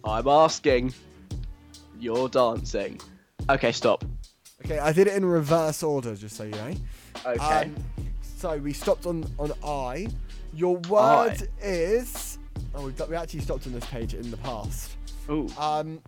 I'm 0.05 0.29
asking. 0.29 0.95
You're 1.99 2.29
dancing. 2.29 3.01
Okay, 3.49 3.73
stop. 3.73 4.05
Okay, 4.65 4.79
I 4.79 4.93
did 4.93 5.07
it 5.07 5.15
in 5.15 5.25
reverse 5.25 5.83
order, 5.83 6.15
just 6.15 6.37
so 6.37 6.45
you 6.45 6.51
know. 6.51 6.75
Okay. 7.27 7.39
Um, 7.39 7.77
so 8.23 8.59
we 8.59 8.73
stopped 8.73 9.07
on 9.07 9.25
on 9.39 9.53
I. 9.65 10.09
Your 10.55 10.77
word 10.89 11.37
I. 11.43 11.49
is. 11.63 12.39
Oh, 12.75 12.87
we've, 12.87 13.09
we 13.09 13.17
actually 13.17 13.41
stopped 13.41 13.67
on 13.67 13.73
this 13.73 13.87
page 13.87 14.15
in 14.15 14.31
the 14.31 14.37
past. 14.39 14.97
Ooh. 15.31 15.49
Um, 15.59 16.01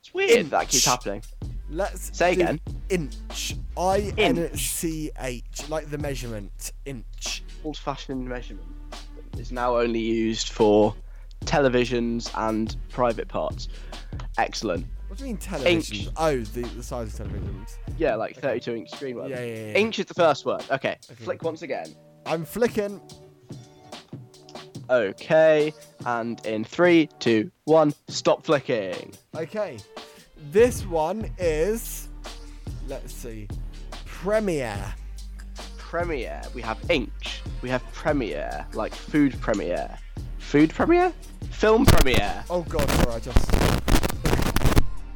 It's 0.00 0.12
weird 0.14 0.50
that 0.50 0.68
keeps 0.68 0.84
happening. 0.84 1.22
let's 1.70 2.16
Say 2.16 2.32
again. 2.32 2.60
Inch. 2.88 3.56
I 3.76 4.12
N 4.16 4.56
C 4.56 5.10
H, 5.20 5.68
like 5.68 5.90
the 5.90 5.98
measurement. 5.98 6.72
Inch. 6.84 7.42
old-fashioned 7.64 8.26
measurement 8.26 8.66
is 9.38 9.52
now 9.52 9.76
only 9.76 10.00
used 10.00 10.48
for 10.50 10.94
televisions 11.46 12.30
and 12.36 12.76
private 12.90 13.28
parts. 13.28 13.68
Excellent. 14.38 14.86
What 15.08 15.18
do 15.18 15.24
you 15.24 15.28
mean 15.28 15.38
television? 15.38 16.12
Oh, 16.16 16.38
the, 16.38 16.62
the 16.62 16.82
size 16.82 17.18
of 17.18 17.26
televisions. 17.26 17.76
Yeah, 17.96 18.16
like 18.16 18.36
32 18.36 18.74
inch 18.74 18.90
screen. 18.90 19.16
whatever. 19.16 19.40
Yeah, 19.40 19.54
yeah, 19.54 19.66
yeah. 19.68 19.78
Inch 19.78 19.98
is 19.98 20.06
the 20.06 20.14
first 20.14 20.44
word. 20.44 20.64
Okay. 20.70 20.98
Flick 21.20 21.42
once 21.42 21.62
again. 21.62 21.94
I'm 22.26 22.44
flicking. 22.44 23.00
Okay. 24.90 25.72
And 26.04 26.44
in 26.44 26.64
three, 26.64 27.08
two, 27.18 27.50
one, 27.64 27.94
stop 28.08 28.44
flicking. 28.44 29.14
Okay. 29.34 29.78
This 30.50 30.84
one 30.84 31.30
is. 31.38 32.08
Let's 32.88 33.12
see. 33.12 33.48
Premiere. 34.04 34.94
Premiere. 35.78 36.42
We 36.54 36.62
have 36.62 36.78
inch. 36.90 37.42
We 37.62 37.70
have 37.70 37.82
premiere, 37.92 38.66
like 38.74 38.94
food 38.94 39.40
premiere. 39.40 39.96
Food 40.46 40.70
premiere? 40.72 41.12
Film 41.50 41.84
premiere. 41.84 42.44
Oh 42.48 42.62
god, 42.62 42.88
sorry, 42.88 43.14
I 43.16 43.18
just. 43.18 43.50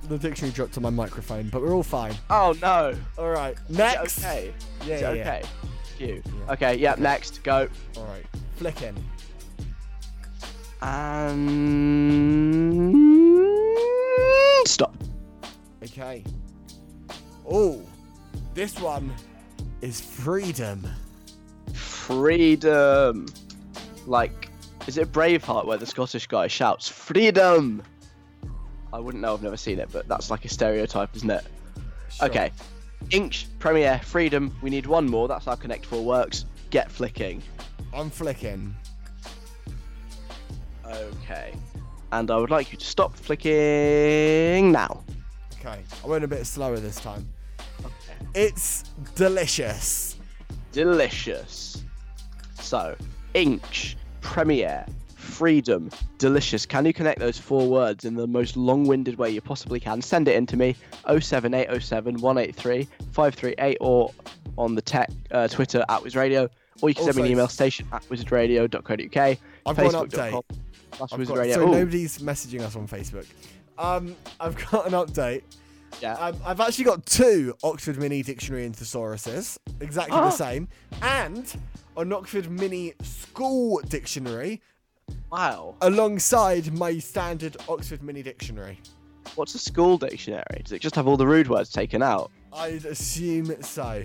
The 0.08 0.18
dictionary 0.18 0.52
dropped 0.52 0.76
on 0.76 0.82
my 0.82 0.90
microphone, 0.90 1.48
but 1.50 1.62
we're 1.62 1.72
all 1.72 1.84
fine. 1.84 2.14
Oh 2.28 2.52
no. 2.60 2.96
Alright, 3.16 3.54
Is 3.68 3.76
it 3.76 3.78
next. 3.78 4.18
okay. 4.18 4.52
Yeah, 4.84 4.98
yeah, 4.98 5.10
it 5.12 5.16
yeah. 5.16 5.22
okay. 5.22 5.42
You. 6.00 6.22
Okay. 6.48 6.74
Yeah. 6.78 6.96
Next. 6.98 7.44
Go. 7.44 7.68
Alright, 7.96 8.26
flicking. 8.56 8.96
And 10.82 12.96
stop. 14.66 14.96
Okay. 15.84 16.24
Oh, 17.48 17.80
this 18.52 18.80
one 18.80 19.14
is 19.80 20.00
freedom. 20.00 20.84
Freedom. 21.72 23.26
Like, 24.06 24.49
is 24.86 24.98
it 24.98 25.12
Braveheart 25.12 25.66
where 25.66 25.78
the 25.78 25.86
Scottish 25.86 26.26
guy 26.26 26.46
shouts 26.46 26.88
"Freedom"? 26.88 27.82
I 28.92 28.98
wouldn't 28.98 29.22
know. 29.22 29.34
I've 29.34 29.42
never 29.42 29.56
seen 29.56 29.78
it, 29.78 29.88
but 29.92 30.08
that's 30.08 30.30
like 30.30 30.44
a 30.44 30.48
stereotype, 30.48 31.14
isn't 31.16 31.30
it? 31.30 31.44
Sure. 32.10 32.28
Okay. 32.28 32.50
Inch, 33.10 33.46
Premiere, 33.58 34.00
Freedom. 34.04 34.54
We 34.62 34.70
need 34.70 34.86
one 34.86 35.08
more. 35.08 35.28
That's 35.28 35.44
how 35.44 35.54
Connect 35.54 35.86
Four 35.86 36.04
works. 36.04 36.44
Get 36.70 36.90
flicking. 36.90 37.42
I'm 37.94 38.10
flicking. 38.10 38.74
Okay. 40.86 41.54
And 42.12 42.30
I 42.30 42.36
would 42.36 42.50
like 42.50 42.72
you 42.72 42.78
to 42.78 42.84
stop 42.84 43.14
flicking 43.14 44.72
now. 44.72 45.04
Okay, 45.60 45.82
I 46.02 46.06
went 46.06 46.24
a 46.24 46.28
bit 46.28 46.46
slower 46.46 46.78
this 46.78 46.96
time. 46.96 47.28
Okay. 47.80 48.16
It's 48.34 48.84
delicious. 49.14 50.16
Delicious. 50.72 51.84
So, 52.54 52.96
inch, 53.34 53.96
premiere, 54.20 54.86
freedom, 55.16 55.90
delicious. 56.18 56.66
Can 56.66 56.86
you 56.86 56.92
connect 56.92 57.18
those 57.18 57.38
four 57.38 57.68
words 57.68 58.04
in 58.04 58.14
the 58.14 58.26
most 58.26 58.56
long 58.56 58.86
winded 58.86 59.18
way 59.18 59.30
you 59.30 59.40
possibly 59.40 59.80
can? 59.80 60.02
Send 60.02 60.28
it 60.28 60.36
in 60.36 60.46
to 60.46 60.56
me 60.56 60.76
07807 61.06 62.20
183 62.20 62.84
538 63.12 63.76
or 63.80 64.12
on 64.58 64.74
the 64.74 64.82
tech 64.82 65.10
uh, 65.30 65.48
Twitter 65.48 65.84
at 65.88 66.02
WizRadio. 66.02 66.48
Or 66.82 66.88
you 66.88 66.94
can 66.94 67.04
send 67.04 67.16
me 67.16 67.22
an 67.24 67.32
email 67.32 67.48
station 67.48 67.86
at 67.92 68.02
wizardradio.co.uk. 68.08 69.38
I've 69.66 69.76
got 69.76 69.94
an 69.94 70.08
update. 70.08 70.42
Wizard 71.16 71.28
got, 71.28 71.36
Radio. 71.38 71.54
so 71.54 71.68
Ooh, 71.68 71.72
nobody's 71.72 72.18
messaging 72.18 72.60
us 72.60 72.76
on 72.76 72.88
Facebook. 72.88 73.26
Um, 73.78 74.16
I've 74.38 74.56
got 74.70 74.86
an 74.86 74.92
update. 74.92 75.42
yeah. 76.00 76.14
Um, 76.14 76.36
I've 76.44 76.60
actually 76.60 76.84
got 76.84 77.06
two 77.06 77.54
Oxford 77.62 77.98
Mini 77.98 78.22
Dictionary 78.22 78.66
and 78.66 78.74
thesauruses, 78.74 79.58
exactly 79.80 80.16
the 80.16 80.30
same, 80.30 80.68
and 81.02 81.54
an 81.96 82.12
Oxford 82.12 82.50
Mini 82.50 82.94
School 83.02 83.80
Dictionary 83.88 84.62
wow. 85.30 85.74
alongside 85.80 86.72
my 86.72 86.98
standard 86.98 87.56
Oxford 87.68 88.02
Mini 88.02 88.22
Dictionary. 88.22 88.78
What's 89.34 89.54
a 89.54 89.58
school 89.58 89.98
dictionary? 89.98 90.62
Does 90.62 90.72
it 90.72 90.80
just 90.80 90.94
have 90.94 91.06
all 91.06 91.16
the 91.16 91.26
rude 91.26 91.48
words 91.48 91.70
taken 91.70 92.02
out? 92.02 92.30
I'd 92.52 92.84
assume 92.84 93.62
so. 93.62 94.04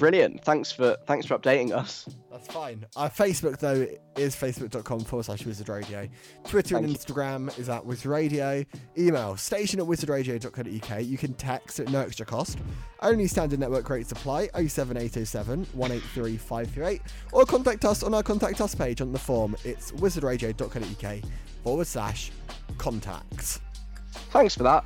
Brilliant. 0.00 0.42
Thanks 0.42 0.72
for 0.72 0.96
thanks 1.04 1.26
for 1.26 1.38
updating 1.38 1.72
us. 1.72 2.08
That's 2.32 2.46
fine. 2.46 2.86
Our 2.96 3.10
Facebook 3.10 3.58
though 3.58 3.86
is 4.16 4.34
facebook.com 4.34 5.00
forward 5.00 5.24
slash 5.24 5.44
wizard 5.44 5.68
radio. 5.68 6.08
Twitter 6.44 6.78
and 6.78 6.86
Thank 6.86 6.98
Instagram 6.98 7.58
is 7.58 7.68
at 7.68 7.84
wizard 7.84 8.06
radio. 8.06 8.64
Email 8.96 9.36
station 9.36 9.78
at 9.78 9.84
wizardradio.co.uk. 9.84 11.04
You 11.04 11.18
can 11.18 11.34
text 11.34 11.80
at 11.80 11.90
no 11.90 12.00
extra 12.00 12.24
cost. 12.24 12.56
Only 13.02 13.26
standard 13.26 13.60
network 13.60 13.90
rates 13.90 14.10
apply 14.10 14.48
07807 14.54 15.66
183 15.74 16.36
538 16.38 17.02
or 17.32 17.44
contact 17.44 17.84
us 17.84 18.02
on 18.02 18.14
our 18.14 18.22
contact 18.22 18.62
us 18.62 18.74
page 18.74 19.02
on 19.02 19.12
the 19.12 19.18
form. 19.18 19.54
It's 19.64 19.92
wizardradio.co.uk 19.92 21.18
forward 21.62 21.86
slash 21.86 22.30
contacts. 22.78 23.60
Thanks 24.30 24.54
for 24.54 24.62
that. 24.62 24.82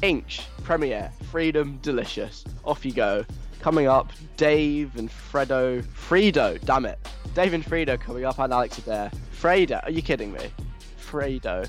Inch, 0.00 0.46
Premiere, 0.62 1.12
Freedom, 1.30 1.78
Delicious. 1.82 2.42
Off 2.64 2.86
you 2.86 2.92
go. 2.92 3.26
Coming 3.66 3.88
up, 3.88 4.12
Dave 4.36 4.94
and 4.94 5.10
Fredo. 5.10 5.82
Fredo, 5.82 6.64
damn 6.64 6.86
it. 6.86 7.00
Dave 7.34 7.52
and 7.52 7.64
Fredo 7.64 7.98
coming 7.98 8.24
up, 8.24 8.38
and 8.38 8.52
Alex 8.52 8.78
Adair. 8.78 9.10
Fredo, 9.36 9.82
are 9.82 9.90
you 9.90 10.02
kidding 10.02 10.32
me? 10.32 10.52
Fredo. 11.04 11.68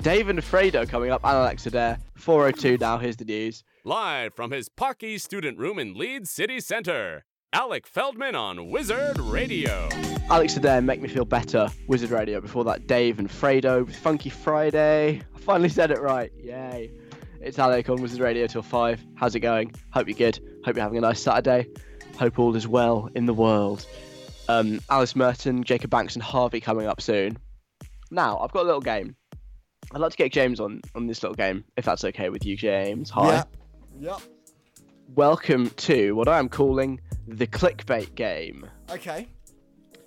Dave 0.00 0.30
and 0.30 0.38
Fredo 0.38 0.88
coming 0.88 1.10
up, 1.10 1.22
and 1.22 1.36
Alex 1.36 1.66
Adair. 1.66 1.98
402 2.14 2.78
now, 2.78 2.96
here's 2.96 3.18
the 3.18 3.26
news. 3.26 3.62
Live 3.84 4.32
from 4.32 4.50
his 4.50 4.70
Pocky 4.70 5.18
student 5.18 5.58
room 5.58 5.78
in 5.78 5.92
Leeds 5.92 6.30
City 6.30 6.58
Center, 6.58 7.26
Alec 7.52 7.86
Feldman 7.86 8.34
on 8.34 8.70
Wizard 8.70 9.18
Radio. 9.20 9.90
Alex 10.30 10.56
Adair, 10.56 10.80
make 10.80 11.02
me 11.02 11.08
feel 11.10 11.26
better. 11.26 11.68
Wizard 11.86 12.12
Radio. 12.12 12.40
Before 12.40 12.64
that, 12.64 12.86
Dave 12.86 13.18
and 13.18 13.28
Fredo 13.28 13.84
with 13.84 13.96
Funky 13.96 14.30
Friday. 14.30 15.20
I 15.34 15.38
finally 15.38 15.68
said 15.68 15.90
it 15.90 16.00
right. 16.00 16.32
Yay. 16.42 16.92
It's 17.42 17.58
Alec 17.58 17.90
on 17.90 18.00
Wizard 18.00 18.20
Radio 18.20 18.46
till 18.46 18.62
5. 18.62 19.04
How's 19.16 19.34
it 19.34 19.40
going? 19.40 19.74
Hope 19.90 20.08
you're 20.08 20.16
good. 20.16 20.49
Hope 20.64 20.76
you're 20.76 20.82
having 20.82 20.98
a 20.98 21.02
nice 21.02 21.22
Saturday. 21.22 21.66
Hope 22.18 22.38
all 22.38 22.54
is 22.54 22.68
well 22.68 23.08
in 23.14 23.24
the 23.24 23.32
world. 23.32 23.86
Um, 24.48 24.80
Alice 24.90 25.16
Merton, 25.16 25.64
Jacob 25.64 25.90
Banks, 25.90 26.16
and 26.16 26.22
HRVY 26.22 26.62
coming 26.62 26.86
up 26.86 27.00
soon. 27.00 27.38
Now, 28.10 28.38
I've 28.38 28.52
got 28.52 28.64
a 28.64 28.66
little 28.66 28.80
game. 28.80 29.16
I'd 29.92 30.00
like 30.00 30.10
to 30.10 30.16
get 30.16 30.32
James 30.32 30.60
on 30.60 30.82
on 30.94 31.06
this 31.06 31.22
little 31.22 31.34
game, 31.34 31.64
if 31.76 31.84
that's 31.84 32.04
okay 32.04 32.28
with 32.28 32.44
you, 32.44 32.56
James. 32.56 33.08
Hi. 33.10 33.36
Yep. 33.36 33.56
Yep. 34.00 34.20
Welcome 35.14 35.70
to 35.70 36.14
what 36.14 36.28
I 36.28 36.38
am 36.38 36.48
calling 36.48 37.00
the 37.26 37.46
clickbait 37.46 38.14
game. 38.14 38.68
Okay. 38.90 39.28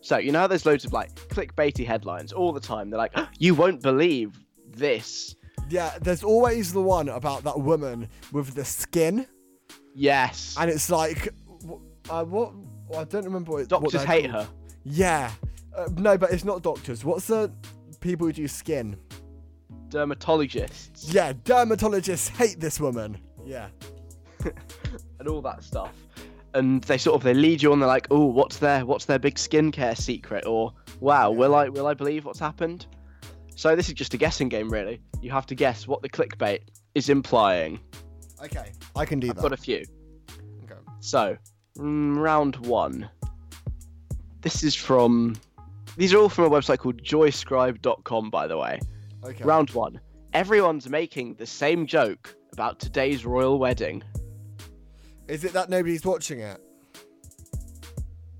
So 0.01 0.17
you 0.17 0.31
know 0.31 0.39
how 0.39 0.47
there's 0.47 0.65
loads 0.65 0.85
of 0.85 0.93
like 0.93 1.13
clickbaity 1.29 1.85
headlines 1.85 2.31
all 2.31 2.53
the 2.53 2.59
time. 2.59 2.89
They're 2.89 2.99
like, 2.99 3.15
"You 3.39 3.55
won't 3.55 3.81
believe 3.81 4.37
this." 4.69 5.35
Yeah, 5.69 5.97
there's 6.01 6.23
always 6.23 6.73
the 6.73 6.81
one 6.81 7.09
about 7.09 7.43
that 7.45 7.59
woman 7.59 8.07
with 8.31 8.53
the 8.53 8.65
skin. 8.65 9.25
Yes. 9.93 10.55
and 10.59 10.69
it's 10.69 10.89
like, 10.89 11.29
uh, 12.09 12.23
what? 12.25 12.53
I 12.97 13.03
don't 13.05 13.25
remember 13.25 13.51
what. 13.51 13.59
what 13.61 13.69
Doctors 13.69 13.91
they're 13.93 14.05
hate 14.05 14.31
called. 14.31 14.45
her. 14.45 14.51
Yeah, 14.83 15.31
uh, 15.75 15.87
no, 15.95 16.17
but 16.17 16.31
it's 16.31 16.43
not 16.43 16.61
doctors. 16.61 17.05
What's 17.05 17.27
the 17.27 17.51
people 18.01 18.27
who 18.27 18.33
do 18.33 18.47
skin? 18.47 18.97
Dermatologists 19.89 21.13
Yeah, 21.13 21.33
dermatologists 21.33 22.29
hate 22.29 22.59
this 22.59 22.79
woman. 22.79 23.17
Yeah, 23.45 23.67
and 25.19 25.27
all 25.27 25.41
that 25.41 25.63
stuff. 25.63 25.91
And 26.55 26.83
they 26.83 26.97
sort 26.97 27.15
of 27.15 27.23
they 27.23 27.33
lead 27.33 27.61
you 27.63 27.71
on. 27.71 27.79
They're 27.79 27.87
like, 27.87 28.07
"Oh, 28.11 28.25
what's 28.25 28.57
their 28.57 28.85
what's 28.85 29.05
their 29.05 29.19
big 29.19 29.35
skincare 29.35 29.97
secret?" 29.97 30.45
Or, 30.45 30.73
"Wow, 30.99 31.31
will 31.31 31.55
I 31.55 31.69
will 31.69 31.87
I 31.87 31.93
believe 31.93 32.25
what's 32.25 32.39
happened?" 32.39 32.85
So 33.55 33.75
this 33.75 33.87
is 33.87 33.93
just 33.93 34.13
a 34.13 34.17
guessing 34.17 34.49
game, 34.49 34.69
really. 34.69 34.99
You 35.21 35.31
have 35.31 35.45
to 35.47 35.55
guess 35.55 35.87
what 35.87 36.01
the 36.01 36.09
clickbait 36.09 36.59
is 36.95 37.09
implying. 37.09 37.79
Okay, 38.43 38.71
I 38.95 39.05
can 39.05 39.19
do 39.19 39.29
I've 39.29 39.35
that. 39.35 39.41
got 39.41 39.53
a 39.53 39.57
few. 39.57 39.83
Okay. 40.63 40.75
So, 40.99 41.37
mm, 41.77 42.17
round 42.17 42.55
one. 42.57 43.09
This 44.41 44.63
is 44.63 44.75
from. 44.75 45.35
These 45.95 46.13
are 46.13 46.17
all 46.17 46.29
from 46.29 46.45
a 46.45 46.49
website 46.49 46.79
called 46.79 47.01
joyscribe.com, 47.03 48.29
by 48.29 48.47
the 48.47 48.57
way. 48.57 48.79
Okay. 49.23 49.43
Round 49.43 49.69
one. 49.71 49.99
Everyone's 50.33 50.89
making 50.89 51.35
the 51.35 51.45
same 51.45 51.85
joke 51.85 52.35
about 52.51 52.79
today's 52.79 53.25
royal 53.25 53.59
wedding. 53.59 54.03
Is 55.27 55.43
it 55.43 55.53
that 55.53 55.69
nobody's 55.69 56.03
watching 56.03 56.39
it? 56.39 56.59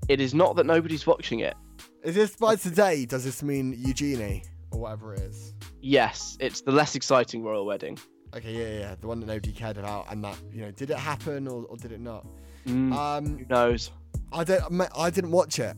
It 0.08 0.20
is 0.20 0.34
not 0.34 0.56
that 0.56 0.66
nobody's 0.66 1.06
watching 1.06 1.40
it. 1.40 1.54
Is 2.02 2.14
this 2.14 2.36
by 2.36 2.56
today? 2.56 3.06
Does 3.06 3.24
this 3.24 3.42
mean 3.42 3.74
Eugenie 3.78 4.42
or 4.70 4.80
whatever 4.80 5.14
it 5.14 5.20
is? 5.20 5.54
Yes, 5.80 6.36
it's 6.40 6.60
the 6.60 6.72
less 6.72 6.94
exciting 6.94 7.42
royal 7.42 7.64
wedding. 7.64 7.98
Okay, 8.36 8.52
yeah, 8.52 8.80
yeah, 8.80 8.94
the 9.00 9.06
one 9.06 9.20
that 9.20 9.26
nobody 9.26 9.52
cared 9.52 9.76
about, 9.78 10.06
and 10.10 10.24
that 10.24 10.36
you 10.52 10.62
know, 10.62 10.70
did 10.72 10.90
it 10.90 10.98
happen 10.98 11.46
or, 11.46 11.64
or 11.66 11.76
did 11.76 11.92
it 11.92 12.00
not? 12.00 12.26
Mm, 12.66 12.92
Um, 12.92 13.38
who 13.38 13.44
knows? 13.48 13.90
I 14.32 14.42
don't, 14.42 14.88
I 14.96 15.10
didn't 15.10 15.30
watch 15.30 15.58
it. 15.58 15.76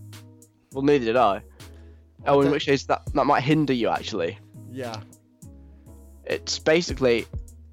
Well, 0.73 0.83
neither 0.83 1.05
did 1.05 1.17
I. 1.17 1.43
Oh, 2.27 2.41
in 2.41 2.51
which 2.51 2.67
case 2.67 2.85
that, 2.85 3.03
that 3.13 3.25
might 3.25 3.43
hinder 3.43 3.73
you, 3.73 3.89
actually. 3.89 4.39
Yeah. 4.71 5.01
It's 6.25 6.59
basically 6.59 7.27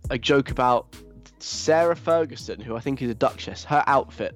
a 0.10 0.18
joke 0.18 0.52
about 0.52 0.96
Sarah 1.40 1.96
Ferguson, 1.96 2.60
who 2.60 2.76
I 2.76 2.80
think 2.80 3.02
is 3.02 3.10
a 3.10 3.16
duchess, 3.16 3.64
her 3.64 3.84
outfit. 3.88 4.36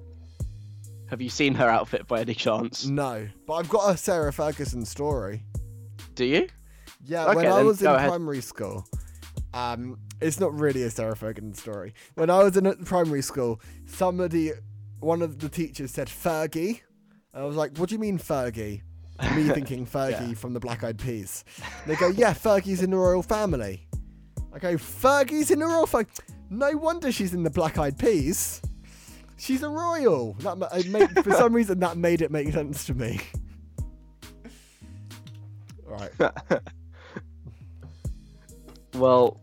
Have 1.06 1.22
you 1.22 1.30
seen 1.30 1.54
her 1.54 1.68
outfit 1.68 2.06
by 2.06 2.20
any 2.20 2.34
chance? 2.34 2.84
No, 2.86 3.28
but 3.46 3.54
I've 3.54 3.68
got 3.68 3.94
a 3.94 3.96
Sarah 3.96 4.32
Ferguson 4.32 4.84
story. 4.84 5.44
Do 6.14 6.24
you? 6.24 6.48
Yeah, 7.04 7.32
when 7.34 7.46
I 7.46 7.62
was 7.62 7.80
in 7.80 7.86
ahead. 7.86 8.08
primary 8.08 8.40
school, 8.40 8.84
um, 9.54 9.98
it's 10.20 10.40
not 10.40 10.58
really 10.58 10.82
a 10.82 10.90
Sarah 10.90 11.16
Ferguson 11.16 11.54
story. 11.54 11.94
When 12.14 12.30
I 12.30 12.42
was 12.42 12.56
in 12.56 12.72
primary 12.84 13.22
school, 13.22 13.60
somebody, 13.86 14.52
one 15.00 15.22
of 15.22 15.38
the 15.38 15.48
teachers 15.48 15.90
said 15.90 16.08
Fergie. 16.08 16.80
And 17.32 17.42
I 17.42 17.46
was 17.46 17.56
like, 17.56 17.76
what 17.76 17.88
do 17.88 17.94
you 17.94 17.98
mean 17.98 18.18
Fergie? 18.18 18.82
Me 19.34 19.48
thinking 19.54 19.86
Fergie 19.86 20.36
from 20.36 20.54
the 20.54 20.60
Black 20.60 20.82
Eyed 20.84 20.98
Peas. 20.98 21.44
They 21.86 21.96
go, 21.96 22.08
yeah, 22.08 22.32
Fergie's 22.32 22.82
in 22.82 22.90
the 22.90 22.96
royal 22.96 23.22
family. 23.22 23.88
I 24.52 24.58
go, 24.58 24.74
Fergie's 24.74 25.50
in 25.50 25.60
the 25.60 25.66
royal 25.66 25.86
family. 25.86 26.08
No 26.50 26.76
wonder 26.76 27.12
she's 27.12 27.34
in 27.34 27.42
the 27.42 27.50
Black 27.50 27.78
Eyed 27.78 27.98
Peas. 27.98 28.62
She's 29.36 29.62
a 29.62 29.68
royal. 29.68 30.34
That 30.40 30.58
made, 30.90 31.24
for 31.24 31.32
some 31.32 31.52
reason 31.54 31.78
that 31.80 31.96
made 31.96 32.22
it 32.22 32.32
make 32.32 32.52
sense 32.52 32.86
to 32.86 32.94
me. 32.94 33.20
Right. 35.86 36.10
Well, 38.98 39.40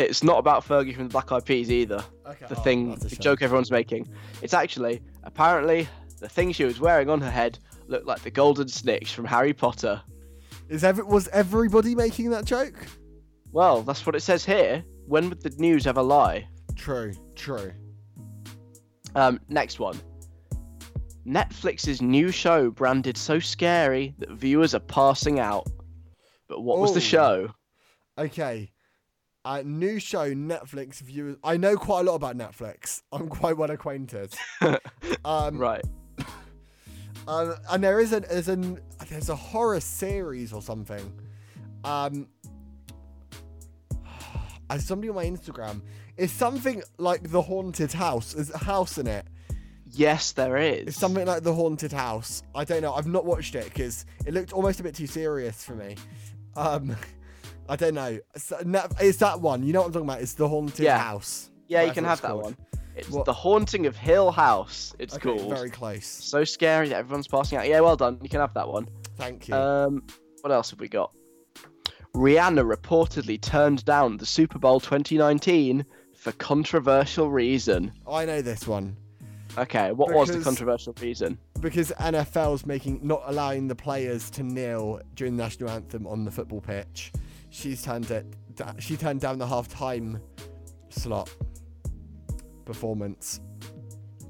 it's 0.00 0.22
not 0.22 0.38
about 0.38 0.64
Fergie 0.64 0.94
from 0.94 1.04
the 1.04 1.10
Black 1.10 1.30
Eyed 1.32 1.44
Peas 1.44 1.70
either. 1.70 2.04
Okay. 2.26 2.46
The 2.48 2.56
oh, 2.56 2.62
thing, 2.62 2.94
the 2.96 3.08
shame. 3.08 3.18
joke 3.20 3.42
everyone's 3.42 3.70
making. 3.70 4.08
It's 4.42 4.54
actually 4.54 5.02
apparently 5.24 5.88
the 6.20 6.28
thing 6.28 6.52
she 6.52 6.64
was 6.64 6.80
wearing 6.80 7.08
on 7.08 7.20
her 7.20 7.30
head 7.30 7.58
looked 7.86 8.06
like 8.06 8.22
the 8.22 8.30
golden 8.30 8.68
snitch 8.68 9.14
from 9.14 9.24
Harry 9.24 9.52
Potter. 9.52 10.02
Is 10.68 10.84
every, 10.84 11.04
was 11.04 11.28
everybody 11.28 11.94
making 11.94 12.30
that 12.30 12.44
joke? 12.44 12.74
Well, 13.52 13.82
that's 13.82 14.06
what 14.06 14.14
it 14.14 14.20
says 14.20 14.44
here. 14.44 14.84
When 15.06 15.28
would 15.28 15.42
the 15.42 15.50
news 15.58 15.86
ever 15.86 16.02
lie? 16.02 16.46
True, 16.76 17.12
true. 17.34 17.72
Um, 19.16 19.40
next 19.48 19.80
one. 19.80 20.00
Netflix's 21.26 22.00
new 22.00 22.30
show 22.30 22.70
branded 22.70 23.16
so 23.16 23.38
scary 23.40 24.14
that 24.18 24.30
viewers 24.30 24.74
are 24.74 24.80
passing 24.80 25.38
out. 25.40 25.66
But 26.48 26.62
what 26.62 26.78
was 26.78 26.92
Oh. 26.92 26.94
the 26.94 27.00
show? 27.00 27.50
Okay. 28.18 28.70
Uh, 29.42 29.62
new 29.64 29.98
show 29.98 30.34
Netflix 30.34 31.00
viewers. 31.00 31.36
I 31.42 31.56
know 31.56 31.76
quite 31.76 32.00
a 32.00 32.02
lot 32.04 32.16
about 32.16 32.36
Netflix. 32.36 33.02
I'm 33.12 33.28
quite 33.28 33.56
well 33.56 33.70
acquainted. 33.70 34.34
um, 35.24 35.58
Right. 35.58 35.82
um, 37.28 37.54
and 37.70 37.82
there 37.82 38.00
is 38.00 38.12
a 38.12 38.20
there's 38.20 38.48
an 38.48 38.80
there's 39.08 39.30
a 39.30 39.36
horror 39.36 39.80
series 39.80 40.52
or 40.52 40.60
something. 40.60 41.12
Um, 41.84 42.28
as 44.70 44.84
somebody 44.84 45.08
on 45.08 45.14
my 45.14 45.24
Instagram, 45.24 45.80
it's 46.18 46.32
something 46.32 46.82
like 46.98 47.30
the 47.30 47.40
haunted 47.40 47.92
house. 47.92 48.34
There's 48.34 48.50
a 48.50 48.58
house 48.58 48.98
in 48.98 49.06
it. 49.06 49.26
Yes, 49.86 50.32
there 50.32 50.58
is. 50.58 50.88
It's 50.88 50.98
something 50.98 51.26
like 51.26 51.42
the 51.42 51.54
haunted 51.54 51.92
house. 51.92 52.42
I 52.54 52.64
don't 52.64 52.82
know. 52.82 52.92
I've 52.92 53.06
not 53.06 53.24
watched 53.24 53.54
it 53.54 53.64
because 53.64 54.04
it 54.26 54.34
looked 54.34 54.52
almost 54.52 54.80
a 54.80 54.82
bit 54.82 54.94
too 54.94 55.06
serious 55.06 55.64
for 55.64 55.74
me. 55.74 55.96
Um, 56.56 56.94
I 57.70 57.76
don't 57.76 57.94
know. 57.94 58.18
It's, 58.34 58.52
it's 59.00 59.18
that 59.18 59.40
one. 59.40 59.62
You 59.62 59.72
know 59.72 59.80
what 59.80 59.86
I'm 59.86 59.92
talking 59.92 60.08
about? 60.08 60.20
It's 60.22 60.34
the 60.34 60.48
haunted 60.48 60.80
Yeah. 60.84 60.98
house. 60.98 61.50
Yeah, 61.68 61.82
you 61.84 61.92
can 61.92 62.04
have 62.04 62.20
that 62.22 62.28
called. 62.32 62.42
one. 62.42 62.56
It's 62.96 63.08
What- 63.08 63.24
The 63.26 63.32
Haunting 63.32 63.86
of 63.86 63.96
Hill 63.96 64.32
House. 64.32 64.92
It's 64.98 65.14
Okay, 65.14 65.36
called. 65.36 65.48
very 65.48 65.70
close. 65.70 66.04
So 66.06 66.42
scary 66.44 66.88
that 66.88 66.96
everyone's 66.96 67.28
passing 67.28 67.56
out. 67.58 67.68
Yeah, 67.68 67.78
well 67.80 67.96
done. 67.96 68.18
You 68.22 68.28
can 68.28 68.40
have 68.40 68.52
that 68.54 68.68
one. 68.68 68.88
Thank 69.16 69.46
you. 69.48 69.54
Um, 69.54 70.02
what 70.42 70.52
else 70.52 70.70
have 70.70 70.80
we 70.80 70.88
got? 70.88 71.12
Rihanna 72.14 72.68
reportedly 72.68 73.40
turned 73.40 73.84
down 73.84 74.16
the 74.16 74.26
Super 74.26 74.58
Bowl 74.58 74.80
2019 74.80 75.84
for 76.16 76.32
controversial 76.32 77.30
reason. 77.30 77.92
I 78.10 78.24
know 78.24 78.42
this 78.42 78.66
one 78.66 78.96
Okay, 79.58 79.92
what 79.92 80.12
was 80.12 80.28
the 80.30 80.40
controversial 80.40 80.94
reason? 81.00 81.38
because 81.60 81.92
NFL's 82.00 82.66
making 82.66 83.00
not 83.02 83.22
allowing 83.26 83.68
the 83.68 83.74
players 83.76 84.28
to 84.30 84.42
kneel 84.42 85.00
during 85.14 85.36
the 85.36 85.42
national 85.44 85.70
anthem 85.70 86.06
on 86.06 86.24
the 86.24 86.30
football 86.30 86.60
pitch. 86.60 87.12
She's 87.50 87.82
turned 87.82 88.10
it. 88.10 88.26
da- 88.54 88.72
She 88.78 88.96
turned 88.96 89.20
down 89.20 89.38
the 89.38 89.46
half-time 89.46 90.20
slot 90.88 91.30
performance. 92.64 93.40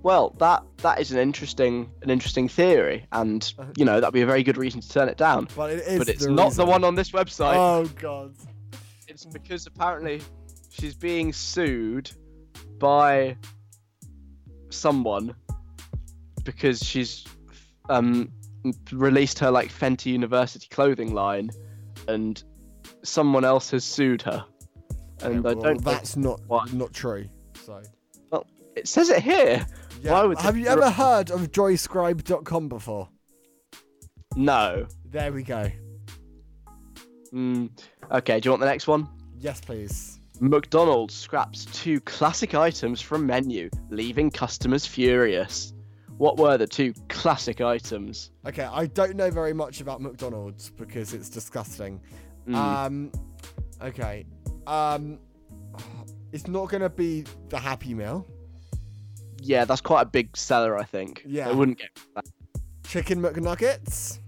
Well, 0.03 0.35
that 0.39 0.62
that 0.79 0.99
is 0.99 1.12
an 1.12 1.18
interesting 1.18 1.91
an 2.03 2.09
interesting 2.09 2.49
theory, 2.49 3.07
and 3.12 3.53
Uh, 3.59 3.66
you 3.77 3.85
know 3.85 4.01
that'd 4.01 4.14
be 4.14 4.23
a 4.23 4.27
very 4.27 4.43
good 4.43 4.57
reason 4.57 4.81
to 4.81 4.89
turn 4.89 5.09
it 5.11 5.18
down. 5.18 5.47
But 5.55 5.71
it 5.73 5.81
is. 5.87 5.99
But 5.99 6.09
it's 6.09 6.25
the 6.25 6.31
not 6.33 6.47
reason. 6.47 6.64
the 6.64 6.71
one 6.71 6.85
on 6.85 6.95
this 6.95 7.11
website. 7.11 7.55
Oh 7.55 7.85
god. 8.01 8.35
It's 9.09 9.27
because 9.27 9.66
apparently 9.66 10.23
she's 10.71 10.95
being 10.95 11.33
sued 11.35 12.11
by 12.79 13.37
someone 14.71 15.35
because 16.45 16.83
she's 16.83 17.27
um 17.91 18.33
released 18.93 19.39
her 19.41 19.51
like 19.51 19.71
Fenty 19.71 20.07
University 20.12 20.66
clothing 20.71 21.12
line, 21.12 21.51
and 22.09 22.43
someone 23.03 23.45
else 23.45 23.70
has 23.70 23.84
sued 23.84 24.22
her. 24.22 24.45
And 25.22 25.45
Okay, 25.45 25.59
I 25.59 25.62
don't. 25.62 25.84
That's 25.84 26.16
not 26.16 26.41
why. 26.47 26.66
not 26.72 26.93
true. 26.93 27.26
So. 27.64 27.82
Well, 28.30 28.47
It 28.76 28.88
says 28.88 29.11
it 29.11 29.22
here. 29.22 29.66
Yeah. 30.03 30.12
Why 30.12 30.24
would 30.24 30.38
Have 30.38 30.57
you 30.57 30.66
ever 30.66 30.91
heard 30.91 31.30
of 31.30 31.53
joyscribe.com 31.53 32.68
before? 32.68 33.09
No. 34.36 34.86
There 35.05 35.32
we 35.32 35.43
go. 35.43 35.70
Mm, 37.32 37.70
okay. 38.11 38.41
Do 38.41 38.47
you 38.47 38.51
want 38.53 38.61
the 38.61 38.66
next 38.66 38.86
one? 38.86 39.09
Yes, 39.38 39.61
please. 39.61 40.20
McDonald's 40.41 41.14
scraps 41.14 41.66
two 41.66 42.01
classic 42.01 42.55
items 42.55 43.01
from 43.03 43.26
menu, 43.26 43.68
leaving 43.91 44.30
customers 44.30 44.86
furious. 44.86 45.74
What 46.16 46.38
were 46.38 46.57
the 46.57 46.66
two 46.66 46.95
classic 47.09 47.61
items? 47.61 48.30
Okay, 48.47 48.64
I 48.64 48.86
don't 48.86 49.16
know 49.16 49.30
very 49.30 49.53
much 49.53 49.80
about 49.80 50.01
McDonald's 50.01 50.70
because 50.70 51.12
it's 51.14 51.28
disgusting. 51.28 52.01
Mm, 52.51 52.55
Um, 52.57 53.13
okay. 53.83 54.27
Um, 54.67 55.19
it's 56.33 56.47
not 56.47 56.69
gonna 56.71 56.89
be 56.91 57.25
the 57.49 57.59
Happy 57.59 57.95
Meal. 57.95 58.27
yeah, 59.43 59.65
that's 59.65 59.81
quite 59.81 60.03
a 60.03 60.07
big 60.07 60.37
seller, 60.37 60.77
I 60.79 60.85
think. 60.85 61.23
Yeah. 61.27 61.49
They 61.49 61.55
wouldn't 61.55 61.79
get 61.79 61.91
that. 62.15 62.25
Chicken 62.85 63.23
McNuggets. 63.23 64.19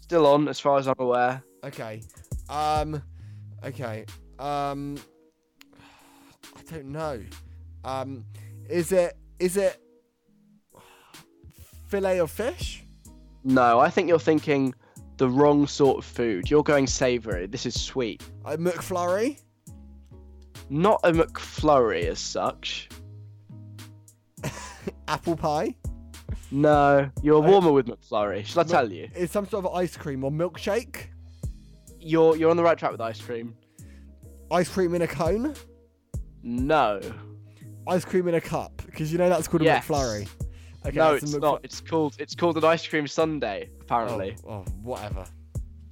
Still 0.00 0.26
on, 0.26 0.46
as 0.48 0.60
far 0.60 0.78
as 0.78 0.86
I'm 0.86 0.94
aware. 0.98 1.42
Okay. 1.64 2.02
Um, 2.48 3.02
okay. 3.64 4.04
Um, 4.38 4.96
I 6.56 6.62
don't 6.70 6.86
know. 6.86 7.20
Um, 7.84 8.24
is 8.68 8.92
it 8.92 9.16
is 9.38 9.56
it 9.56 9.80
fillet 11.88 12.18
of 12.20 12.30
fish? 12.30 12.84
No, 13.44 13.78
I 13.80 13.90
think 13.90 14.08
you're 14.08 14.18
thinking 14.18 14.74
the 15.16 15.28
wrong 15.28 15.66
sort 15.66 15.98
of 15.98 16.04
food. 16.04 16.50
You're 16.50 16.62
going 16.62 16.86
savoury. 16.86 17.46
This 17.46 17.66
is 17.66 17.80
sweet. 17.80 18.22
A 18.44 18.56
McFlurry? 18.56 19.40
Not 20.68 21.00
a 21.04 21.12
McFlurry 21.12 22.04
as 22.04 22.18
such. 22.18 22.88
Apple 25.08 25.36
pie? 25.36 25.74
No, 26.50 27.10
you're 27.22 27.40
warmer 27.40 27.72
with 27.72 27.86
McFlurry. 27.86 28.44
Shall 28.44 28.60
I 28.60 28.64
Mc- 28.64 28.70
tell 28.70 28.92
you? 28.92 29.08
It's 29.14 29.32
some 29.32 29.46
sort 29.48 29.64
of 29.64 29.74
ice 29.74 29.96
cream 29.96 30.22
or 30.24 30.30
milkshake? 30.30 31.06
You're 31.98 32.36
you're 32.36 32.50
on 32.50 32.56
the 32.56 32.62
right 32.62 32.78
track 32.78 32.92
with 32.92 33.00
ice 33.00 33.20
cream. 33.20 33.54
Ice 34.50 34.68
cream 34.68 34.94
in 34.94 35.02
a 35.02 35.08
cone? 35.08 35.54
No. 36.42 37.00
Ice 37.88 38.04
cream 38.04 38.28
in 38.28 38.34
a 38.34 38.40
cup? 38.40 38.80
Because 38.86 39.10
you 39.10 39.18
know 39.18 39.28
that's 39.28 39.48
called 39.48 39.62
a 39.62 39.64
Yes. 39.64 39.86
McFlurry. 39.86 40.28
Okay, 40.86 40.96
no, 40.96 41.14
it's 41.14 41.32
not. 41.34 41.60
It's 41.64 41.80
called 41.80 42.16
it's 42.18 42.34
called 42.34 42.56
an 42.58 42.64
ice 42.64 42.86
cream 42.86 43.06
sundae. 43.06 43.68
Apparently, 43.80 44.36
Oh, 44.46 44.50
oh, 44.50 44.64
whatever. 44.82 45.24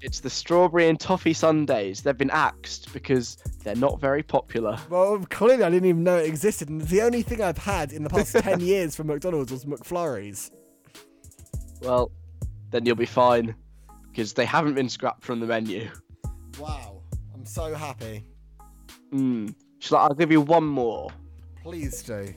it's 0.00 0.20
the 0.20 0.30
strawberry 0.30 0.88
and 0.88 0.98
toffee 1.00 1.32
sundaes. 1.32 2.02
They've 2.02 2.16
been 2.16 2.30
axed 2.30 2.92
because 2.92 3.36
they're 3.62 3.74
not 3.76 4.00
very 4.00 4.22
popular. 4.22 4.78
Well, 4.90 5.24
clearly 5.30 5.64
I 5.64 5.70
didn't 5.70 5.88
even 5.88 6.04
know 6.04 6.18
it 6.18 6.26
existed, 6.26 6.68
and 6.68 6.80
the 6.82 7.02
only 7.02 7.22
thing 7.22 7.42
I've 7.42 7.58
had 7.58 7.92
in 7.92 8.02
the 8.04 8.10
past 8.10 8.32
10 8.38 8.60
years 8.60 8.94
from 8.94 9.06
McDonald's 9.08 9.50
was 9.50 9.64
McFlurries. 9.64 10.50
Well, 11.80 12.10
then 12.70 12.86
you'll 12.86 12.96
be 12.96 13.06
fine 13.06 13.54
because 14.10 14.32
they 14.32 14.44
haven't 14.44 14.74
been 14.74 14.88
scrapped 14.88 15.24
from 15.24 15.40
the 15.40 15.46
menu. 15.46 15.90
Wow. 16.58 17.02
I'm 17.34 17.44
so 17.44 17.74
happy. 17.74 18.24
Hmm. 19.10 19.48
Shall 19.80 19.98
I, 19.98 20.02
I'll 20.04 20.14
give 20.14 20.30
you 20.32 20.40
one 20.40 20.64
more. 20.64 21.10
Please 21.62 22.02
do. 22.02 22.32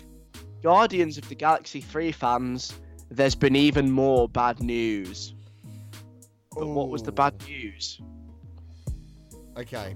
Guardians 0.61 1.17
of 1.17 1.27
the 1.29 1.35
Galaxy 1.35 1.81
3 1.81 2.11
fans, 2.11 2.73
there's 3.09 3.35
been 3.35 3.55
even 3.55 3.91
more 3.91 4.27
bad 4.27 4.61
news. 4.61 5.33
But 6.51 6.67
what 6.67 6.89
was 6.89 7.03
the 7.03 7.11
bad 7.11 7.35
news? 7.47 8.01
Okay. 9.57 9.95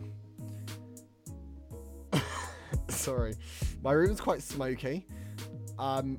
Sorry. 2.90 3.36
My 3.84 3.92
room's 3.94 4.22
quite 4.22 4.42
smoky. 4.44 5.08
Um, 5.80 6.18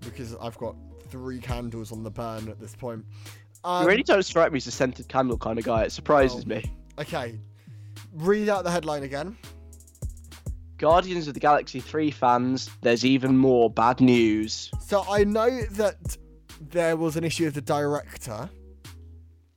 because 0.00 0.34
I've 0.36 0.58
got 0.58 0.74
three 1.08 1.38
candles 1.38 1.92
on 1.92 2.02
the 2.02 2.10
burn 2.10 2.48
at 2.48 2.60
this 2.60 2.74
point. 2.74 3.04
Um, 3.64 3.82
you 3.82 3.88
really 3.88 4.02
don't 4.02 4.22
strike 4.22 4.52
me 4.52 4.56
as 4.58 4.66
a 4.66 4.70
scented 4.70 5.08
candle 5.08 5.38
kind 5.38 5.58
of 5.58 5.64
guy. 5.64 5.84
It 5.84 5.92
surprises 5.92 6.46
well- 6.46 6.56
me. 6.58 6.72
Okay. 6.98 7.38
Read 8.14 8.48
out 8.48 8.64
the 8.64 8.70
headline 8.70 9.02
again. 9.02 9.36
Guardians 10.78 11.28
of 11.28 11.34
the 11.34 11.40
Galaxy 11.40 11.80
3 11.80 12.10
fans, 12.10 12.70
there's 12.82 13.04
even 13.04 13.36
more 13.36 13.68
bad 13.68 14.00
news. 14.00 14.70
So 14.86 15.04
I 15.10 15.24
know 15.24 15.62
that 15.72 16.16
there 16.60 16.96
was 16.96 17.16
an 17.16 17.24
issue 17.24 17.44
with 17.44 17.54
the 17.54 17.60
director. 17.60 18.48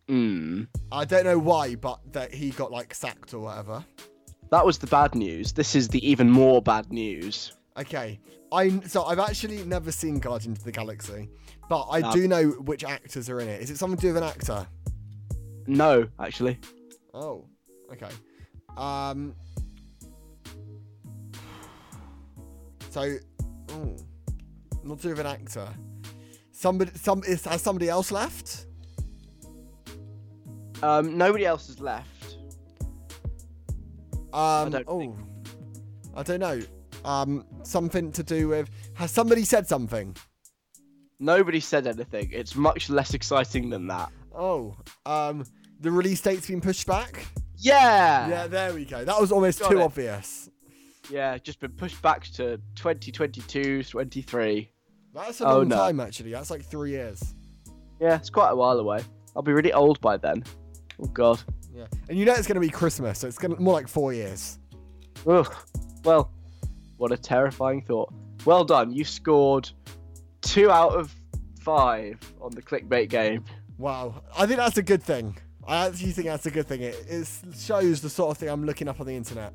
Hmm. 0.07 0.63
I 0.91 1.05
don't 1.05 1.23
know 1.23 1.39
why, 1.39 1.75
but 1.75 1.99
that 2.13 2.33
he 2.33 2.49
got 2.49 2.71
like 2.71 2.93
sacked 2.93 3.33
or 3.33 3.39
whatever. 3.39 3.85
That 4.49 4.65
was 4.65 4.79
the 4.79 4.87
bad 4.87 5.15
news. 5.15 5.53
This 5.53 5.75
is 5.75 5.87
the 5.87 6.05
even 6.07 6.29
more 6.29 6.61
bad 6.61 6.91
news. 6.91 7.53
Okay, 7.77 8.19
I 8.51 8.81
so 8.81 9.05
I've 9.05 9.19
actually 9.19 9.63
never 9.63 9.91
seen 9.93 10.19
Guardians 10.19 10.57
of 10.59 10.63
the 10.65 10.73
Galaxy, 10.73 11.29
but 11.69 11.85
I 11.89 12.11
do 12.11 12.27
know 12.27 12.49
which 12.49 12.83
actors 12.83 13.29
are 13.29 13.39
in 13.39 13.47
it. 13.47 13.61
Is 13.61 13.69
it 13.69 13.77
something 13.77 13.97
to 13.97 14.01
do 14.01 14.13
with 14.13 14.17
an 14.17 14.27
actor? 14.27 14.67
No, 15.67 16.07
actually. 16.19 16.59
Oh, 17.13 17.45
okay. 17.93 18.09
Um. 18.75 19.35
So, 22.91 23.15
oh, 23.69 23.95
not 24.83 24.97
to 24.97 25.03
do 25.03 25.09
with 25.11 25.19
an 25.21 25.25
actor. 25.25 25.65
Somebody, 26.51 26.91
some 26.95 27.23
is 27.25 27.45
has 27.45 27.61
somebody 27.61 27.87
else 27.87 28.11
left? 28.11 28.65
Um, 30.83 31.17
nobody 31.17 31.45
else 31.45 31.67
has 31.67 31.79
left. 31.79 32.35
Um. 34.33 34.71
don't 34.71 34.83
oh, 34.89 35.17
I 36.17 36.23
don't 36.23 36.41
know. 36.41 36.59
Um, 37.05 37.45
something 37.63 38.11
to 38.11 38.23
do 38.23 38.49
with. 38.49 38.69
Has 38.95 39.11
somebody 39.11 39.45
said 39.45 39.67
something? 39.69 40.13
Nobody 41.17 41.61
said 41.61 41.87
anything. 41.87 42.29
It's 42.33 42.57
much 42.57 42.89
less 42.89 43.13
exciting 43.13 43.69
than 43.69 43.87
that. 43.87 44.11
Oh, 44.35 44.75
um, 45.05 45.45
the 45.79 45.91
release 45.91 46.19
date's 46.19 46.47
been 46.47 46.59
pushed 46.59 46.87
back. 46.87 47.25
Yeah. 47.55 48.27
Yeah, 48.27 48.47
there 48.47 48.73
we 48.73 48.83
go. 48.83 49.05
That 49.05 49.21
was 49.21 49.31
almost 49.31 49.61
Got 49.61 49.71
too 49.71 49.79
it. 49.79 49.83
obvious. 49.83 50.49
Yeah, 51.09 51.37
just 51.37 51.59
been 51.59 51.71
pushed 51.71 52.01
back 52.01 52.25
to 52.33 52.57
2022, 52.75 53.83
23. 53.83 54.69
That's 55.13 55.41
a 55.41 55.45
Oh, 55.47 55.57
long 55.59 55.67
no. 55.67 55.75
time, 55.75 55.99
actually. 55.99 56.31
That's 56.31 56.49
like 56.51 56.63
three 56.63 56.91
years. 56.91 57.33
Yeah, 57.99 58.15
it's 58.15 58.29
quite 58.29 58.49
a 58.51 58.55
while 58.55 58.79
away. 58.79 59.01
I'll 59.35 59.41
be 59.41 59.51
really 59.53 59.73
old 59.73 59.99
by 60.01 60.17
then. 60.17 60.43
Oh 61.01 61.05
god. 61.07 61.41
Yeah, 61.73 61.85
and 62.09 62.17
you 62.17 62.25
know 62.25 62.33
it's 62.33 62.47
going 62.47 62.55
to 62.55 62.61
be 62.61 62.69
Christmas, 62.69 63.19
so 63.19 63.27
it's 63.27 63.37
going 63.37 63.55
to 63.55 63.61
more 63.61 63.73
like 63.73 63.87
four 63.87 64.13
years. 64.13 64.59
Ugh. 65.27 65.53
Well, 66.03 66.31
what 66.97 67.11
a 67.11 67.17
terrifying 67.17 67.81
thought. 67.81 68.11
Well 68.45 68.63
done. 68.65 68.91
You 68.91 69.03
scored 69.03 69.69
two 70.41 70.69
out 70.71 70.93
of 70.93 71.15
five 71.61 72.19
on 72.41 72.51
the 72.51 72.61
clickbait 72.61 73.09
game. 73.09 73.45
Wow, 73.77 74.23
I 74.37 74.45
think 74.45 74.57
that's 74.57 74.77
a 74.77 74.83
good 74.83 75.01
thing. 75.03 75.37
I 75.67 75.87
actually 75.87 76.11
think 76.11 76.27
that's 76.27 76.45
a 76.45 76.51
good 76.51 76.67
thing. 76.67 76.81
It, 76.81 76.95
it 77.07 77.27
shows 77.57 78.01
the 78.01 78.09
sort 78.09 78.31
of 78.31 78.37
thing 78.37 78.49
I'm 78.49 78.65
looking 78.65 78.87
up 78.87 78.99
on 78.99 79.05
the 79.07 79.15
internet. 79.15 79.53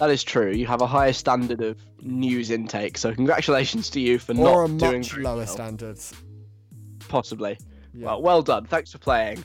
That 0.00 0.10
is 0.10 0.24
true. 0.24 0.50
You 0.50 0.66
have 0.66 0.80
a 0.80 0.86
higher 0.86 1.12
standard 1.12 1.60
of 1.60 1.78
news 2.00 2.50
intake, 2.50 2.96
so 2.96 3.14
congratulations 3.14 3.90
to 3.90 4.00
you 4.00 4.18
for 4.18 4.32
or 4.32 4.66
not 4.66 4.78
doing 4.78 5.00
much 5.00 5.16
lower 5.18 5.36
well. 5.36 5.46
standards. 5.46 6.14
Possibly. 7.08 7.58
Yeah. 7.92 8.06
Well, 8.06 8.22
well 8.22 8.42
done. 8.42 8.64
Thanks 8.64 8.90
for 8.92 8.98
playing. 8.98 9.44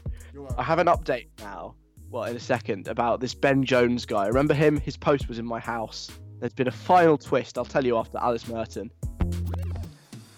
I 0.57 0.63
have 0.63 0.79
an 0.79 0.87
update 0.87 1.27
now. 1.39 1.75
Well, 2.09 2.23
in 2.23 2.37
a 2.37 2.39
second 2.39 2.87
about 2.87 3.19
this 3.19 3.33
Ben 3.33 3.65
Jones 3.65 4.05
guy. 4.05 4.27
Remember 4.27 4.53
him? 4.53 4.79
His 4.79 4.95
post 4.95 5.27
was 5.27 5.39
in 5.39 5.45
my 5.45 5.59
house. 5.59 6.09
There's 6.39 6.53
been 6.53 6.69
a 6.69 6.71
final 6.71 7.17
twist. 7.17 7.57
I'll 7.57 7.65
tell 7.65 7.85
you 7.85 7.97
after 7.97 8.17
Alice 8.17 8.47
Merton. 8.47 8.91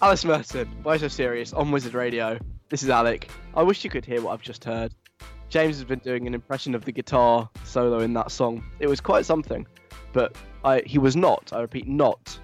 Alice 0.02 0.24
Merton, 0.24 0.68
why 0.82 0.96
so 0.96 1.06
serious? 1.06 1.52
On 1.52 1.70
Wizard 1.70 1.94
Radio. 1.94 2.38
This 2.70 2.82
is 2.82 2.90
Alec. 2.90 3.30
I 3.54 3.62
wish 3.62 3.84
you 3.84 3.90
could 3.90 4.04
hear 4.04 4.20
what 4.20 4.32
I've 4.32 4.42
just 4.42 4.64
heard. 4.64 4.92
James 5.48 5.76
has 5.76 5.84
been 5.84 6.00
doing 6.00 6.26
an 6.26 6.34
impression 6.34 6.74
of 6.74 6.84
the 6.84 6.92
guitar 6.92 7.48
solo 7.64 8.00
in 8.00 8.12
that 8.14 8.32
song. 8.32 8.64
It 8.80 8.88
was 8.88 9.00
quite 9.00 9.24
something, 9.24 9.66
but 10.18 10.36
I 10.64 10.82
he 10.84 10.98
was 10.98 11.14
not. 11.14 11.52
I 11.52 11.60
repeat, 11.60 11.86
not 11.86 12.36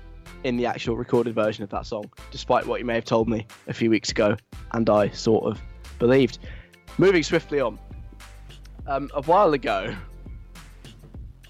in 0.45 0.57
the 0.57 0.64
actual 0.64 0.97
recorded 0.97 1.35
version 1.35 1.64
of 1.64 1.70
that 1.70 1.87
song, 1.87 2.09
despite 2.31 2.64
what 2.66 2.79
you 2.79 2.87
may 2.87 2.95
have 2.95 3.05
told 3.05 3.29
me 3.29 3.49
a 3.66 3.72
few 3.72 3.91
weeks 3.91 4.12
ago, 4.12 4.37
and 4.70 4.89
I 4.89 5.09
sort 5.09 5.45
of 5.45 5.61
believed. 5.99 6.39
Moving 6.99 7.25
swiftly 7.25 7.59
on. 7.59 7.81
Um, 8.87 9.11
a 9.12 9.22
while 9.22 9.53
ago, 9.55 9.93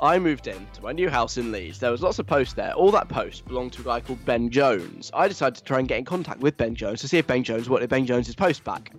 I 0.01 0.19
moved 0.19 0.47
in 0.47 0.67
to 0.73 0.83
my 0.83 0.93
new 0.93 1.11
house 1.11 1.37
in 1.37 1.53
Leeds. 1.53 1.79
There 1.79 1.91
was 1.91 2.01
lots 2.01 2.19
of 2.19 2.27
posts 2.27 2.55
there. 2.55 2.73
All 2.73 2.91
that 2.93 3.11
post 3.11 3.45
belonged 3.45 3.75
to 3.75 3.83
a 3.83 3.85
guy 3.85 4.01
called 4.01 4.25
Ben 4.25 4.49
Jones. 4.49 5.11
I 5.13 5.29
decided 5.29 5.57
to 5.57 5.65
try 5.65 5.79
and 5.79 5.87
get 5.87 5.99
in 5.99 6.07
contact 6.07 6.41
with 6.41 6.57
Ben 6.57 6.75
Jones 6.75 7.03
to 7.03 7.09
see 7.09 7.19
if 7.19 7.27
Ben 7.27 7.45
Jones 7.45 7.69
wanted 7.69 7.91
Ben 7.91 8.07
Jones's 8.07 8.35
post 8.35 8.65
back. 8.65 8.95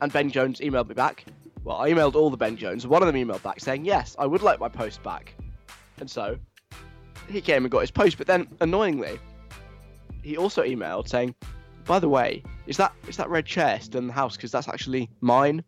And 0.00 0.10
Ben 0.10 0.30
Jones 0.30 0.60
emailed 0.60 0.88
me 0.88 0.94
back. 0.94 1.26
Well, 1.64 1.76
I 1.76 1.90
emailed 1.90 2.14
all 2.14 2.30
the 2.30 2.38
Ben 2.38 2.56
Jones. 2.56 2.86
One 2.86 3.02
of 3.02 3.12
them 3.12 3.16
emailed 3.16 3.42
back 3.42 3.60
saying, 3.60 3.84
yes, 3.84 4.16
I 4.18 4.24
would 4.24 4.40
like 4.40 4.58
my 4.58 4.70
post 4.70 5.02
back. 5.02 5.34
And 6.00 6.10
so 6.10 6.38
he 7.28 7.40
came 7.40 7.64
and 7.64 7.70
got 7.70 7.80
his 7.80 7.90
post. 7.90 8.18
But 8.18 8.26
then, 8.26 8.48
annoyingly, 8.60 9.18
he 10.22 10.36
also 10.36 10.62
emailed 10.62 11.08
saying, 11.08 11.34
by 11.86 11.98
the 11.98 12.08
way, 12.08 12.42
is 12.66 12.76
that 12.78 12.92
is 13.08 13.16
that 13.16 13.28
red 13.28 13.46
chair 13.46 13.78
still 13.80 14.00
in 14.00 14.06
the 14.06 14.12
house? 14.12 14.36
Because 14.36 14.50
that's 14.50 14.68
actually 14.68 15.10
mine. 15.20 15.62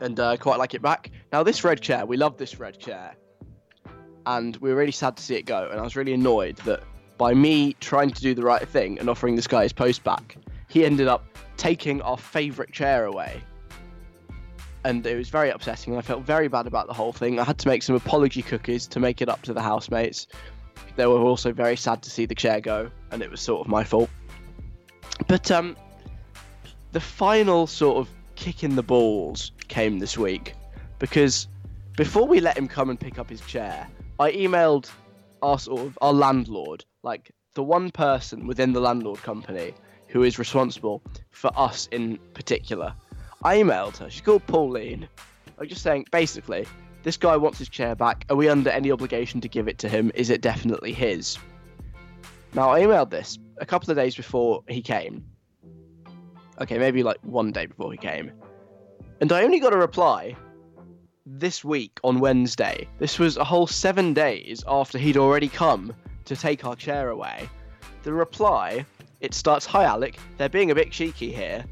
And 0.00 0.18
uh, 0.18 0.36
quite 0.36 0.58
like 0.58 0.74
it 0.74 0.82
back. 0.82 1.10
Now, 1.32 1.42
this 1.42 1.62
red 1.62 1.80
chair, 1.80 2.06
we 2.06 2.16
love 2.16 2.36
this 2.36 2.58
red 2.58 2.78
chair. 2.78 3.14
And 4.26 4.56
we 4.56 4.70
were 4.70 4.76
really 4.76 4.92
sad 4.92 5.16
to 5.16 5.22
see 5.22 5.36
it 5.36 5.46
go. 5.46 5.68
And 5.70 5.78
I 5.78 5.82
was 5.82 5.96
really 5.96 6.12
annoyed 6.12 6.56
that 6.58 6.82
by 7.18 7.34
me 7.34 7.74
trying 7.74 8.10
to 8.10 8.20
do 8.20 8.34
the 8.34 8.42
right 8.42 8.66
thing 8.68 8.98
and 8.98 9.08
offering 9.08 9.36
this 9.36 9.46
guy 9.46 9.62
his 9.62 9.72
post 9.72 10.02
back, 10.02 10.36
he 10.68 10.84
ended 10.84 11.06
up 11.06 11.24
taking 11.56 12.02
our 12.02 12.16
favourite 12.16 12.72
chair 12.72 13.04
away. 13.04 13.40
And 14.84 15.06
it 15.06 15.16
was 15.16 15.28
very 15.28 15.50
upsetting. 15.50 15.92
And 15.92 15.98
I 15.98 16.02
felt 16.02 16.22
very 16.24 16.48
bad 16.48 16.66
about 16.66 16.86
the 16.86 16.92
whole 16.92 17.12
thing. 17.12 17.38
I 17.38 17.44
had 17.44 17.58
to 17.58 17.68
make 17.68 17.82
some 17.82 17.94
apology 17.94 18.42
cookies 18.42 18.86
to 18.88 19.00
make 19.00 19.22
it 19.22 19.28
up 19.28 19.42
to 19.42 19.52
the 19.52 19.62
housemates. 19.62 20.26
They 20.96 21.06
were 21.06 21.20
also 21.20 21.52
very 21.52 21.76
sad 21.76 22.02
to 22.02 22.10
see 22.10 22.26
the 22.26 22.34
chair 22.34 22.60
go, 22.60 22.90
and 23.10 23.22
it 23.22 23.30
was 23.30 23.40
sort 23.40 23.60
of 23.60 23.68
my 23.68 23.84
fault. 23.84 24.10
But 25.28 25.50
um, 25.50 25.76
the 26.92 27.00
final 27.00 27.66
sort 27.66 27.98
of 27.98 28.08
kick 28.34 28.64
in 28.64 28.76
the 28.76 28.82
balls 28.82 29.52
came 29.68 29.98
this 29.98 30.18
week 30.18 30.54
because 30.98 31.48
before 31.96 32.26
we 32.26 32.40
let 32.40 32.56
him 32.56 32.68
come 32.68 32.90
and 32.90 32.98
pick 32.98 33.18
up 33.18 33.30
his 33.30 33.40
chair, 33.42 33.86
I 34.18 34.32
emailed 34.32 34.90
our 35.42 35.58
sort 35.58 35.80
of 35.80 35.98
our 36.00 36.12
landlord, 36.12 36.84
like 37.02 37.32
the 37.54 37.62
one 37.62 37.90
person 37.90 38.46
within 38.46 38.72
the 38.72 38.80
landlord 38.80 39.22
company 39.22 39.74
who 40.08 40.22
is 40.22 40.38
responsible 40.38 41.02
for 41.30 41.50
us 41.56 41.88
in 41.90 42.18
particular. 42.34 42.94
I 43.44 43.58
emailed 43.58 43.96
her. 43.98 44.08
She's 44.08 44.20
called 44.20 44.46
Pauline. 44.46 45.08
I'm 45.58 45.68
just 45.68 45.82
saying, 45.82 46.06
basically, 46.10 46.66
this 47.02 47.16
guy 47.16 47.36
wants 47.36 47.58
his 47.58 47.68
chair 47.68 47.94
back. 47.94 48.24
Are 48.30 48.36
we 48.36 48.48
under 48.48 48.70
any 48.70 48.92
obligation 48.92 49.40
to 49.40 49.48
give 49.48 49.68
it 49.68 49.78
to 49.78 49.88
him? 49.88 50.12
Is 50.14 50.30
it 50.30 50.40
definitely 50.40 50.92
his? 50.92 51.38
Now, 52.54 52.70
I 52.70 52.80
emailed 52.82 53.10
this 53.10 53.38
a 53.58 53.66
couple 53.66 53.90
of 53.90 53.96
days 53.96 54.14
before 54.14 54.62
he 54.68 54.82
came. 54.82 55.24
Okay, 56.60 56.78
maybe 56.78 57.02
like 57.02 57.18
one 57.22 57.50
day 57.50 57.66
before 57.66 57.90
he 57.90 57.98
came. 57.98 58.30
And 59.20 59.32
I 59.32 59.42
only 59.42 59.58
got 59.58 59.72
a 59.72 59.78
reply 59.78 60.36
this 61.26 61.64
week 61.64 61.98
on 62.04 62.20
Wednesday. 62.20 62.86
This 62.98 63.18
was 63.18 63.36
a 63.36 63.44
whole 63.44 63.66
seven 63.66 64.14
days 64.14 64.62
after 64.68 64.98
he'd 64.98 65.16
already 65.16 65.48
come 65.48 65.94
to 66.26 66.36
take 66.36 66.64
our 66.64 66.76
chair 66.76 67.08
away. 67.08 67.48
The 68.02 68.12
reply, 68.12 68.84
it 69.20 69.34
starts 69.34 69.66
Hi 69.66 69.84
Alec, 69.84 70.18
they're 70.36 70.48
being 70.48 70.70
a 70.70 70.74
bit 70.74 70.90
cheeky 70.90 71.32
here. 71.32 71.64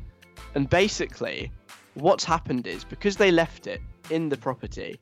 And 0.55 0.69
basically, 0.69 1.53
what's 2.01 2.25
happened 2.25 2.67
is 2.67 2.85
because 2.85 3.17
they 3.17 3.31
left 3.31 3.67
it 3.67 3.81
in 4.11 4.29
the 4.29 4.37
property 4.37 5.01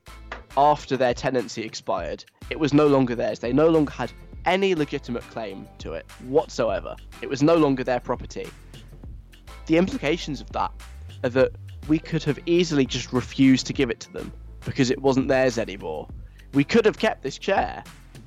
after 0.57 0.97
their 0.97 1.13
tenancy 1.13 1.63
expired, 1.63 2.25
it 2.49 2.59
was 2.59 2.73
no 2.73 2.87
longer 2.87 3.15
theirs. 3.15 3.39
They 3.39 3.53
no 3.53 3.69
longer 3.69 3.91
had 3.91 4.11
any 4.45 4.75
legitimate 4.75 5.23
claim 5.29 5.67
to 5.79 5.93
it 5.93 6.09
whatsoever. 6.23 6.95
It 7.21 7.29
was 7.29 7.43
no 7.43 7.55
longer 7.55 7.83
their 7.83 7.99
property. 7.99 8.47
The 9.67 9.77
implications 9.77 10.41
of 10.41 10.51
that 10.51 10.71
are 11.23 11.29
that 11.29 11.51
we 11.87 11.99
could 11.99 12.23
have 12.23 12.39
easily 12.45 12.85
just 12.85 13.13
refused 13.13 13.67
to 13.67 13.73
give 13.73 13.89
it 13.89 13.99
to 14.01 14.13
them 14.13 14.31
because 14.65 14.89
it 14.89 15.01
wasn't 15.01 15.27
theirs 15.27 15.57
anymore. 15.57 16.07
We 16.53 16.63
could 16.63 16.85
have 16.85 16.97
kept 16.97 17.23
this 17.23 17.37
chair 17.37 17.83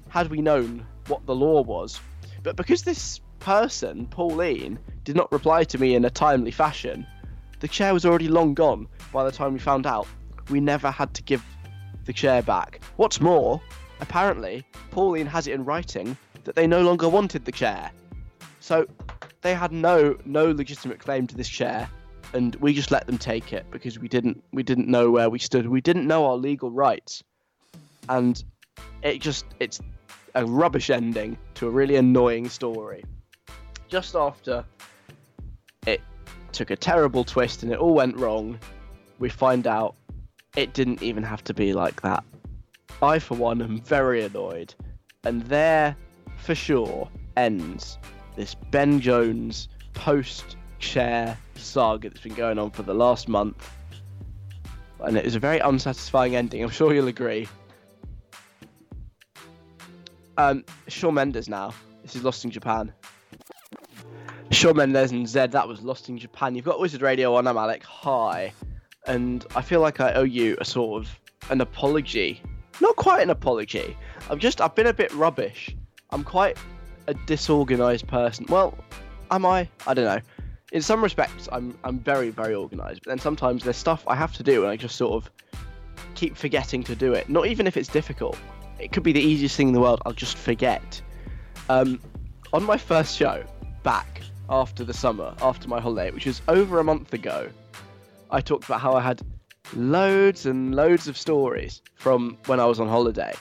had 0.09 0.31
we 0.31 0.41
known 0.41 0.87
what 1.09 1.27
the 1.27 1.35
law 1.35 1.62
was. 1.62 2.01
But 2.43 2.57
because 2.57 2.83
this 2.83 3.20
person, 3.41 4.07
Pauline, 4.07 4.79
did 5.05 5.16
not 5.16 5.33
reply 5.33 5.64
to 5.64 5.79
me 5.79 5.95
in 5.95 6.05
a 6.05 6.11
timely 6.11 6.51
fashion, 6.51 7.07
the 7.63 7.69
chair 7.69 7.95
was 7.95 8.05
already 8.05 8.27
long 8.27 8.55
gone 8.55 8.89
by 9.13 9.23
the 9.23 9.31
time 9.31 9.53
we 9.53 9.61
found 9.61 9.87
out. 9.87 10.09
We 10.51 10.59
never 10.59 10.91
had 10.91 11.15
to 11.15 11.23
give 11.23 11.45
the 12.05 12.13
chair 12.13 12.43
back. 12.43 12.81
What's 12.97 13.21
more, 13.21 13.63
apparently, 14.01 14.65
Pauline 14.91 15.27
has 15.27 15.47
it 15.47 15.53
in 15.53 15.65
writing 15.65 16.17
that 16.43 16.57
they 16.57 16.67
no 16.67 16.83
longer 16.83 17.09
wanted 17.09 17.45
the 17.45 17.53
chair. 17.53 17.93
So 18.59 18.89
they 19.43 19.55
had 19.55 19.71
no 19.71 20.19
no 20.25 20.51
legitimate 20.51 20.99
claim 20.99 21.29
to 21.29 21.37
this 21.37 21.49
chair, 21.49 21.89
and 22.33 22.57
we 22.57 22.75
just 22.75 22.91
let 22.91 23.07
them 23.07 23.17
take 23.17 23.53
it 23.53 23.65
because 23.71 23.97
we 23.97 24.09
didn't 24.09 24.43
we 24.53 24.65
didn't 24.65 24.89
know 24.89 25.13
where 25.13 25.31
we 25.31 25.39
stood. 25.39 25.69
We 25.69 25.81
didn't 25.81 26.09
know 26.09 26.27
our 26.27 26.37
legal 26.37 26.73
rights, 26.73 27.23
and 28.09 28.43
it 29.05 29.21
just 29.21 29.45
it's 29.61 29.81
a 30.35 30.45
rubbish 30.45 30.91
ending 30.91 31.39
to 31.55 31.69
a 31.69 31.71
really 31.71 31.95
annoying 31.95 32.49
story. 32.49 33.05
Just 33.89 34.17
after 34.17 34.65
it 35.87 36.01
took 36.53 36.70
a 36.70 36.76
terrible 36.76 37.24
twist 37.24 37.62
and 37.62 37.72
it 37.72 37.78
all 37.78 37.94
went 37.94 38.16
wrong, 38.16 38.59
we 39.18 39.28
find 39.28 39.66
out 39.66 39.94
it 40.57 40.74
didn't 40.74 41.03
even 41.03 41.22
have 41.22 41.42
to 41.44 41.55
be 41.55 41.72
like 41.72 42.03
that. 42.03 42.24
I, 43.00 43.18
for 43.18 43.34
one, 43.34 43.62
am 43.62 43.80
very 43.80 44.22
annoyed, 44.24 44.74
and 45.24 45.42
there, 45.42 45.96
for 46.36 46.55
sure, 46.55 47.09
ends 47.36 47.98
this 48.36 48.55
Ben 48.70 49.00
Jones 49.00 49.68
post 49.94 50.57
chair 50.78 51.36
saga 51.55 52.09
that's 52.09 52.20
been 52.20 52.34
going 52.34 52.59
on 52.59 52.70
for 52.70 52.82
the 52.82 52.94
last 52.94 53.28
month. 53.28 53.70
And 55.00 55.16
it 55.16 55.24
was 55.24 55.34
a 55.34 55.40
very 55.40 55.59
unsatisfying 55.59 56.36
ending, 56.36 56.62
I'm 56.62 56.70
sure 56.70 56.94
you'll 56.94 57.09
agree. 57.09 57.48
Um, 60.36 60.64
Shawn 60.88 61.14
Mendes 61.14 61.48
now. 61.48 61.74
This 62.03 62.16
is 62.16 62.24
Lost 62.24 62.44
in 62.44 62.50
Japan. 62.50 62.92
Shawn 64.63 64.77
Mendes 64.77 65.11
and 65.11 65.27
Zedd, 65.27 65.51
that 65.51 65.67
was 65.67 65.83
Lost 65.83 66.09
in 66.09 66.17
Japan. 66.17 66.55
You've 66.55 66.65
got 66.65 66.79
Wizard 66.79 67.03
Radio 67.03 67.35
on, 67.35 67.49
I'm 67.49 67.57
Alec. 67.57 67.83
Hi. 67.83 68.53
And 69.09 69.45
I 69.57 69.61
feel 69.61 69.81
like 69.81 69.99
I 69.99 70.13
owe 70.13 70.23
you 70.23 70.57
a 70.61 70.65
sort 70.65 71.03
of 71.03 71.19
an 71.51 71.61
apology. 71.61 72.41
Not 72.81 72.95
quite 72.95 73.25
an 73.25 73.31
apology. 73.31 73.97
I've 74.31 74.39
just, 74.39 74.61
I've 74.61 74.77
been 74.77 74.87
a 74.87 74.93
bit 74.93 75.13
rubbish. 75.15 75.75
I'm 76.11 76.23
quite 76.23 76.57
a 77.09 77.15
disorganized 77.27 78.07
person. 78.07 78.47
Well, 78.49 78.79
am 79.33 79.45
I? 79.45 79.69
I 79.85 79.95
don't 79.95 80.05
know. 80.05 80.21
In 80.71 80.81
some 80.81 81.03
respects, 81.03 81.49
I'm 81.51 81.77
I'm 81.83 81.99
very 81.99 82.31
very 82.31 82.55
organized, 82.55 83.01
but 83.03 83.11
then 83.11 83.19
sometimes 83.19 83.65
there's 83.65 83.77
stuff 83.77 84.05
I 84.07 84.15
have 84.15 84.33
to 84.35 84.45
do, 84.45 84.63
and 84.63 84.71
I 84.71 84.77
just 84.77 84.95
sort 84.95 85.15
of 85.15 85.29
keep 86.15 86.37
forgetting 86.37 86.85
to 86.85 86.95
do 86.95 87.15
it. 87.15 87.29
Not 87.29 87.49
even 87.49 87.67
if 87.67 87.77
it's 87.77 87.89
difficult. 87.89 88.39
It 88.79 88.93
could 88.93 89.03
be 89.03 89.13
the 89.13 89.21
easiest 89.21 89.57
thing 89.57 89.67
in 89.67 89.75
the 89.75 89.81
world. 89.81 90.01
I'll 90.07 90.13
just 90.13 90.37
forget. 90.37 91.03
Um, 91.69 92.01
on 92.53 92.63
my 92.63 92.77
first 92.77 93.17
show 93.17 93.43
back 93.83 94.23
after 94.53 94.84
the 94.84 94.92
summer, 94.92 95.34
after 95.40 95.66
my 95.66 95.80
holiday, 95.80 96.11
which 96.11 96.26
was 96.26 96.42
over 96.46 96.78
a 96.78 96.84
month 96.84 97.14
ago, 97.14 97.48
I 98.30 98.42
talked 98.42 98.66
about 98.66 98.82
how 98.82 98.92
I 98.92 99.00
had 99.00 99.22
loads 99.74 100.44
and 100.44 100.74
loads 100.74 101.09
of 101.09 101.16
stories 101.16 101.80
from 101.94 102.36
when 102.44 102.61
I 102.61 102.66
was 102.66 102.78
on 102.78 102.86
holiday. 102.86 103.32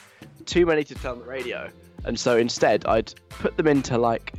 Too 0.46 0.64
many 0.64 0.84
to 0.84 0.94
tell 0.94 1.12
on 1.12 1.18
the 1.18 1.26
radio. 1.26 1.68
And 2.06 2.18
so 2.18 2.38
instead, 2.38 2.86
I'd 2.86 3.12
put 3.28 3.58
them 3.58 3.66
into 3.66 3.98
like 3.98 4.32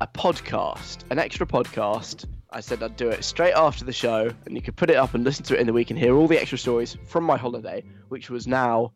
a 0.00 0.08
podcast, 0.08 1.04
an 1.10 1.20
extra 1.20 1.46
podcast. 1.46 2.24
I 2.50 2.58
said 2.58 2.82
I'd 2.82 2.96
do 2.96 3.08
it 3.10 3.22
straight 3.22 3.54
after 3.54 3.84
the 3.84 3.92
show, 3.92 4.32
and 4.46 4.56
you 4.56 4.62
could 4.62 4.74
put 4.74 4.90
it 4.90 4.96
up 4.96 5.14
and 5.14 5.22
listen 5.22 5.44
to 5.44 5.54
it 5.54 5.60
in 5.60 5.68
the 5.68 5.72
week 5.72 5.90
and 5.90 5.98
hear 5.98 6.16
all 6.16 6.26
the 6.26 6.40
extra 6.40 6.58
stories 6.58 6.96
from 7.06 7.22
my 7.22 7.36
holiday, 7.36 7.84
which 8.08 8.30
was 8.30 8.48
now 8.48 8.92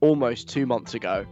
almost 0.00 0.48
two 0.48 0.64
months 0.64 0.94
ago. 0.94 1.26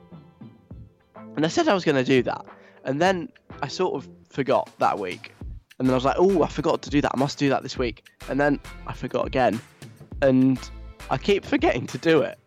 And 1.37 1.47
I 1.47 1.49
said 1.49 1.68
I 1.68 1.74
was 1.74 1.87
going 1.87 1.97
to 1.97 2.05
do 2.05 2.22
that. 2.24 2.45
And 2.85 3.01
then 3.01 3.30
I 3.62 3.68
sort 3.68 3.95
of 3.95 4.07
forgot 4.35 4.68
that 4.78 4.99
week. 4.99 5.32
And 5.78 5.89
then 5.89 5.93
I 5.93 5.97
was 5.97 6.05
like, 6.05 6.16
oh, 6.18 6.43
I 6.43 6.49
forgot 6.49 6.82
to 6.82 6.91
do 6.91 7.01
that. 7.01 7.12
I 7.14 7.18
must 7.18 7.39
do 7.39 7.49
that 7.49 7.62
this 7.62 7.78
week. 7.78 8.09
And 8.28 8.39
then 8.39 8.61
I 8.87 8.93
forgot 8.93 9.26
again. 9.26 9.61
And 10.22 10.59
I 11.11 11.16
keep 11.16 11.45
forgetting 11.55 11.87
to 11.89 11.99
do 11.99 12.22
it. 12.22 12.39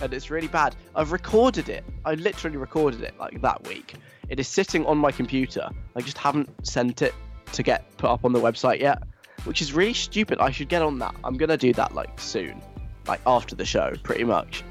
And 0.00 0.14
it's 0.14 0.30
really 0.30 0.48
bad. 0.48 0.76
I've 0.94 1.12
recorded 1.12 1.68
it. 1.68 1.84
I 2.04 2.14
literally 2.14 2.56
recorded 2.56 3.02
it 3.02 3.14
like 3.18 3.42
that 3.42 3.66
week. 3.66 3.94
It 4.28 4.40
is 4.40 4.48
sitting 4.48 4.86
on 4.86 4.96
my 4.96 5.10
computer. 5.10 5.68
I 5.96 6.00
just 6.00 6.16
haven't 6.16 6.48
sent 6.66 7.02
it 7.02 7.14
to 7.52 7.62
get 7.62 7.84
put 7.98 8.08
up 8.08 8.24
on 8.24 8.32
the 8.32 8.38
website 8.38 8.80
yet, 8.80 9.02
which 9.44 9.60
is 9.60 9.72
really 9.72 9.92
stupid. 9.92 10.38
I 10.38 10.50
should 10.50 10.68
get 10.68 10.82
on 10.82 10.98
that. 11.00 11.14
I'm 11.24 11.36
going 11.36 11.48
to 11.50 11.56
do 11.56 11.72
that 11.74 11.94
like 11.94 12.18
soon, 12.18 12.62
like 13.06 13.20
after 13.26 13.54
the 13.54 13.64
show, 13.64 13.92
pretty 14.02 14.24
much. 14.24 14.62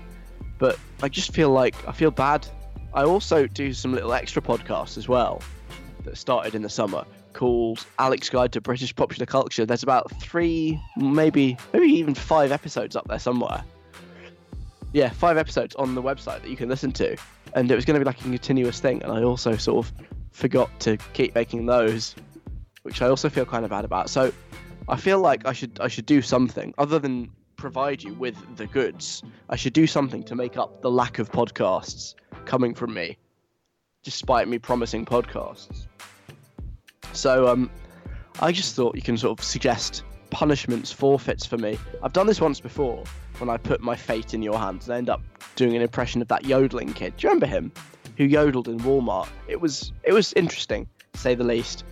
But 0.58 0.80
I 1.04 1.10
just 1.10 1.34
feel 1.34 1.52
like 1.52 1.76
I 1.88 1.92
feel 1.92 2.10
bad. 2.10 2.48
I 2.94 3.04
also 3.04 3.46
do 3.46 3.72
some 3.74 3.94
little 3.94 4.14
extra 4.14 4.42
podcasts 4.42 4.98
as 4.98 5.08
well 5.08 5.44
that 6.04 6.18
started 6.18 6.56
in 6.56 6.62
the 6.62 6.70
summer 6.70 7.06
called 7.34 7.86
Alex 8.00 8.30
Guide 8.30 8.52
to 8.54 8.62
British 8.62 8.96
Popular 8.96 9.26
Culture. 9.26 9.66
There's 9.66 9.84
about 9.84 10.12
three, 10.22 10.80
maybe, 10.98 11.58
maybe 11.74 11.88
even 11.88 12.16
five 12.16 12.52
episodes 12.52 12.96
up 12.96 13.08
there 13.08 13.20
somewhere. 13.20 13.64
Yeah, 14.92 15.10
five 15.10 15.38
episodes 15.38 15.76
on 15.76 15.96
the 15.96 16.02
website 16.02 16.42
that 16.42 16.50
you 16.50 16.58
can 16.58 16.68
listen 16.68 16.92
to, 16.94 17.16
and 17.54 17.70
it 17.70 17.76
was 17.76 17.86
going 17.86 17.96
to 17.96 18.00
be 18.00 18.06
like 18.06 18.20
a 18.20 18.24
continuous 18.24 18.80
thing. 18.80 19.04
And 19.04 19.12
I 19.12 19.24
also 19.24 19.56
sort 19.56 19.86
of 19.86 19.94
forgot 20.32 20.80
to 20.82 20.98
keep 21.14 21.36
making 21.36 21.66
those, 21.68 22.16
which 22.84 23.02
I 23.02 23.08
also 23.08 23.30
feel 23.30 23.46
kind 23.46 23.64
of 23.64 23.70
bad 23.70 23.86
about. 23.86 24.10
So 24.10 24.32
I 24.88 24.98
feel 24.98 25.20
like 25.20 25.46
I 25.46 25.54
should 25.54 25.80
I 25.80 25.88
should 25.88 26.08
do 26.08 26.22
something 26.22 26.74
other 26.78 26.98
than 26.98 27.30
provide 27.56 28.02
you 28.02 28.14
with 28.16 28.36
the 28.58 28.66
goods. 28.66 29.22
I 29.50 29.56
should 29.56 29.74
do 29.74 29.86
something 29.86 30.24
to 30.24 30.36
make 30.36 30.58
up 30.58 30.82
the 30.82 30.90
lack 30.90 31.20
of 31.20 31.32
podcasts 31.32 32.16
coming 32.46 32.74
from 32.74 32.94
me, 32.94 33.18
despite 34.04 34.48
me 34.48 34.60
promising 34.60 35.06
podcasts. 35.06 35.88
So 37.14 37.48
um, 37.48 37.70
I 38.40 38.52
just 38.52 38.76
thought 38.76 38.96
you 38.96 39.02
can 39.02 39.18
sort 39.18 39.40
of 39.40 39.46
suggest 39.46 40.04
punishments, 40.30 40.92
forfeits 40.92 41.46
for 41.46 41.58
me. 41.58 41.78
I've 42.04 42.14
done 42.14 42.28
this 42.28 42.40
once 42.40 42.60
before 42.60 43.04
when 43.40 43.50
I 43.50 43.58
put 43.58 43.82
my 43.82 43.96
fate 43.96 44.34
in 44.34 44.42
your 44.42 44.58
hands 44.58 44.88
and 44.88 44.96
I 44.96 44.98
end 44.98 45.10
up 45.10 45.22
doing 45.56 45.76
an 45.76 45.82
impression 45.82 46.22
of 46.22 46.28
that 46.30 46.46
yodeling 46.46 46.94
kid. 46.94 47.18
Do 47.18 47.28
you 47.28 47.30
remember 47.30 47.48
him? 47.48 47.72
Who 48.18 48.26
yodeled 48.26 48.68
in 48.68 48.80
Walmart? 48.80 49.28
It 49.48 49.60
was 49.60 49.92
it 50.04 50.14
was 50.14 50.34
interesting, 50.34 50.88
to 51.14 51.20
say 51.20 51.36
the 51.36 51.44
least. 51.44 51.84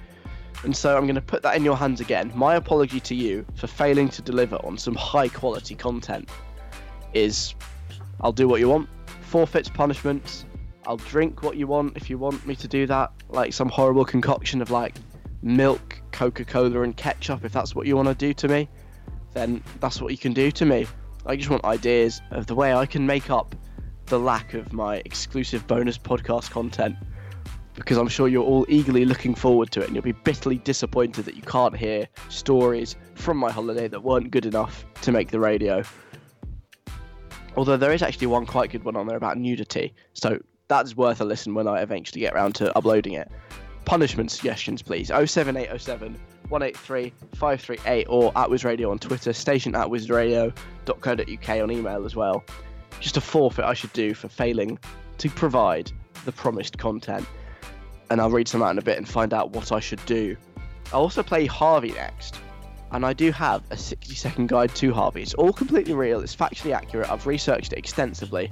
And 0.64 0.76
so 0.76 0.98
I'm 0.98 1.04
going 1.04 1.16
to 1.16 1.22
put 1.22 1.44
that 1.44 1.56
in 1.56 1.64
your 1.64 1.78
hands 1.78 2.02
again. 2.02 2.32
My 2.36 2.56
apology 2.56 3.00
to 3.02 3.16
you 3.16 3.46
for 3.56 3.68
failing 3.68 4.10
to 4.10 4.22
deliver 4.22 4.56
on 4.58 4.78
some 4.78 4.96
high 4.96 5.30
quality 5.30 5.76
content 5.76 6.30
is 7.14 7.54
I'll 8.22 8.32
do 8.32 8.48
what 8.48 8.60
you 8.60 8.70
want. 8.70 8.90
Forfeits, 9.22 9.70
punishments. 9.70 10.46
I'll 10.88 10.98
drink 10.98 11.44
what 11.44 11.58
you 11.58 11.68
want 11.68 11.98
if 11.98 12.10
you 12.10 12.18
want 12.18 12.48
me 12.48 12.56
to 12.56 12.68
do 12.68 12.88
that. 12.88 13.12
Like 13.28 13.52
some 13.52 13.68
horrible 13.68 14.06
concoction 14.06 14.62
of 14.62 14.72
like 14.72 14.96
milk, 15.42 16.02
Coca 16.12 16.46
Cola, 16.46 16.82
and 16.82 16.96
ketchup. 16.96 17.44
If 17.44 17.52
that's 17.52 17.76
what 17.76 17.88
you 17.88 17.98
want 17.98 18.08
to 18.08 18.16
do 18.16 18.34
to 18.34 18.48
me, 18.48 18.70
then 19.34 19.62
that's 19.82 20.02
what 20.02 20.12
you 20.12 20.18
can 20.18 20.32
do 20.32 20.50
to 20.52 20.66
me. 20.66 20.88
I 21.26 21.36
just 21.36 21.50
want 21.50 21.66
ideas 21.66 22.22
of 22.32 22.48
the 22.48 22.56
way 22.56 22.74
I 22.74 22.86
can 22.86 23.06
make 23.06 23.30
up 23.30 23.54
the 24.06 24.18
lack 24.18 24.54
of 24.54 24.72
my 24.72 25.02
exclusive 25.04 25.68
bonus 25.68 25.98
podcast 25.98 26.52
content 26.52 26.96
because 27.76 27.98
I'm 27.98 28.08
sure 28.08 28.30
you're 28.30 28.46
all 28.46 28.66
eagerly 28.70 29.04
looking 29.04 29.36
forward 29.36 29.70
to 29.72 29.82
it 29.82 29.88
and 29.88 29.96
you'll 29.96 30.04
be 30.04 30.14
bitterly 30.14 30.58
disappointed 30.60 31.26
that 31.26 31.36
you 31.36 31.42
can't 31.42 31.76
hear 31.76 32.08
stories 32.30 32.96
from 33.16 33.36
my 33.36 33.52
holiday 33.52 33.90
that 33.90 34.02
weren't 34.02 34.32
good 34.32 34.46
enough 34.46 34.86
to 35.02 35.12
make 35.12 35.32
the 35.32 35.40
radio. 35.40 35.84
Although 37.58 37.78
there 37.78 37.92
is 37.92 38.02
actually 38.02 38.28
one 38.28 38.46
quite 38.46 38.72
good 38.72 38.86
one 38.86 38.96
on 38.96 39.06
there 39.06 39.18
about 39.18 39.38
nudity, 39.38 39.94
so 40.14 40.40
that's 40.68 40.96
worth 40.96 41.22
a 41.22 41.26
listen 41.26 41.54
when 41.54 41.68
I 41.68 41.82
eventually 41.82 42.22
get 42.22 42.34
around 42.34 42.56
to 42.56 42.76
uploading 42.78 43.14
it. 43.14 43.32
Punishment 43.86 44.32
suggestions, 44.32 44.82
please. 44.82 45.08
07807 45.08 46.20
183 46.50 47.14
538 47.36 48.06
or 48.10 48.32
at 48.38 48.50
Wiz 48.50 48.64
Radio 48.64 48.92
on 48.92 49.00
Twitter, 49.00 49.34
station 49.34 49.76
at 49.76 49.88
wizradio.co.uk 49.88 51.50
on 51.50 51.72
email 51.72 52.06
as 52.06 52.16
well. 52.16 52.44
Just 53.00 53.18
a 53.18 53.22
forfeit 53.22 53.66
I 53.66 53.74
should 53.74 53.94
do 53.94 54.14
for 54.14 54.28
failing 54.28 54.80
to 55.20 55.30
provide 55.30 55.92
the 56.26 56.32
promised 56.32 56.78
content. 56.78 57.26
And 58.10 58.22
I'll 58.22 58.30
read 58.30 58.48
some 58.48 58.62
out 58.62 58.72
in 58.72 58.78
a 58.78 58.82
bit 58.82 58.98
and 58.98 59.08
find 59.08 59.34
out 59.34 59.52
what 59.52 59.72
I 59.72 59.80
should 59.80 60.04
do. 60.06 60.38
I'll 60.94 61.02
also 61.02 61.24
play 61.24 61.48
HRVY 61.48 61.96
next. 61.96 62.40
And 62.92 63.06
I 63.06 63.12
do 63.12 63.32
have 63.32 63.64
a 63.70 63.76
60 63.76 64.16
second 64.16 64.48
guide 64.48 64.74
to 64.76 64.94
HRVY. 64.94 65.22
It's 65.22 65.34
all 65.34 65.52
completely 65.52 65.94
real, 65.94 66.22
it's 66.22 66.36
factually 66.36 66.74
accurate, 66.74 67.10
I've 67.10 67.28
researched 67.28 67.74
it 67.74 67.80
extensively, 67.80 68.50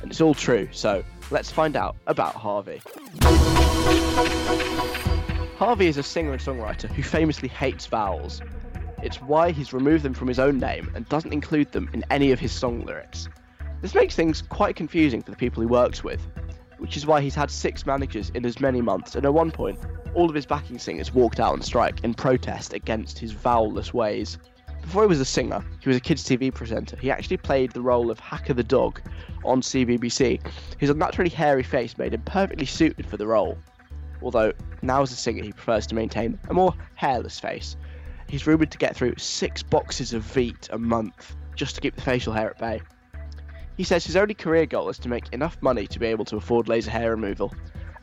and 0.00 0.10
it's 0.10 0.20
all 0.20 0.34
true. 0.34 0.68
So 0.70 1.02
let's 1.32 1.50
find 1.50 1.76
out 1.76 1.96
about 2.06 2.34
HRVY. 2.34 2.80
HRVY 5.56 5.84
is 5.86 5.96
a 5.96 6.02
singer 6.02 6.32
and 6.32 6.40
songwriter 6.40 6.90
who 6.90 7.02
famously 7.02 7.48
hates 7.48 7.86
vowels. 7.86 8.42
It's 9.02 9.16
why 9.16 9.50
he's 9.50 9.72
removed 9.72 10.04
them 10.04 10.14
from 10.14 10.28
his 10.28 10.38
own 10.38 10.58
name 10.58 10.92
and 10.94 11.08
doesn't 11.08 11.32
include 11.32 11.72
them 11.72 11.88
in 11.94 12.04
any 12.10 12.32
of 12.32 12.38
his 12.38 12.52
song 12.52 12.84
lyrics. 12.84 13.28
This 13.80 13.94
makes 13.94 14.14
things 14.14 14.42
quite 14.42 14.76
confusing 14.76 15.22
for 15.22 15.30
the 15.30 15.36
people 15.36 15.62
he 15.62 15.66
works 15.66 16.04
with, 16.04 16.20
which 16.78 16.96
is 16.96 17.06
why 17.06 17.20
he's 17.22 17.34
had 17.34 17.50
six 17.50 17.86
managers 17.86 18.30
in 18.30 18.44
as 18.44 18.60
many 18.60 18.82
months, 18.82 19.14
and 19.14 19.24
at 19.24 19.32
one 19.32 19.50
point, 19.50 19.78
all 20.14 20.28
of 20.28 20.34
his 20.34 20.44
backing 20.46 20.78
singers 20.78 21.14
walked 21.14 21.40
out 21.40 21.54
on 21.54 21.62
strike 21.62 22.04
in 22.04 22.12
protest 22.12 22.74
against 22.74 23.18
his 23.18 23.32
vowelless 23.32 23.94
ways. 23.94 24.36
Before 24.82 25.02
he 25.02 25.08
was 25.08 25.20
a 25.20 25.24
singer, 25.24 25.64
he 25.80 25.88
was 25.88 25.96
a 25.96 26.00
kids' 26.00 26.24
TV 26.24 26.52
presenter. 26.52 26.96
He 26.96 27.10
actually 27.10 27.38
played 27.38 27.72
the 27.72 27.80
role 27.80 28.10
of 28.10 28.20
Hacker 28.20 28.52
T. 28.52 28.62
Dog 28.62 29.00
on 29.44 29.62
CBBC. 29.62 30.40
His 30.78 30.90
unnaturally 30.90 31.30
hairy 31.30 31.62
face 31.62 31.96
made 31.96 32.12
him 32.12 32.22
perfectly 32.22 32.66
suited 32.66 33.06
for 33.06 33.16
the 33.16 33.26
role. 33.26 33.56
Although, 34.20 34.52
now 34.82 35.02
as 35.02 35.12
a 35.12 35.16
singer, 35.16 35.42
he 35.42 35.52
prefers 35.52 35.86
to 35.88 35.94
maintain 35.94 36.38
a 36.48 36.54
more 36.54 36.74
hairless 36.94 37.40
face. 37.40 37.76
He's 38.28 38.46
rumoured 38.46 38.70
to 38.70 38.78
get 38.78 38.94
through 38.94 39.14
six 39.16 39.62
boxes 39.62 40.12
of 40.12 40.22
Veet 40.22 40.70
a 40.70 40.78
month 40.78 41.36
just 41.54 41.74
to 41.74 41.80
keep 41.80 41.94
the 41.94 42.02
facial 42.02 42.32
hair 42.32 42.50
at 42.50 42.58
bay. 42.58 42.80
He 43.76 43.84
says 43.84 44.04
his 44.04 44.16
only 44.16 44.34
career 44.34 44.66
goal 44.66 44.88
is 44.88 44.98
to 44.98 45.08
make 45.08 45.32
enough 45.32 45.56
money 45.60 45.86
to 45.86 45.98
be 45.98 46.06
able 46.06 46.24
to 46.26 46.36
afford 46.36 46.68
laser 46.68 46.90
hair 46.90 47.10
removal, 47.10 47.54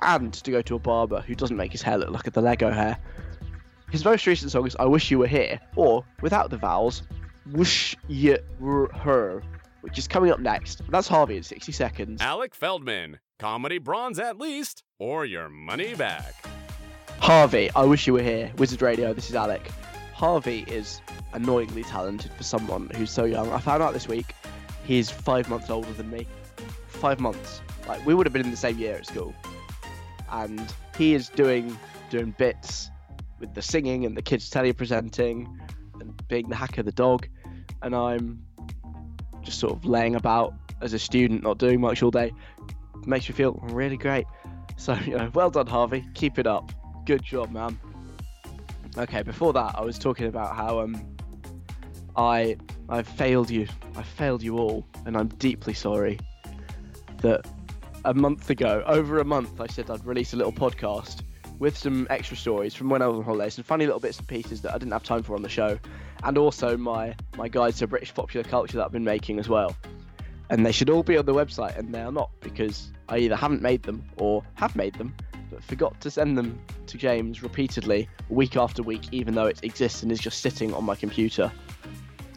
and 0.01 0.33
to 0.33 0.51
go 0.51 0.61
to 0.61 0.75
a 0.75 0.79
barber 0.79 1.21
who 1.21 1.35
doesn't 1.35 1.57
make 1.57 1.71
his 1.71 1.81
hair 1.81 1.97
look 1.97 2.11
like 2.11 2.31
the 2.31 2.41
Lego 2.41 2.71
hair. 2.71 2.97
His 3.91 4.05
most 4.05 4.27
recent 4.27 4.51
song 4.51 4.67
is 4.67 4.75
I 4.79 4.85
Wish 4.85 5.09
You 5.09 5.17
Were 5.17 5.27
Here, 5.27 5.59
or, 5.75 6.05
without 6.21 6.51
the 6.51 6.57
vowels, 6.57 7.01
Wish 7.51 7.95
You 8.07 8.37
Were 8.59 8.87
Her, 8.93 9.41
which 9.81 9.97
is 9.97 10.07
coming 10.07 10.29
up 10.29 10.39
next. 10.39 10.83
That's 10.89 11.09
HRVY 11.09 11.37
in 11.37 11.43
60 11.43 11.71
seconds. 11.71 12.21
Alec 12.21 12.53
Feldman, 12.53 13.19
comedy 13.39 13.79
bronze 13.79 14.19
at 14.19 14.37
least, 14.37 14.83
or 14.99 15.25
your 15.25 15.49
money 15.49 15.95
back. 15.95 16.35
HRVY, 17.19 17.71
I 17.75 17.83
Wish 17.85 18.05
You 18.05 18.13
Were 18.13 18.21
Here, 18.21 18.51
Wizard 18.57 18.83
Radio, 18.83 19.11
this 19.11 19.27
is 19.27 19.35
Alec. 19.35 19.71
HRVY 20.15 20.67
is 20.67 21.01
annoyingly 21.33 21.83
talented 21.83 22.31
for 22.33 22.43
someone 22.43 22.91
who's 22.95 23.09
so 23.09 23.25
young. 23.25 23.51
I 23.51 23.57
found 23.57 23.81
out 23.81 23.93
this 23.93 24.07
week 24.07 24.35
he's 24.85 25.09
five 25.09 25.49
months 25.49 25.71
older 25.71 25.91
than 25.93 26.11
me. 26.11 26.27
Five 26.89 27.19
months. 27.19 27.61
Like, 27.87 28.05
we 28.05 28.13
would 28.13 28.27
have 28.27 28.33
been 28.33 28.45
in 28.45 28.51
the 28.51 28.57
same 28.57 28.77
year 28.77 28.97
at 28.97 29.07
school. 29.07 29.33
And 30.31 30.71
he 30.95 31.15
is 31.15 31.29
doing 31.29 31.75
doing 32.11 32.35
bits 32.37 32.91
with 33.39 33.53
the 33.53 33.61
singing 33.61 34.05
and 34.05 34.15
the 34.15 34.21
kids 34.21 34.49
telepresenting 34.49 35.59
and 35.99 36.27
being 36.27 36.49
the 36.49 36.55
Hacker 36.55 36.83
T. 36.83 36.91
Dog, 36.91 37.27
and 37.81 37.95
I'm 37.95 38.41
just 39.41 39.59
sort 39.59 39.73
of 39.73 39.85
laying 39.85 40.15
about 40.15 40.53
as 40.81 40.93
a 40.93 40.99
student, 40.99 41.43
not 41.43 41.57
doing 41.57 41.81
much 41.81 42.03
all 42.03 42.11
day. 42.11 42.31
Makes 43.05 43.29
me 43.29 43.35
feel 43.35 43.59
really 43.63 43.97
great. 43.97 44.25
So 44.77 44.93
you 45.05 45.17
know, 45.17 45.29
well 45.33 45.49
done, 45.49 45.67
HRVY. 45.67 46.13
Keep 46.15 46.39
it 46.39 46.47
up. 46.47 46.71
Good 47.05 47.23
job, 47.23 47.51
man. 47.51 47.79
Okay, 48.97 49.23
before 49.23 49.53
that, 49.53 49.75
I 49.75 49.81
was 49.81 49.99
talking 49.99 50.27
about 50.27 50.55
how 50.55 50.79
um 50.79 51.15
I 52.15 52.57
I 52.89 53.03
failed 53.03 53.49
you. 53.49 53.67
I 53.95 54.03
failed 54.03 54.41
you 54.41 54.57
all, 54.57 54.85
and 55.05 55.15
I'm 55.17 55.27
deeply 55.27 55.73
sorry 55.73 56.19
that 57.21 57.45
a 58.05 58.13
month 58.13 58.49
ago, 58.49 58.83
over 58.85 59.19
a 59.19 59.25
month, 59.25 59.59
I 59.59 59.67
said 59.67 59.89
I'd 59.89 60.05
release 60.05 60.33
a 60.33 60.37
little 60.37 60.53
podcast 60.53 61.23
with 61.59 61.77
some 61.77 62.07
extra 62.09 62.37
stories 62.37 62.73
from 62.73 62.89
when 62.89 63.01
I 63.01 63.07
was 63.07 63.19
on 63.19 63.23
holiday, 63.23 63.49
some 63.49 63.63
funny 63.63 63.85
little 63.85 63.99
bits 63.99 64.17
and 64.17 64.27
pieces 64.27 64.61
that 64.61 64.73
I 64.73 64.77
didn't 64.77 64.93
have 64.93 65.03
time 65.03 65.23
for 65.23 65.35
on 65.35 65.41
the 65.41 65.49
show, 65.49 65.77
and 66.23 66.37
also 66.37 66.77
my 66.77 67.15
my 67.37 67.47
guides 67.47 67.79
to 67.79 67.87
British 67.87 68.13
popular 68.13 68.43
culture 68.43 68.77
that 68.77 68.85
I've 68.85 68.91
been 68.91 69.03
making 69.03 69.39
as 69.39 69.49
well. 69.49 69.75
And 70.49 70.65
they 70.65 70.71
should 70.71 70.89
all 70.89 71.03
be 71.03 71.17
on 71.17 71.25
the 71.25 71.33
website, 71.33 71.77
and 71.77 71.93
they 71.93 72.01
are 72.01 72.11
not 72.11 72.31
because 72.39 72.91
I 73.07 73.19
either 73.19 73.35
haven't 73.35 73.61
made 73.61 73.83
them 73.83 74.03
or 74.17 74.43
have 74.55 74.75
made 74.75 74.95
them, 74.95 75.15
but 75.51 75.63
forgot 75.63 75.99
to 76.01 76.09
send 76.09 76.37
them 76.37 76.59
to 76.87 76.97
James 76.97 77.43
repeatedly, 77.43 78.09
week 78.29 78.57
after 78.57 78.81
week, 78.81 79.03
even 79.11 79.35
though 79.35 79.45
it 79.45 79.63
exists 79.63 80.01
and 80.01 80.11
is 80.11 80.19
just 80.19 80.41
sitting 80.41 80.73
on 80.73 80.83
my 80.85 80.95
computer. 80.95 81.51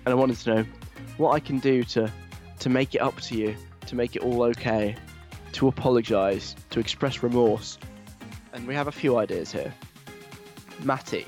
And 0.05 0.13
I 0.13 0.15
wanted 0.15 0.37
to 0.39 0.55
know 0.55 0.65
what 1.17 1.31
I 1.33 1.41
can 1.41 1.59
do 1.59 1.85
to 1.85 2.11
to 2.59 2.69
make 2.69 2.95
it 2.95 2.99
up 2.99 3.21
to 3.21 3.37
you, 3.37 3.57
to 3.87 3.97
make 3.97 4.15
it 4.15 4.23
all 4.23 4.43
okay, 4.43 4.95
to 5.53 5.69
apologise, 5.69 6.55
to 6.71 6.81
express 6.81 7.23
remorse. 7.23 7.79
And 8.53 8.67
we 8.67 8.75
have 8.75 8.89
a 8.89 8.93
few 8.93 9.17
ideas 9.17 9.51
here. 9.51 9.73
Matty 10.83 11.27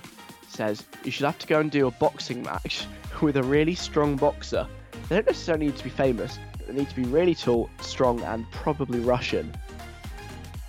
says 0.49 0.85
you 1.05 1.11
should 1.11 1.27
have 1.27 1.39
to 1.39 1.47
go 1.47 1.61
and 1.61 1.71
do 1.71 1.87
a 1.87 1.91
boxing 1.91 2.43
match 2.43 2.87
with 3.23 3.37
a 3.37 3.43
really 3.43 3.75
strong 3.75 4.17
boxer. 4.17 4.67
They 5.09 5.17
don't 5.17 5.27
necessarily 5.27 5.67
need 5.67 5.77
to 5.77 5.85
be 5.85 5.91
famous, 5.91 6.39
but 6.59 6.67
they 6.67 6.73
need 6.75 6.89
to 6.89 6.97
be 6.97 7.05
really 7.05 7.35
tall, 7.35 7.71
strong, 7.81 8.21
and 8.23 8.51
probably 8.51 9.01
Russian. 9.01 9.55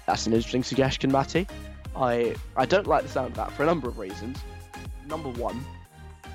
That's 0.07 0.27
an 0.27 0.33
interesting 0.33 0.63
suggestion, 0.63 1.11
Matty. 1.11 1.47
I 1.95 2.35
I 2.55 2.65
don't 2.65 2.87
like 2.87 3.03
the 3.03 3.09
sound 3.09 3.31
of 3.31 3.35
that 3.35 3.51
for 3.51 3.63
a 3.63 3.65
number 3.65 3.87
of 3.87 3.97
reasons. 3.97 4.37
Number 5.07 5.29
one, 5.29 5.63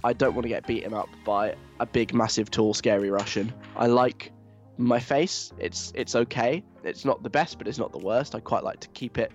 I 0.02 0.12
don't 0.12 0.34
want 0.34 0.44
to 0.44 0.48
get 0.48 0.66
beaten 0.66 0.94
up 0.94 1.08
by 1.24 1.54
a 1.78 1.86
big, 1.86 2.14
massive, 2.14 2.50
tall, 2.50 2.74
scary 2.74 3.10
Russian. 3.10 3.52
I 3.76 3.86
like 3.86 4.32
my 4.78 4.98
face. 4.98 5.52
It's 5.58 5.92
it's 5.94 6.14
okay. 6.14 6.62
It's 6.82 7.04
not 7.04 7.22
the 7.22 7.30
best, 7.30 7.58
but 7.58 7.68
it's 7.68 7.78
not 7.78 7.92
the 7.92 7.98
worst. 7.98 8.34
I 8.34 8.40
quite 8.40 8.64
like 8.64 8.80
to 8.80 8.88
keep 8.88 9.18
it 9.18 9.30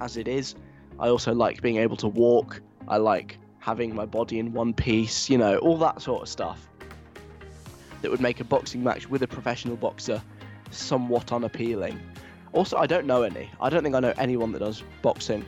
as 0.00 0.16
it 0.16 0.28
is. 0.28 0.54
I 0.98 1.08
also 1.08 1.34
like 1.34 1.60
being 1.62 1.76
able 1.76 1.96
to 1.98 2.08
walk. 2.08 2.60
I 2.88 2.96
like 2.96 3.38
having 3.58 3.94
my 3.94 4.06
body 4.06 4.38
in 4.38 4.52
one 4.52 4.72
piece. 4.72 5.28
You 5.28 5.38
know, 5.38 5.58
all 5.58 5.76
that 5.78 6.00
sort 6.02 6.22
of 6.22 6.28
stuff. 6.28 6.68
That 8.02 8.10
would 8.10 8.20
make 8.20 8.40
a 8.40 8.44
boxing 8.44 8.84
match 8.84 9.08
with 9.08 9.22
a 9.22 9.26
professional 9.26 9.76
boxer 9.76 10.22
somewhat 10.70 11.32
unappealing. 11.32 11.98
Also, 12.52 12.76
I 12.76 12.86
don't 12.86 13.06
know 13.06 13.22
any. 13.22 13.50
I 13.60 13.68
don't 13.68 13.82
think 13.82 13.94
I 13.94 14.00
know 14.00 14.14
anyone 14.18 14.52
that 14.52 14.60
does 14.60 14.82
boxing. 15.02 15.44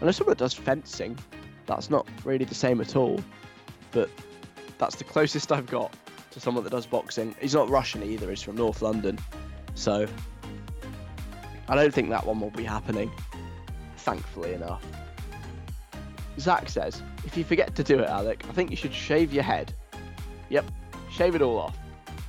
I 0.00 0.04
know 0.04 0.10
someone 0.10 0.32
that 0.32 0.38
does 0.38 0.54
fencing. 0.54 1.18
That's 1.66 1.90
not 1.90 2.08
really 2.24 2.44
the 2.44 2.54
same 2.54 2.80
at 2.80 2.96
all. 2.96 3.20
But 3.90 4.10
that's 4.78 4.96
the 4.96 5.04
closest 5.04 5.52
I've 5.52 5.66
got 5.66 5.92
to 6.30 6.40
someone 6.40 6.64
that 6.64 6.70
does 6.70 6.86
boxing. 6.86 7.34
He's 7.40 7.54
not 7.54 7.68
Russian 7.68 8.02
either, 8.02 8.28
he's 8.30 8.42
from 8.42 8.56
North 8.56 8.82
London. 8.82 9.18
So 9.74 10.06
I 11.68 11.74
don't 11.74 11.92
think 11.92 12.10
that 12.10 12.24
one 12.26 12.40
will 12.40 12.50
be 12.50 12.64
happening, 12.64 13.10
thankfully 13.98 14.54
enough. 14.54 14.84
Zach 16.38 16.68
says, 16.68 17.02
if 17.24 17.36
you 17.36 17.44
forget 17.44 17.74
to 17.74 17.82
do 17.82 17.98
it, 17.98 18.08
Alec, 18.08 18.44
I 18.48 18.52
think 18.52 18.70
you 18.70 18.76
should 18.76 18.94
shave 18.94 19.32
your 19.32 19.42
head. 19.42 19.74
Yep, 20.50 20.66
shave 21.10 21.34
it 21.34 21.42
all 21.42 21.58
off. 21.58 21.76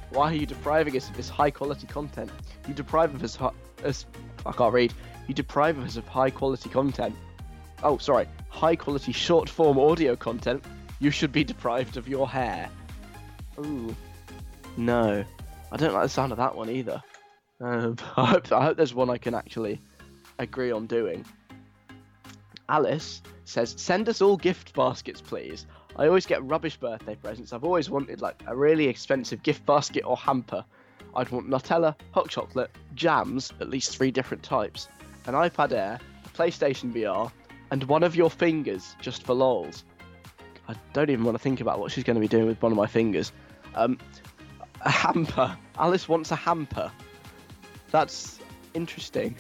Why 0.10 0.32
are 0.32 0.36
you 0.36 0.46
depriving 0.46 0.98
us 0.98 1.08
of 1.10 1.16
this 1.16 1.30
high 1.30 1.52
quality 1.52 1.86
content? 1.86 2.32
You 2.68 2.74
deprive 2.74 3.24
us 3.24 3.38
of 3.40 3.54
us 3.86 4.06
I 4.46 4.52
can't 4.52 4.74
read. 4.74 4.94
You 5.28 5.34
deprive 5.34 5.80
us 5.80 5.98
of 5.98 6.08
high 6.08 6.32
quality 6.32 6.70
content. 6.70 7.16
Oh, 7.84 7.98
sorry, 7.98 8.28
high 8.50 8.76
quality 8.76 9.12
short 9.12 9.50
form 9.50 9.78
audio 9.78 10.16
content. 10.16 10.64
You 11.00 11.12
should 11.12 11.32
be 11.32 11.44
deprived 11.44 11.98
of 11.98 12.08
your 12.08 12.28
hair. 12.28 12.70
Ooh, 13.60 13.96
no, 14.76 15.24
I 15.72 15.78
don't 15.78 15.94
like 15.94 16.04
the 16.04 16.10
sound 16.10 16.32
of 16.32 16.40
that 16.40 16.56
one 16.56 16.70
either. 16.70 17.02
Um, 17.62 17.98
I 18.18 18.26
hope 18.26 18.52
I 18.52 18.64
hope 18.64 18.78
there's 18.78 18.94
one 18.94 19.10
I 19.10 19.18
can 19.18 19.36
actually 19.36 19.82
agree 20.40 20.72
on 20.72 20.88
doing. 20.88 21.26
Alice 22.70 23.22
says, 23.46 23.74
"Send 23.78 24.08
us 24.08 24.22
all 24.22 24.38
gift 24.38 24.74
baskets, 24.74 25.22
please. 25.22 25.66
I 25.96 26.08
always 26.08 26.26
get 26.26 26.44
rubbish 26.44 26.78
birthday 26.78 27.16
presents. 27.16 27.52
I've 27.52 27.64
always 27.64 27.90
wanted 27.90 28.22
like 28.22 28.42
a 28.48 28.56
really 28.56 28.88
expensive 28.88 29.44
gift 29.44 29.66
basket 29.66 30.04
or 30.06 30.16
hamper. 30.16 30.64
I'd 31.16 31.30
want 31.30 31.50
Nutella, 31.50 31.96
hot 32.12 32.30
chocolate, 32.30 32.70
jams, 32.94 33.52
at 33.60 33.70
least 33.70 33.98
three 33.98 34.12
different 34.12 34.44
types, 34.44 34.88
an 35.26 35.34
iPad 35.34 35.72
Air, 35.72 36.00
a 36.24 36.30
PlayStation 36.30 36.94
VR, 36.94 37.32
and 37.72 37.84
one 37.86 38.04
of 38.04 38.16
your 38.16 38.30
fingers 38.30 38.96
just 39.02 39.24
for 39.24 39.34
lols. 39.34 39.84
I 40.68 40.76
don't 40.94 41.10
even 41.10 41.26
want 41.26 41.36
to 41.36 41.42
think 41.42 41.62
about 41.62 41.80
what 41.80 41.92
she's 41.92 42.04
going 42.04 42.16
to 42.16 42.22
be 42.22 42.28
doing 42.28 42.46
with 42.46 42.62
one 42.62 42.72
of 42.72 42.78
my 42.78 42.86
fingers. 42.86 43.32
Um, 43.74 43.98
a 44.82 44.90
hamper. 44.92 45.58
Alice 45.78 46.08
wants 46.08 46.32
a 46.32 46.36
hamper. 46.36 46.92
That's 47.90 48.40
interesting. 48.76 49.36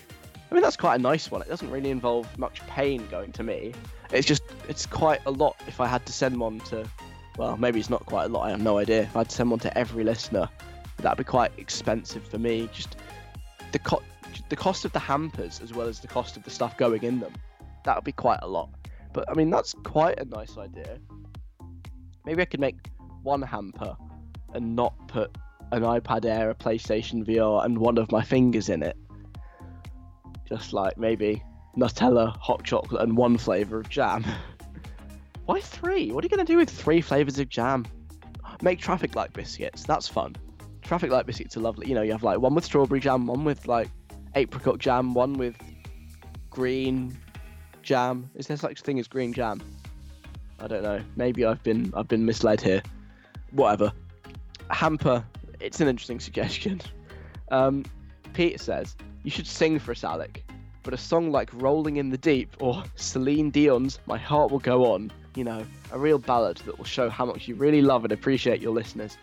I 0.49 0.53
mean, 0.53 0.63
that's 0.63 0.77
quite 0.77 0.95
a 0.95 1.01
nice 1.01 1.29
one. 1.29 1.41
It 1.41 1.47
doesn't 1.47 1.69
really 1.69 1.91
involve 1.91 2.37
much 2.37 2.65
pain 2.67 3.05
going 3.07 3.31
to 3.33 3.43
me. 3.43 3.73
It's 4.11 4.27
just, 4.27 4.43
it's 4.67 4.85
quite 4.85 5.19
a 5.25 5.31
lot 5.31 5.55
if 5.67 5.79
I 5.79 5.85
had 5.85 6.05
to 6.07 6.13
send 6.13 6.39
one 6.39 6.59
to, 6.61 6.89
well, 7.37 7.55
maybe 7.57 7.79
it's 7.79 7.89
not 7.89 8.05
quite 8.07 8.25
a 8.25 8.29
lot, 8.29 8.47
I 8.47 8.49
have 8.51 8.61
no 8.61 8.79
idea. 8.79 9.03
If 9.03 9.15
I 9.15 9.19
had 9.19 9.29
to 9.29 9.35
send 9.35 9.51
one 9.51 9.59
to 9.59 9.77
every 9.77 10.03
listener, 10.03 10.49
that'd 10.97 11.17
be 11.17 11.23
quite 11.23 11.51
expensive 11.57 12.27
for 12.27 12.39
me. 12.39 12.67
Just 12.73 12.95
the, 13.71 13.79
co- 13.79 14.01
the 14.49 14.55
cost 14.55 14.85
of 14.85 14.91
the 14.91 14.99
hampers 14.99 15.61
as 15.61 15.73
well 15.73 15.87
as 15.87 15.99
the 15.99 16.07
cost 16.07 16.35
of 16.35 16.43
the 16.43 16.49
stuff 16.49 16.75
going 16.77 17.03
in 17.03 17.19
them, 17.19 17.33
that 17.85 17.95
would 17.95 18.03
be 18.03 18.11
quite 18.11 18.39
a 18.41 18.47
lot. 18.47 18.69
But 19.13 19.29
I 19.29 19.33
mean, 19.33 19.51
that's 19.51 19.75
quite 19.83 20.19
a 20.19 20.25
nice 20.25 20.57
idea. 20.57 20.97
Maybe 22.25 22.41
I 22.41 22.45
could 22.45 22.59
make 22.59 22.75
one 23.21 23.41
hamper 23.41 23.95
and 24.53 24.75
not 24.75 24.93
put 25.07 25.35
an 25.71 25.83
iPad 25.83 26.25
Air, 26.25 26.49
a 26.49 26.55
PlayStation 26.55 27.23
VR, 27.23 27.63
and 27.63 27.77
one 27.77 27.97
of 27.97 28.11
my 28.11 28.23
fingers 28.23 28.69
in 28.69 28.81
it. 28.81 28.97
Just 30.49 30.73
like 30.73 30.97
maybe 30.97 31.43
Nutella, 31.77 32.35
hot 32.37 32.63
chocolate, 32.63 33.03
and 33.03 33.15
one 33.15 33.37
flavour 33.37 33.79
of 33.79 33.89
jam. 33.89 34.25
Why 35.45 35.61
three? 35.61 36.11
What 36.11 36.23
are 36.23 36.25
you 36.25 36.29
going 36.29 36.45
to 36.45 36.51
do 36.51 36.57
with 36.57 36.69
three 36.69 37.01
flavours 37.01 37.39
of 37.39 37.49
jam? 37.49 37.85
Make 38.61 38.79
traffic 38.79 39.15
light 39.15 39.31
biscuits. 39.31 39.83
That's 39.83 40.07
fun. 40.07 40.35
Traffic 40.81 41.11
light 41.11 41.25
biscuits 41.25 41.55
are 41.55 41.61
lovely. 41.61 41.87
You 41.87 41.95
know, 41.95 42.01
you 42.01 42.11
have 42.11 42.23
like 42.23 42.39
one 42.39 42.55
with 42.55 42.65
strawberry 42.65 42.99
jam, 42.99 43.27
one 43.27 43.45
with 43.45 43.67
like 43.67 43.89
apricot 44.35 44.79
jam, 44.79 45.13
one 45.13 45.33
with 45.33 45.55
green 46.49 47.15
jam. 47.83 48.29
Is 48.35 48.47
there 48.47 48.57
such 48.57 48.81
a 48.81 48.83
thing 48.83 48.99
as 48.99 49.07
green 49.07 49.33
jam? 49.33 49.61
I 50.59 50.67
don't 50.67 50.83
know. 50.83 51.01
Maybe 51.15 51.45
I've 51.45 51.63
been 51.63 51.93
I've 51.95 52.07
been 52.07 52.25
misled 52.25 52.59
here. 52.59 52.81
Whatever. 53.51 53.91
Hamper. 54.69 55.23
It's 55.59 55.79
an 55.79 55.87
interesting 55.87 56.19
suggestion. 56.19 56.81
Um, 57.51 57.85
Pete 58.33 58.59
says 58.59 58.95
you 59.23 59.31
should 59.31 59.47
sing 59.47 59.79
for 59.79 59.91
us, 59.91 60.03
Alec. 60.03 60.43
But 60.83 60.93
a 60.93 60.97
song 60.97 61.31
like 61.31 61.49
"Rolling 61.53 61.97
in 61.97 62.09
the 62.09 62.17
Deep" 62.17 62.55
or 62.59 62.83
Celine 62.95 63.51
Dion's 63.51 63.99
"My 64.05 64.17
Heart 64.17 64.51
Will 64.51 64.59
Go 64.59 64.93
On," 64.93 65.11
you 65.35 65.43
know, 65.43 65.65
a 65.91 65.99
real 65.99 66.17
ballad 66.17 66.57
that 66.65 66.77
will 66.77 66.85
show 66.85 67.09
how 67.09 67.25
much 67.25 67.47
you 67.47 67.55
really 67.55 67.81
love 67.81 68.03
and 68.03 68.13
appreciate 68.13 68.61
your 68.61 68.73
listeners. 68.73 69.17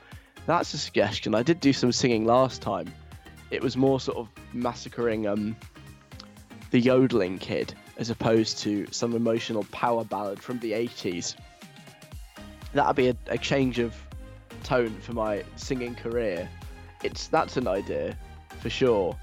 That's 0.47 0.73
a 0.75 0.79
suggestion. 0.79 1.35
I 1.35 1.43
did 1.43 1.61
do 1.61 1.73
some 1.73 1.93
singing 1.93 2.25
last 2.25 2.63
time. 2.63 2.93
It 3.51 3.63
was 3.63 3.77
more 3.77 3.99
sort 3.99 4.19
of 4.19 4.29
massacring 4.53 5.27
um, 5.27 5.57
the 6.71 6.79
yodeling 6.79 7.39
kid 7.39 7.75
as 7.97 8.11
opposed 8.11 8.59
to 8.59 8.87
some 8.91 9.15
emotional 9.15 9.65
power 9.73 10.05
ballad 10.05 10.41
from 10.43 10.59
the 10.61 10.73
80s. 10.73 11.35
That'd 12.75 12.97
be 12.97 13.09
a, 13.09 13.17
a 13.29 13.39
change 13.39 13.79
of 13.79 13.95
tone 14.63 14.95
for 15.01 15.15
my 15.15 15.43
singing 15.57 15.95
career. 15.95 16.49
It's 17.03 17.29
that's 17.29 17.57
an 17.57 17.67
idea 17.67 18.17
for 18.61 18.69
sure. 18.69 19.17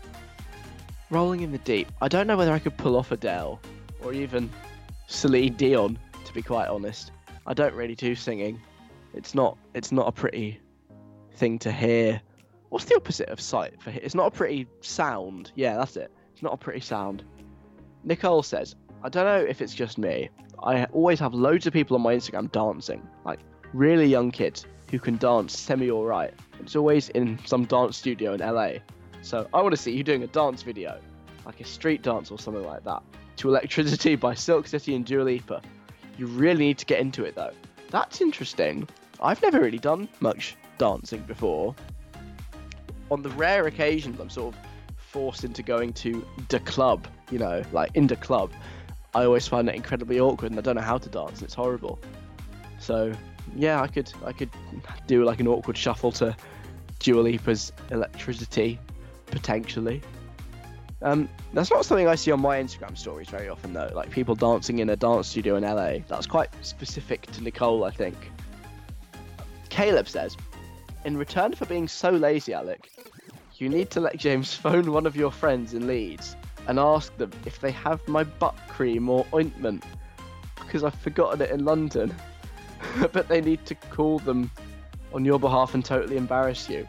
Rolling 1.09 1.41
in 1.41 1.51
the 1.51 1.57
deep. 1.59 1.91
I 2.01 2.07
don't 2.07 2.27
know 2.27 2.37
whether 2.37 2.51
I 2.51 2.59
could 2.59 2.77
pull 2.77 2.95
off 2.95 3.11
Adele 3.11 3.59
or 4.03 4.13
even 4.13 4.49
Celine 5.07 5.53
Dion. 5.53 5.99
To 6.25 6.33
be 6.33 6.41
quite 6.41 6.67
honest, 6.69 7.11
I 7.45 7.53
don't 7.53 7.73
really 7.75 7.95
do 7.95 8.15
singing. 8.15 8.59
It's 9.13 9.35
not. 9.35 9.57
It's 9.73 9.91
not 9.91 10.07
a 10.07 10.11
pretty 10.11 10.59
thing 11.35 11.59
to 11.59 11.71
hear. 11.71 12.21
What's 12.69 12.85
the 12.85 12.95
opposite 12.95 13.29
of 13.29 13.39
sight 13.39 13.79
for? 13.81 13.91
It's 13.91 14.15
not 14.15 14.27
a 14.27 14.31
pretty 14.31 14.67
sound. 14.81 15.51
Yeah, 15.55 15.77
that's 15.77 15.97
it. 15.97 16.11
It's 16.33 16.41
not 16.41 16.53
a 16.53 16.57
pretty 16.57 16.79
sound. 16.79 17.23
Nicole 18.03 18.41
says, 18.41 18.75
I 19.03 19.09
don't 19.09 19.25
know 19.25 19.37
if 19.37 19.61
it's 19.61 19.75
just 19.75 19.97
me. 19.97 20.29
I 20.63 20.85
always 20.85 21.19
have 21.19 21.33
loads 21.33 21.67
of 21.67 21.73
people 21.73 21.95
on 21.95 22.01
my 22.01 22.15
Instagram 22.15 22.51
dancing, 22.51 23.07
like 23.25 23.39
really 23.73 24.05
young 24.05 24.31
kids 24.31 24.65
who 24.89 24.99
can 24.99 25.17
dance 25.17 25.57
semi 25.57 25.91
alright. 25.91 26.33
It's 26.59 26.75
always 26.75 27.09
in 27.09 27.39
some 27.45 27.65
dance 27.65 27.97
studio 27.97 28.33
in 28.33 28.39
LA. 28.39 28.79
So 29.23 29.47
I 29.53 29.61
want 29.61 29.73
to 29.73 29.81
see 29.81 29.91
you 29.91 30.03
doing 30.03 30.21
a 30.23 30.27
dance 30.27 30.61
video, 30.63 30.99
like 31.45 31.61
a 31.61 31.63
street 31.63 32.01
dance 32.01 32.29
or 32.29 32.37
something 32.37 32.65
like 32.65 32.83
that, 32.83 33.01
to 33.37 33.49
Electricity 33.49 34.15
by 34.17 34.33
Silk 34.33 34.67
City 34.67 34.95
and 34.95 35.05
Dua 35.05 35.23
Lipa. 35.23 35.61
You 36.17 36.27
really 36.27 36.65
need 36.65 36.77
to 36.79 36.85
get 36.85 36.99
into 36.99 37.23
it 37.23 37.33
though. 37.33 37.53
That's 37.89 38.19
interesting. 38.19 38.87
I've 39.21 39.41
never 39.41 39.61
really 39.61 39.79
done 39.79 40.09
much 40.19 40.57
dancing 40.77 41.21
before. 41.21 41.73
On 43.09 43.21
the 43.21 43.29
rare 43.29 43.65
occasions 43.65 44.19
I'm 44.19 44.29
sort 44.29 44.53
of 44.53 44.59
forced 44.97 45.45
into 45.45 45.63
going 45.63 45.93
to 45.93 46.25
the 46.49 46.59
club, 46.59 47.07
you 47.31 47.39
know, 47.39 47.63
like 47.71 47.91
in 47.93 48.07
the 48.07 48.17
club, 48.17 48.51
I 49.15 49.23
always 49.23 49.47
find 49.47 49.69
it 49.69 49.75
incredibly 49.75 50.19
awkward 50.19 50.51
and 50.51 50.59
I 50.59 50.61
don't 50.61 50.75
know 50.75 50.81
how 50.81 50.97
to 50.97 51.09
dance. 51.09 51.41
It's 51.41 51.53
horrible. 51.53 51.97
So 52.77 53.13
yeah, 53.55 53.81
I 53.81 53.87
could 53.87 54.11
I 54.25 54.33
could 54.33 54.49
do 55.07 55.23
like 55.23 55.39
an 55.39 55.47
awkward 55.47 55.77
shuffle 55.77 56.11
to 56.13 56.35
Dua 56.99 57.21
Lipa's 57.21 57.71
Electricity, 57.89 58.79
potentially. 59.33 60.01
Um, 61.01 61.27
that's 61.53 61.69
not 61.69 61.83
something 61.85 62.07
I 62.07 62.15
see 62.15 62.31
on 62.31 62.39
my 62.39 62.61
Instagram 62.61 62.97
stories 62.97 63.27
very 63.27 63.49
often 63.49 63.73
though. 63.73 63.91
Like 63.93 64.09
people 64.09 64.35
dancing 64.35 64.79
in 64.79 64.89
a 64.89 64.95
dance 64.95 65.27
studio 65.27 65.55
in 65.57 65.63
LA. 65.63 66.05
That's 66.07 66.27
quite 66.27 66.49
specific 66.61 67.23
to 67.33 67.43
Nicole, 67.43 67.83
I 67.83 67.91
think. 67.91 68.15
Caleb 69.69 70.07
says, 70.07 70.37
in 71.03 71.17
return 71.17 71.53
for 71.53 71.65
being 71.65 71.87
so 71.87 72.11
lazy, 72.11 72.53
Alec, 72.53 72.89
you 73.57 73.67
need 73.67 73.89
to 73.91 73.99
let 73.99 74.17
James 74.17 74.53
phone 74.63 74.91
one 74.91 75.05
of 75.05 75.15
your 75.15 75.31
friends 75.31 75.73
in 75.73 75.87
Leeds 75.87 76.37
and 76.67 76.79
ask 76.79 77.15
them 77.17 77.31
if 77.45 77.59
they 77.59 77.71
have 77.71 78.07
my 78.07 78.23
butt 78.23 78.55
cream 78.69 79.09
or 79.09 79.25
ointment 79.33 79.83
because 80.55 80.83
I've 80.83 80.95
forgotten 80.95 81.41
it 81.41 81.49
in 81.49 81.65
London. 81.65 82.13
but 83.11 83.27
they 83.27 83.41
need 83.41 83.65
to 83.65 83.75
call 83.75 84.19
them 84.19 84.51
on 85.13 85.25
your 85.25 85.39
behalf 85.39 85.73
and 85.73 85.83
totally 85.83 86.17
embarrass 86.17 86.69
you. 86.69 86.87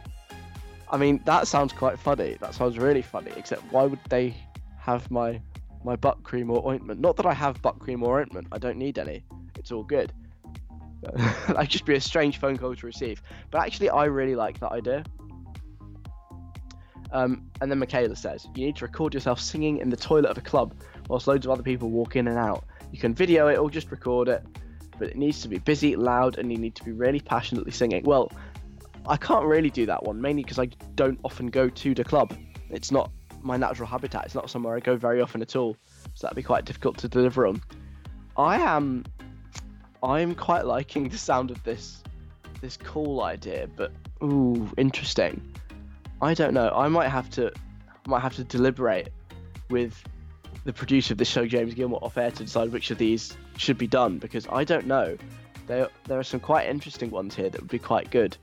I 0.89 0.97
mean, 0.97 1.21
that 1.25 1.47
sounds 1.47 1.73
quite 1.73 1.97
funny. 1.99 2.37
That 2.39 2.53
sounds 2.53 2.77
really 2.77 3.01
funny. 3.01 3.31
Except, 3.35 3.61
why 3.71 3.85
would 3.85 3.99
they 4.09 4.35
have 4.77 5.09
my 5.09 5.41
my 5.83 5.95
butt 5.95 6.23
cream 6.23 6.49
or 6.49 6.67
ointment? 6.67 6.99
Not 6.99 7.17
that 7.17 7.25
I 7.25 7.33
have 7.33 7.61
butt 7.61 7.79
cream 7.79 8.03
or 8.03 8.19
ointment. 8.19 8.47
I 8.51 8.57
don't 8.57 8.77
need 8.77 8.97
any. 8.97 9.23
It's 9.57 9.71
all 9.71 9.83
good. 9.83 10.11
That'd 11.47 11.69
just 11.69 11.85
be 11.85 11.95
a 11.95 12.01
strange 12.01 12.39
phone 12.39 12.57
call 12.57 12.75
to 12.75 12.85
receive. 12.85 13.21
But 13.51 13.61
actually, 13.61 13.89
I 13.89 14.05
really 14.05 14.35
like 14.35 14.59
that 14.59 14.71
idea. 14.71 15.03
Um, 17.11 17.49
and 17.61 17.71
then 17.71 17.79
Michaela 17.79 18.15
says, 18.15 18.47
you 18.55 18.65
need 18.65 18.75
to 18.77 18.85
record 18.85 19.13
yourself 19.13 19.39
singing 19.39 19.77
in 19.77 19.89
the 19.89 19.95
toilet 19.95 20.29
of 20.29 20.37
a 20.37 20.41
club 20.41 20.73
whilst 21.07 21.27
loads 21.27 21.45
of 21.45 21.51
other 21.51 21.63
people 21.63 21.89
walk 21.89 22.15
in 22.15 22.27
and 22.27 22.37
out. 22.37 22.65
You 22.91 22.99
can 22.99 23.13
video 23.13 23.47
it 23.47 23.57
or 23.57 23.69
just 23.69 23.89
record 23.91 24.27
it, 24.27 24.43
but 24.97 25.09
it 25.09 25.15
needs 25.15 25.41
to 25.41 25.47
be 25.47 25.59
busy, 25.59 25.95
loud, 25.95 26.37
and 26.37 26.51
you 26.51 26.57
need 26.57 26.75
to 26.75 26.83
be 26.83 26.91
really 26.91 27.19
passionately 27.19 27.71
singing. 27.71 28.03
Well, 28.03 28.31
I 29.07 29.17
can't 29.17 29.45
really 29.45 29.69
do 29.69 29.85
that 29.85 30.03
one, 30.03 30.21
mainly 30.21 30.43
because 30.43 30.59
I 30.59 30.65
don't 30.95 31.19
often 31.23 31.47
go 31.47 31.69
to 31.69 31.93
the 31.93 32.03
club. 32.03 32.35
It's 32.69 32.91
not 32.91 33.11
my 33.41 33.57
natural 33.57 33.87
habitat. 33.87 34.25
It's 34.25 34.35
not 34.35 34.49
somewhere 34.49 34.75
I 34.75 34.79
go 34.79 34.95
very 34.95 35.21
often 35.21 35.41
at 35.41 35.55
all, 35.55 35.77
so 36.13 36.27
that'd 36.27 36.35
be 36.35 36.43
quite 36.43 36.65
difficult 36.65 36.97
to 36.99 37.07
deliver 37.07 37.45
on. 37.45 37.61
I 38.37 38.57
am, 38.59 39.05
I'm 40.01 40.35
quite 40.35 40.65
liking 40.65 41.09
the 41.09 41.17
sound 41.17 41.51
of 41.51 41.63
this, 41.63 42.03
this 42.61 42.77
cool 42.77 43.21
idea, 43.21 43.67
but 43.75 43.91
ooh, 44.23 44.69
interesting. 44.77 45.53
I 46.21 46.33
don't 46.33 46.53
know. 46.53 46.69
I 46.69 46.87
might 46.87 47.09
have 47.09 47.29
to, 47.31 47.51
might 48.07 48.21
have 48.21 48.35
to 48.35 48.43
deliberate 48.43 49.09
with 49.69 50.03
the 50.63 50.73
producer 50.73 51.13
of 51.13 51.19
this 51.19 51.27
show, 51.27 51.45
James 51.45 51.75
Gilmore, 51.75 52.03
off 52.03 52.17
air 52.17 52.31
to 52.31 52.43
decide 52.43 52.71
which 52.71 52.89
of 52.89 52.97
these 52.97 53.37
should 53.57 53.77
be 53.77 53.87
done 53.87 54.17
because 54.17 54.47
I 54.47 54.63
don't 54.63 54.87
know. 54.87 55.17
There, 55.67 55.89
there 56.05 56.19
are 56.19 56.23
some 56.23 56.39
quite 56.39 56.67
interesting 56.67 57.11
ones 57.11 57.35
here 57.35 57.49
that 57.49 57.61
would 57.61 57.69
be 57.69 57.79
quite 57.79 58.09
good. 58.11 58.35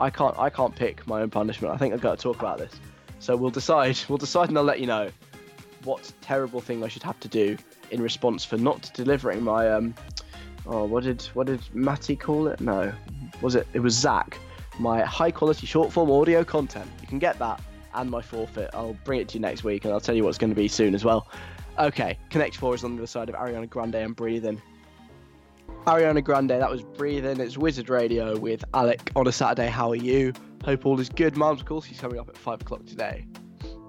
I 0.00 0.10
can't, 0.10 0.38
I 0.38 0.50
can't 0.50 0.74
pick 0.74 1.06
my 1.06 1.22
own 1.22 1.30
punishment. 1.30 1.74
I 1.74 1.76
think 1.76 1.92
I've 1.94 2.00
got 2.00 2.18
to 2.18 2.22
talk 2.22 2.38
about 2.38 2.58
this. 2.58 2.72
So 3.18 3.36
we'll 3.36 3.50
decide. 3.50 3.98
We'll 4.08 4.18
decide, 4.18 4.48
and 4.48 4.58
I'll 4.58 4.64
let 4.64 4.80
you 4.80 4.86
know 4.86 5.10
what 5.84 6.12
terrible 6.20 6.60
thing 6.60 6.82
I 6.84 6.88
should 6.88 7.02
have 7.02 7.18
to 7.20 7.28
do 7.28 7.56
in 7.90 8.02
response 8.02 8.44
for 8.44 8.56
not 8.56 8.90
delivering 8.94 9.42
my 9.42 9.70
um. 9.70 9.94
Oh, 10.66 10.84
what 10.84 11.04
did 11.04 11.22
what 11.34 11.46
did 11.46 11.60
Matty 11.74 12.14
call 12.14 12.48
it? 12.48 12.60
No, 12.60 12.92
was 13.40 13.54
it? 13.54 13.66
It 13.72 13.80
was 13.80 13.94
Zach. 13.94 14.38
My 14.78 15.02
high 15.02 15.30
quality 15.30 15.66
short 15.66 15.92
form 15.92 16.10
audio 16.10 16.44
content. 16.44 16.88
You 17.00 17.06
can 17.06 17.18
get 17.18 17.38
that 17.38 17.60
and 17.94 18.10
my 18.10 18.22
forfeit. 18.22 18.70
I'll 18.74 18.96
bring 19.04 19.20
it 19.20 19.28
to 19.30 19.34
you 19.34 19.40
next 19.40 19.64
week, 19.64 19.84
and 19.84 19.92
I'll 19.92 20.00
tell 20.00 20.14
you 20.14 20.22
what 20.24 20.30
it's 20.30 20.38
going 20.38 20.50
to 20.50 20.56
be 20.56 20.68
soon 20.68 20.94
as 20.94 21.04
well. 21.04 21.28
Okay, 21.78 22.18
Connect 22.30 22.56
Four 22.56 22.74
is 22.74 22.84
on 22.84 22.96
the 22.96 23.02
other 23.02 23.06
side 23.06 23.28
of 23.28 23.34
Ariana 23.34 23.68
Grande 23.68 23.96
and 23.96 24.16
Breathing. 24.16 24.60
Ariana 25.86 26.22
Grande, 26.22 26.50
that 26.50 26.70
was 26.70 26.82
Breathing. 26.82 27.40
It's 27.40 27.56
Wizard 27.56 27.88
Radio 27.88 28.36
with 28.38 28.64
Alec 28.74 29.10
on 29.16 29.26
a 29.26 29.32
Saturday. 29.32 29.68
How 29.68 29.90
are 29.90 29.96
you? 29.96 30.32
Hope 30.64 30.84
all 30.84 31.00
is 31.00 31.08
good. 31.08 31.36
Mum's 31.36 31.62
call. 31.62 31.80
She's 31.80 32.00
coming 32.00 32.18
up 32.18 32.28
at 32.28 32.36
five 32.36 32.60
o'clock 32.60 32.84
today 32.84 33.26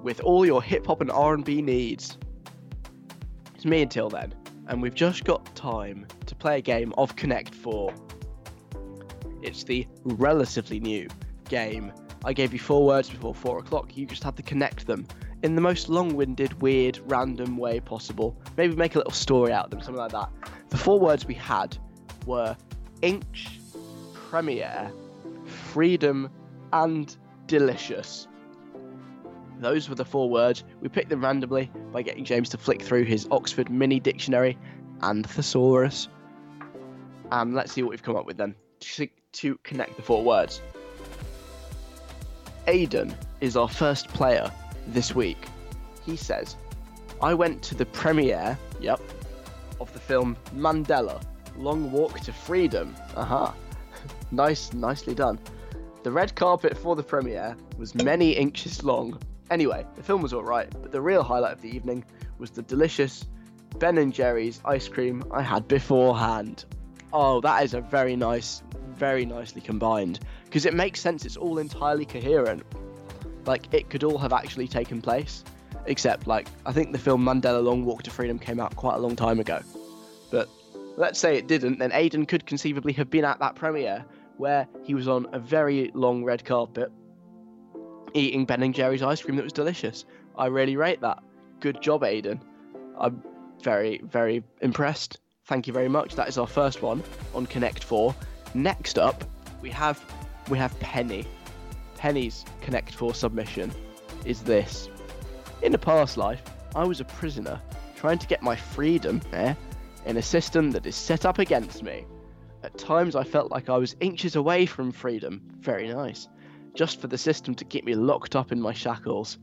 with 0.02 0.22
all 0.22 0.46
your 0.46 0.64
hip 0.64 0.86
hop 0.88 1.02
and 1.02 1.12
R&B 1.12 1.62
needs. 1.62 2.18
It's 3.54 3.66
me 3.66 3.82
until 3.82 4.10
then, 4.10 4.34
and 4.68 4.82
we've 4.82 4.96
just 4.96 5.26
got 5.26 5.54
time 5.56 6.08
to 6.26 6.36
play 6.36 6.60
a 6.60 6.62
game 6.62 6.94
of 6.98 7.16
Connect 7.18 7.54
Four. 7.54 7.94
It's 9.42 9.64
the 9.64 9.86
relatively 10.06 10.80
new 10.80 11.10
game. 11.50 11.92
I 12.24 12.32
gave 12.34 12.54
you 12.54 12.60
four 12.60 12.86
words 12.86 13.10
before 13.10 13.36
four 13.36 13.60
o'clock. 13.60 13.98
You 13.98 14.06
just 14.06 14.24
have 14.24 14.36
to 14.36 14.44
connect 14.44 14.88
them 14.88 15.06
in 15.44 15.56
the 15.56 15.62
most 15.62 15.90
long-winded, 15.90 16.62
weird, 16.62 17.00
random 17.06 17.58
way 17.58 17.80
possible. 17.80 18.36
Maybe 18.58 18.76
make 18.76 18.96
a 18.96 18.98
little 18.98 19.14
story 19.14 19.54
out 19.54 19.66
of 19.66 19.72
them, 19.72 19.82
something 19.82 20.02
like 20.02 20.12
that. 20.12 20.30
The 20.70 20.78
four 20.78 21.00
words 21.00 21.26
we 21.26 21.34
had 21.34 21.78
were 22.26 22.56
inch, 23.02 23.60
premiere, 24.14 24.92
freedom, 25.46 26.30
and 26.74 27.16
delicious. 27.48 28.28
Those 29.60 29.90
were 29.90 29.96
the 29.96 30.06
four 30.06 30.30
words. 30.30 30.64
We 30.82 30.90
picked 30.90 31.10
them 31.10 31.24
randomly 31.24 31.72
by 31.92 32.02
getting 32.02 32.24
James 32.24 32.50
to 32.50 32.58
flick 32.58 32.82
through 32.82 33.06
his 33.06 33.28
Oxford 33.32 33.70
mini 33.70 34.00
dictionary 34.00 34.58
and 35.02 35.30
thesaurus. 35.30 36.08
And 37.32 37.54
let's 37.54 37.74
see 37.74 37.84
what 37.84 37.90
we've 37.90 38.04
come 38.04 38.16
up 38.16 38.26
with 38.26 38.38
then 38.38 38.56
to, 39.32 39.58
connect 39.64 39.96
the 39.96 40.02
four 40.02 40.24
words. 40.24 40.62
Aidan 42.68 43.16
is 43.42 43.56
our 43.56 43.70
first 43.70 44.08
player 44.10 44.52
this 44.94 45.16
week. 45.16 45.48
He 46.06 46.16
says, 46.16 46.56
I 47.22 47.34
went 47.34 47.62
to 47.64 47.76
the 47.76 47.86
premiere, 47.86 48.58
yep, 48.80 49.02
of 49.80 49.92
the 49.94 50.00
film 50.00 50.38
Mandela 50.56 51.22
Long 51.58 51.92
Walk 51.92 52.20
to 52.22 52.34
Freedom. 52.34 52.96
Uh-huh. 53.16 53.36
Aha. 53.36 53.56
nice, 54.32 54.74
nicely 54.74 55.14
done. 55.14 55.40
The 56.04 56.12
red 56.12 56.36
carpet 56.36 56.78
for 56.78 56.96
the 56.96 57.04
premiere 57.04 57.58
was 57.78 57.94
many 57.94 58.32
inches 58.32 58.84
long. 58.84 59.20
Anyway, 59.52 59.86
the 59.96 60.04
film 60.04 60.22
was 60.22 60.34
alright, 60.34 60.70
but 60.82 60.92
the 60.92 61.02
real 61.02 61.24
highlight 61.24 61.54
of 61.54 61.62
the 61.62 61.76
evening 61.76 62.06
was 62.38 62.52
the 62.52 62.62
delicious 62.62 63.26
Ben 63.78 63.98
and 63.98 64.14
Jerry's 64.14 64.62
ice 64.66 64.88
cream 64.88 65.24
I 65.32 65.42
had 65.42 65.68
beforehand. 65.68 66.66
Oh, 67.12 67.42
that 67.42 67.64
is 67.64 67.74
a 67.74 67.82
very 67.82 68.16
nice, 68.16 68.64
very 68.96 69.26
nicely 69.26 69.62
combined. 69.62 70.20
Because 70.46 70.66
it 70.66 70.74
makes 70.74 71.02
sense, 71.02 71.26
it's 71.26 71.38
all 71.38 71.58
entirely 71.58 72.06
coherent. 72.06 72.64
Like, 73.46 73.74
it 73.74 73.90
could 73.90 74.04
all 74.04 74.18
have 74.18 74.34
actually 74.34 74.68
taken 74.68 75.02
place. 75.02 75.44
Except, 75.86 76.28
like, 76.28 76.48
I 76.66 76.72
think 76.72 76.92
the 76.92 77.00
film 77.00 77.24
Mandela 77.24 77.64
Long 77.64 77.86
Walk 77.86 78.04
to 78.04 78.12
Freedom 78.12 78.38
came 78.38 78.60
out 78.60 78.76
quite 78.76 78.96
a 78.96 79.00
long 79.00 79.16
time 79.16 79.40
ago. 79.40 79.62
But 80.30 80.50
let's 80.98 81.20
say 81.20 81.38
it 81.38 81.48
didn't, 81.48 81.80
then 81.80 81.92
Aidan 81.94 82.26
could 82.26 82.46
conceivably 82.46 82.94
have 82.94 83.10
been 83.10 83.26
at 83.26 83.40
that 83.40 83.56
premiere 83.56 84.06
where 84.38 84.68
he 84.84 84.94
was 84.94 85.08
on 85.08 85.28
a 85.34 85.40
very 85.40 85.92
long 85.94 86.24
red 86.24 86.46
carpet 86.46 86.92
eating 88.14 88.46
Ben 88.46 88.64
and 88.64 88.74
Jerry's 88.74 89.04
ice 89.04 89.22
cream 89.22 89.36
that 89.36 89.44
was 89.44 89.54
delicious. 89.54 90.06
I 90.38 90.48
really 90.48 90.76
rate 90.76 91.02
that. 91.02 91.20
Good 91.60 91.82
job, 91.82 92.04
Aidan. 92.04 92.42
I'm 92.98 93.24
very, 93.62 94.02
very 94.04 94.44
impressed. 94.62 95.20
Thank 95.46 95.68
you 95.68 95.74
very 95.74 95.90
much. 95.90 96.16
That 96.16 96.28
is 96.28 96.38
our 96.38 96.48
first 96.48 96.82
one 96.82 97.04
on 97.34 97.46
Connect 97.48 97.84
4. 97.84 98.16
Next 98.54 98.98
up, 98.98 99.24
we 99.62 99.70
have 99.72 100.04
we 100.50 100.58
have 100.58 100.78
Penny. 100.80 101.26
Penny's 102.00 102.46
Connect 102.62 102.96
4 102.96 103.14
submission 103.14 103.74
is 104.24 104.42
this. 104.42 104.88
In 105.62 105.76
a 105.76 105.78
past 105.78 106.16
life, 106.16 106.42
I 106.74 106.86
was 106.86 107.02
a 107.02 107.06
prisoner 107.06 107.62
trying 107.98 108.20
to 108.20 108.28
get 108.28 108.42
my 108.42 108.56
freedom 108.56 109.20
eh, 109.34 109.54
in 110.06 110.16
a 110.16 110.22
system 110.22 110.72
that 110.72 110.86
is 110.86 110.96
set 110.96 111.26
up 111.26 111.40
against 111.40 111.84
me. 111.84 112.06
At 112.64 112.78
times 112.78 113.18
I 113.18 113.26
felt 113.26 113.52
like 113.52 113.68
I 113.68 113.76
was 113.76 113.98
inches 114.00 114.38
away 114.38 114.66
from 114.66 114.94
freedom. 114.94 115.42
Very 115.60 115.90
nice. 115.90 116.30
Just 116.74 117.02
for 117.02 117.08
the 117.08 117.18
system 117.18 117.54
to 117.56 117.66
keep 117.66 117.84
me 117.84 117.96
locked 117.96 118.34
up 118.34 118.54
in 118.54 118.62
my 118.62 118.72
shackles. 118.72 119.38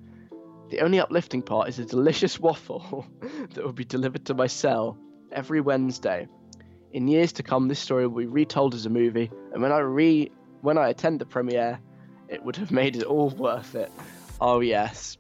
The 0.71 0.81
only 0.81 0.99
uplifting 0.99 1.43
part 1.43 1.69
is 1.69 1.79
a 1.79 1.85
delicious 1.85 2.41
waffle 2.47 3.07
that 3.53 3.63
will 3.63 3.75
be 3.75 3.85
delivered 3.85 4.25
to 4.25 4.35
my 4.35 4.47
cell 4.47 4.97
every 5.31 5.61
Wednesday. 5.61 6.27
In 6.95 7.07
years 7.07 7.33
to 7.35 7.43
come, 7.43 7.69
this 7.69 7.81
story 7.81 8.07
will 8.07 8.21
be 8.21 8.27
retold 8.27 8.73
as 8.73 8.87
a 8.87 8.91
movie, 8.91 9.31
and 9.53 9.61
when 9.61 9.73
I 9.73 9.81
re 9.81 10.31
when 10.63 10.79
I 10.79 10.89
attend 10.89 11.21
the 11.21 11.27
premiere, 11.27 11.79
it 12.29 12.43
would 12.43 12.57
have 12.57 12.71
made 12.71 12.97
it 12.97 13.05
all 13.05 13.31
worth 13.31 13.75
it. 13.75 13.91
Oh 14.41 14.61
yes, 14.61 15.17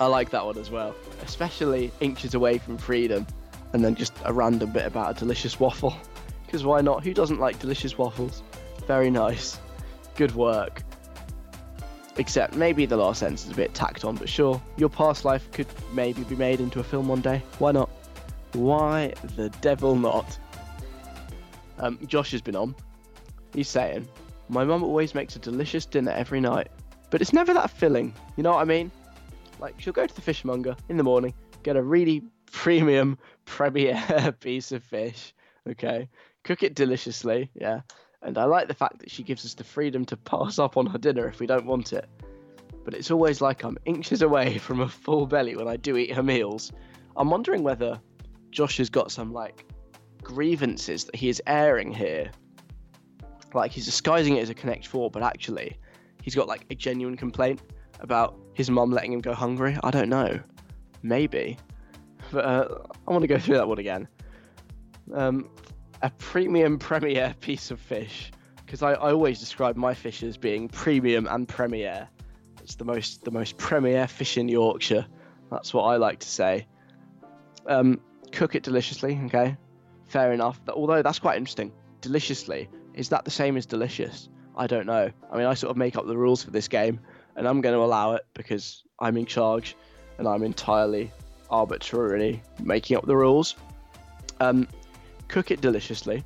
I 0.00 0.06
like 0.06 0.30
that 0.30 0.44
one 0.44 0.58
as 0.58 0.70
well, 0.70 0.94
especially 1.24 1.92
inches 2.00 2.34
away 2.34 2.58
from 2.58 2.78
freedom, 2.78 3.26
and 3.72 3.84
then 3.84 3.94
just 3.94 4.12
a 4.24 4.32
random 4.32 4.72
bit 4.72 4.86
about 4.86 5.16
a 5.16 5.18
delicious 5.18 5.58
waffle. 5.58 5.96
Because 6.44 6.64
why 6.64 6.80
not? 6.80 7.02
Who 7.02 7.12
doesn't 7.12 7.40
like 7.40 7.58
delicious 7.58 7.98
waffles? 7.98 8.42
Very 8.86 9.10
nice. 9.10 9.58
Good 10.14 10.34
work. 10.34 10.82
Except 12.18 12.54
maybe 12.54 12.86
the 12.86 12.96
last 12.96 13.20
sentence 13.20 13.44
is 13.44 13.52
a 13.52 13.54
bit 13.54 13.74
tacked 13.74 14.04
on, 14.04 14.16
but 14.16 14.28
sure, 14.28 14.62
your 14.76 14.88
past 14.88 15.24
life 15.24 15.50
could 15.52 15.66
maybe 15.92 16.22
be 16.24 16.36
made 16.36 16.60
into 16.60 16.80
a 16.80 16.84
film 16.84 17.08
one 17.08 17.20
day. 17.20 17.42
Why 17.58 17.72
not? 17.72 17.90
Why 18.52 19.12
the 19.36 19.50
devil 19.60 19.94
not? 19.96 20.38
Um, 21.78 21.98
Josh 22.06 22.30
has 22.30 22.40
been 22.40 22.56
on. 22.56 22.74
He's 23.52 23.68
saying, 23.68 24.08
My 24.48 24.64
mum 24.64 24.82
always 24.84 25.14
makes 25.14 25.36
a 25.36 25.38
delicious 25.38 25.86
dinner 25.86 26.12
every 26.12 26.40
night, 26.40 26.68
but 27.10 27.20
it's 27.20 27.32
never 27.32 27.52
that 27.54 27.70
filling. 27.70 28.14
You 28.36 28.42
know 28.42 28.52
what 28.52 28.60
I 28.60 28.64
mean? 28.64 28.90
Like, 29.58 29.80
she'll 29.80 29.92
go 29.92 30.06
to 30.06 30.14
the 30.14 30.20
fishmonger 30.20 30.76
in 30.88 30.96
the 30.96 31.02
morning, 31.02 31.34
get 31.62 31.76
a 31.76 31.82
really 31.82 32.22
premium 32.52 33.18
premier 33.44 34.34
piece 34.40 34.72
of 34.72 34.84
fish, 34.84 35.34
okay? 35.68 36.08
Cook 36.44 36.62
it 36.62 36.74
deliciously, 36.74 37.50
yeah. 37.54 37.80
And 38.22 38.38
I 38.38 38.44
like 38.44 38.68
the 38.68 38.74
fact 38.74 38.98
that 39.00 39.10
she 39.10 39.22
gives 39.22 39.44
us 39.44 39.54
the 39.54 39.64
freedom 39.64 40.04
to 40.06 40.16
pass 40.16 40.58
up 40.58 40.76
on 40.76 40.86
her 40.86 40.98
dinner 40.98 41.28
if 41.28 41.40
we 41.40 41.46
don't 41.46 41.66
want 41.66 41.92
it. 41.92 42.08
But 42.84 42.94
it's 42.94 43.10
always 43.10 43.40
like 43.40 43.64
I'm 43.64 43.78
inches 43.84 44.22
away 44.22 44.58
from 44.66 44.80
a 44.80 44.88
full 44.88 45.26
belly 45.26 45.56
when 45.56 45.68
I 45.68 45.76
do 45.76 45.96
eat 45.96 46.12
her 46.12 46.22
meals. 46.22 46.72
I'm 47.16 47.30
wondering 47.30 47.62
whether 47.62 48.00
Josh 48.50 48.78
has 48.78 48.90
got 48.90 49.10
some 49.10 49.32
like 49.32 49.64
grievances 50.22 51.04
that 51.04 51.16
he 51.16 51.28
is 51.28 51.42
airing 51.46 51.92
here. 51.92 52.30
Like 53.54 53.70
he's 53.70 53.84
disguising 53.84 54.36
it 54.36 54.42
as 54.42 54.50
a 54.50 54.54
Connect 54.54 54.86
4, 54.86 55.10
but 55.10 55.22
actually 55.22 55.78
he's 56.22 56.34
got 56.34 56.48
like 56.48 56.66
a 56.70 56.74
genuine 56.74 57.16
complaint 57.16 57.60
about 58.00 58.36
his 58.54 58.70
mum 58.70 58.90
letting 58.90 59.12
him 59.12 59.20
go 59.20 59.34
hungry. 59.34 59.76
I 59.82 59.90
don't 59.90 60.08
know. 60.08 60.40
Maybe. 61.02 61.56
But 62.32 62.44
uh, 62.44 62.78
I 63.06 63.10
want 63.10 63.22
to 63.22 63.28
go 63.28 63.38
through 63.38 63.56
that 63.56 63.68
one 63.68 63.78
again. 63.78 64.08
Um, 65.14 65.48
a 66.02 66.10
premium 66.10 66.78
premier 66.90 67.34
piece 67.40 67.70
of 67.70 67.80
fish. 67.80 68.32
Because 68.64 68.82
I, 68.82 68.92
I 68.92 69.12
always 69.12 69.38
describe 69.38 69.76
my 69.76 69.94
fish 69.94 70.22
as 70.24 70.36
being 70.36 70.68
premium 70.68 71.28
and 71.28 71.46
premier. 71.46 72.08
It's 72.62 72.74
the 72.74 72.84
most 72.84 73.24
the 73.24 73.30
most 73.30 73.56
premier 73.58 74.08
fish 74.08 74.36
in 74.36 74.48
Yorkshire. 74.48 75.06
That's 75.52 75.72
what 75.72 75.84
I 75.84 75.96
like 75.96 76.18
to 76.18 76.28
say. 76.28 76.66
Um, 77.66 78.00
cook 78.32 78.56
it 78.56 78.64
deliciously, 78.64 79.20
okay? 79.26 79.56
Fair 80.08 80.32
enough. 80.32 80.60
Although 80.68 81.02
that's 81.02 81.20
quite 81.20 81.36
interesting. 81.36 81.72
Deliciously, 82.00 82.68
is 82.96 83.10
that 83.10 83.24
the 83.24 83.30
same 83.30 83.56
as 83.56 83.66
delicious? 83.66 84.28
I 84.56 84.66
don't 84.66 84.86
know. 84.86 85.10
I 85.30 85.36
mean, 85.36 85.46
I 85.46 85.54
sort 85.54 85.70
of 85.70 85.76
make 85.76 85.96
up 85.96 86.06
the 86.06 86.16
rules 86.16 86.42
for 86.42 86.50
this 86.50 86.66
game, 86.66 86.98
and 87.36 87.46
I'm 87.46 87.60
going 87.60 87.74
to 87.74 87.82
allow 87.82 88.14
it 88.14 88.26
because 88.34 88.82
I'm 88.98 89.16
in 89.16 89.26
charge, 89.26 89.76
and 90.18 90.26
I'm 90.26 90.42
entirely 90.42 91.12
arbitrarily 91.50 92.42
making 92.62 92.96
up 92.96 93.06
the 93.06 93.16
rules. 93.16 93.54
Um, 94.40 94.66
cook 95.28 95.50
it 95.50 95.60
deliciously. 95.60 96.24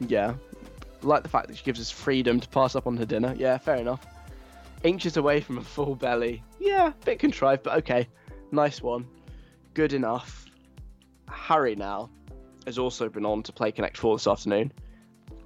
Yeah, 0.00 0.34
like 1.02 1.22
the 1.22 1.28
fact 1.28 1.48
that 1.48 1.56
she 1.58 1.64
gives 1.64 1.80
us 1.80 1.90
freedom 1.90 2.40
to 2.40 2.48
pass 2.48 2.74
up 2.74 2.86
on 2.86 2.96
her 2.96 3.04
dinner. 3.04 3.34
Yeah, 3.38 3.58
fair 3.58 3.76
enough. 3.76 4.06
Inches 4.82 5.16
away 5.16 5.40
from 5.40 5.58
a 5.58 5.62
full 5.62 5.94
belly. 5.94 6.42
Yeah, 6.58 6.88
a 6.88 7.04
bit 7.04 7.18
contrived, 7.18 7.62
but 7.62 7.76
okay. 7.78 8.08
Nice 8.50 8.82
one. 8.82 9.06
Good 9.74 9.92
enough. 9.92 10.46
Harry 11.28 11.74
now 11.74 12.10
has 12.66 12.78
also 12.78 13.08
been 13.08 13.26
on 13.26 13.42
to 13.42 13.52
play 13.52 13.72
Connect 13.72 13.96
4 13.96 14.16
this 14.16 14.26
afternoon. 14.26 14.72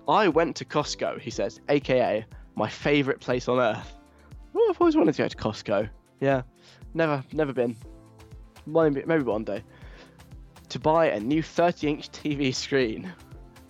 I 0.09 0.29
went 0.29 0.57
to 0.57 0.65
Costco, 0.65 1.21
he 1.21 1.31
says, 1.31 1.61
aka 1.69 2.25
my 2.57 2.69
favourite 2.69 3.21
place 3.21 3.47
on 3.47 3.61
earth. 3.61 3.95
Well, 4.53 4.65
I've 4.71 4.81
always 4.81 4.97
wanted 4.97 5.15
to 5.15 5.23
go 5.23 5.29
to 5.29 5.37
Costco. 5.37 5.89
Yeah, 6.21 6.43
never, 6.95 7.23
never 7.33 7.53
been. 7.53 7.77
Maybe, 8.67 9.03
maybe 9.07 9.23
one 9.23 9.45
day. 9.45 9.63
To 10.71 10.81
buy 10.81 11.07
a 11.07 11.21
new 11.21 11.43
30 11.43 11.89
inch 11.89 12.11
TV 12.11 12.55
screen. 12.55 13.13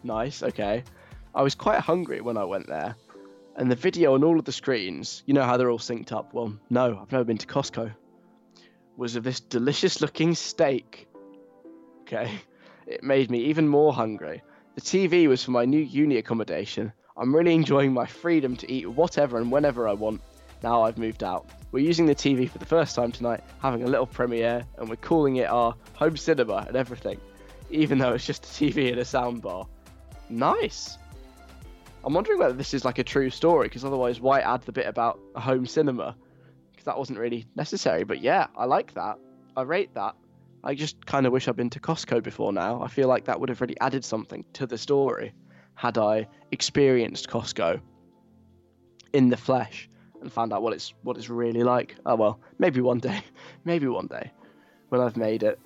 Nice, 0.04 0.42
okay. 0.42 0.84
I 1.34 1.42
was 1.42 1.54
quite 1.54 1.80
hungry 1.80 2.20
when 2.20 2.36
I 2.36 2.44
went 2.44 2.68
there. 2.68 2.94
And 3.56 3.70
the 3.70 3.76
video 3.76 4.14
on 4.14 4.22
all 4.22 4.38
of 4.38 4.44
the 4.44 4.52
screens, 4.52 5.24
you 5.26 5.34
know 5.34 5.42
how 5.42 5.56
they're 5.56 5.70
all 5.70 5.78
synced 5.78 6.12
up? 6.12 6.32
Well, 6.32 6.56
no, 6.70 6.98
I've 7.02 7.12
never 7.12 7.24
been 7.24 7.38
to 7.38 7.46
Costco. 7.46 7.92
Was 8.96 9.16
of 9.16 9.24
this 9.24 9.40
delicious 9.40 10.00
looking 10.00 10.34
steak. 10.34 11.08
Okay. 12.02 12.30
It 12.86 13.04
made 13.04 13.30
me 13.30 13.40
even 13.40 13.68
more 13.68 13.92
hungry. 13.92 14.42
The 14.78 14.84
TV 15.08 15.26
was 15.26 15.42
for 15.42 15.50
my 15.50 15.64
new 15.64 15.80
uni 15.80 16.18
accommodation. 16.18 16.92
I'm 17.16 17.34
really 17.34 17.52
enjoying 17.52 17.92
my 17.92 18.06
freedom 18.06 18.54
to 18.58 18.72
eat 18.72 18.88
whatever 18.88 19.38
and 19.38 19.50
whenever 19.50 19.88
I 19.88 19.92
want. 19.92 20.20
Now 20.62 20.82
I've 20.82 20.98
moved 20.98 21.24
out. 21.24 21.50
We're 21.72 21.84
using 21.84 22.06
the 22.06 22.14
TV 22.14 22.48
for 22.48 22.58
the 22.58 22.64
first 22.64 22.94
time 22.94 23.10
tonight, 23.10 23.42
having 23.60 23.82
a 23.82 23.88
little 23.88 24.06
premiere, 24.06 24.64
and 24.76 24.88
we're 24.88 24.94
calling 24.94 25.34
it 25.34 25.50
our 25.50 25.74
home 25.94 26.16
cinema 26.16 26.64
and 26.68 26.76
everything, 26.76 27.20
even 27.70 27.98
though 27.98 28.12
it's 28.12 28.24
just 28.24 28.44
a 28.44 28.48
TV 28.50 28.92
and 28.92 29.00
a 29.00 29.02
soundbar. 29.02 29.66
Nice. 30.30 30.96
I'm 32.04 32.14
wondering 32.14 32.38
whether 32.38 32.54
this 32.54 32.72
is 32.72 32.84
like 32.84 32.98
a 32.98 33.04
true 33.04 33.30
story, 33.30 33.66
because 33.66 33.84
otherwise, 33.84 34.20
why 34.20 34.42
add 34.42 34.62
the 34.62 34.70
bit 34.70 34.86
about 34.86 35.18
a 35.34 35.40
home 35.40 35.66
cinema? 35.66 36.14
Because 36.70 36.84
that 36.84 36.96
wasn't 36.96 37.18
really 37.18 37.46
necessary. 37.56 38.04
But 38.04 38.20
yeah, 38.20 38.46
I 38.56 38.66
like 38.66 38.94
that. 38.94 39.18
I 39.56 39.62
rate 39.62 39.92
that. 39.94 40.14
I 40.68 40.74
just 40.74 41.06
kind 41.06 41.24
of 41.24 41.32
wish 41.32 41.48
I'd 41.48 41.56
been 41.56 41.70
to 41.70 41.80
Costco 41.80 42.22
before 42.22 42.52
now. 42.52 42.82
I 42.82 42.88
feel 42.88 43.08
like 43.08 43.24
that 43.24 43.40
would 43.40 43.48
have 43.48 43.62
really 43.62 43.80
added 43.80 44.04
something 44.04 44.44
to 44.52 44.66
the 44.66 44.76
story 44.76 45.32
had 45.74 45.96
I 45.96 46.28
experienced 46.52 47.26
Costco 47.30 47.80
in 49.14 49.30
the 49.30 49.38
flesh 49.38 49.88
and 50.20 50.30
found 50.30 50.52
out 50.52 50.60
what 50.60 50.74
it's 50.74 50.92
what 51.02 51.16
it's 51.16 51.30
really 51.30 51.62
like. 51.62 51.96
Oh 52.04 52.16
well, 52.16 52.40
maybe 52.58 52.82
one 52.82 52.98
day, 52.98 53.22
maybe 53.64 53.86
one 53.86 54.08
day 54.08 54.30
when 54.90 55.00
I've 55.00 55.16
made 55.16 55.42
it. 55.42 55.58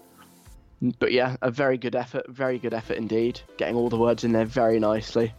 But 1.00 1.10
yeah, 1.10 1.34
a 1.42 1.50
very 1.50 1.78
good 1.78 1.96
effort, 1.96 2.26
very 2.28 2.60
good 2.60 2.72
effort 2.72 2.96
indeed. 2.96 3.40
Getting 3.56 3.74
all 3.74 3.88
the 3.88 3.98
words 3.98 4.22
in 4.22 4.30
there 4.30 4.44
very 4.44 4.78
nicely. 4.78 5.34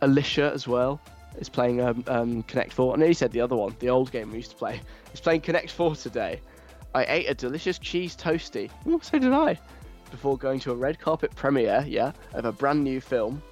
Alicia 0.00 0.50
as 0.54 0.66
well 0.66 0.98
is 1.38 1.50
playing 1.50 1.82
um, 1.82 2.04
um, 2.06 2.42
Connect 2.44 2.72
4. 2.72 2.98
I 2.98 3.04
you 3.04 3.12
said 3.12 3.32
the 3.32 3.42
other 3.42 3.56
one, 3.56 3.76
the 3.80 3.90
old 3.90 4.10
game 4.12 4.30
we 4.30 4.38
used 4.38 4.52
to 4.52 4.56
play. 4.56 4.80
Is 5.12 5.20
playing 5.20 5.42
Connect 5.42 5.70
4 5.70 5.94
today. 5.94 6.40
I 6.94 7.04
ate 7.04 7.28
a 7.28 7.34
delicious 7.34 7.78
cheese 7.78 8.16
toasty. 8.16 8.70
Oh, 8.86 8.98
so 9.02 9.18
did 9.18 9.32
I. 9.32 9.58
Before 10.10 10.38
going 10.38 10.58
to 10.60 10.72
a 10.72 10.74
red 10.74 10.98
carpet 10.98 11.34
premiere, 11.34 11.84
yeah, 11.86 12.12
of 12.32 12.44
a 12.44 12.52
brand 12.52 12.82
new 12.82 13.00
film. 13.00 13.42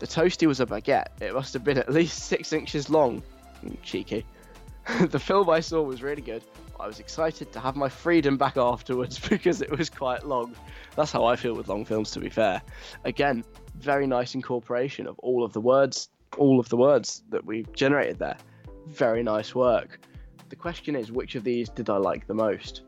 The 0.00 0.06
toasty 0.06 0.46
was 0.46 0.60
a 0.60 0.66
baguette. 0.66 1.06
It 1.20 1.34
must 1.34 1.52
have 1.54 1.64
been 1.64 1.78
at 1.78 1.90
least 1.90 2.18
six 2.24 2.52
inches 2.52 2.90
long. 2.90 3.22
Mm, 3.64 3.76
Cheeky. 3.82 4.26
the 5.00 5.18
film 5.18 5.48
I 5.48 5.60
saw 5.60 5.82
was 5.82 6.02
really 6.02 6.22
good. 6.22 6.42
I 6.78 6.86
was 6.86 6.98
excited 6.98 7.52
to 7.52 7.60
have 7.60 7.76
my 7.76 7.88
freedom 7.88 8.36
back 8.36 8.56
afterwards 8.56 9.18
because 9.28 9.62
it 9.62 9.70
was 9.70 9.88
quite 9.88 10.26
long. 10.26 10.54
That's 10.96 11.12
how 11.12 11.24
I 11.24 11.36
feel 11.36 11.54
with 11.54 11.68
long 11.68 11.84
films, 11.84 12.10
to 12.12 12.20
be 12.20 12.28
fair. 12.28 12.60
Again, 13.04 13.44
very 13.76 14.06
nice 14.06 14.34
incorporation 14.34 15.06
of 15.06 15.18
all 15.20 15.44
of 15.44 15.52
the 15.52 15.60
words, 15.60 16.08
all 16.36 16.58
of 16.58 16.68
the 16.68 16.76
words 16.76 17.22
that 17.30 17.44
we 17.44 17.64
generated 17.72 18.18
there. 18.18 18.36
Very 18.86 19.22
nice 19.22 19.54
work. 19.54 20.00
The 20.54 20.60
question 20.60 20.94
is, 20.94 21.10
which 21.10 21.34
of 21.34 21.42
these 21.42 21.68
did 21.68 21.90
I 21.90 21.96
like 21.96 22.28
the 22.28 22.34
most? 22.34 22.82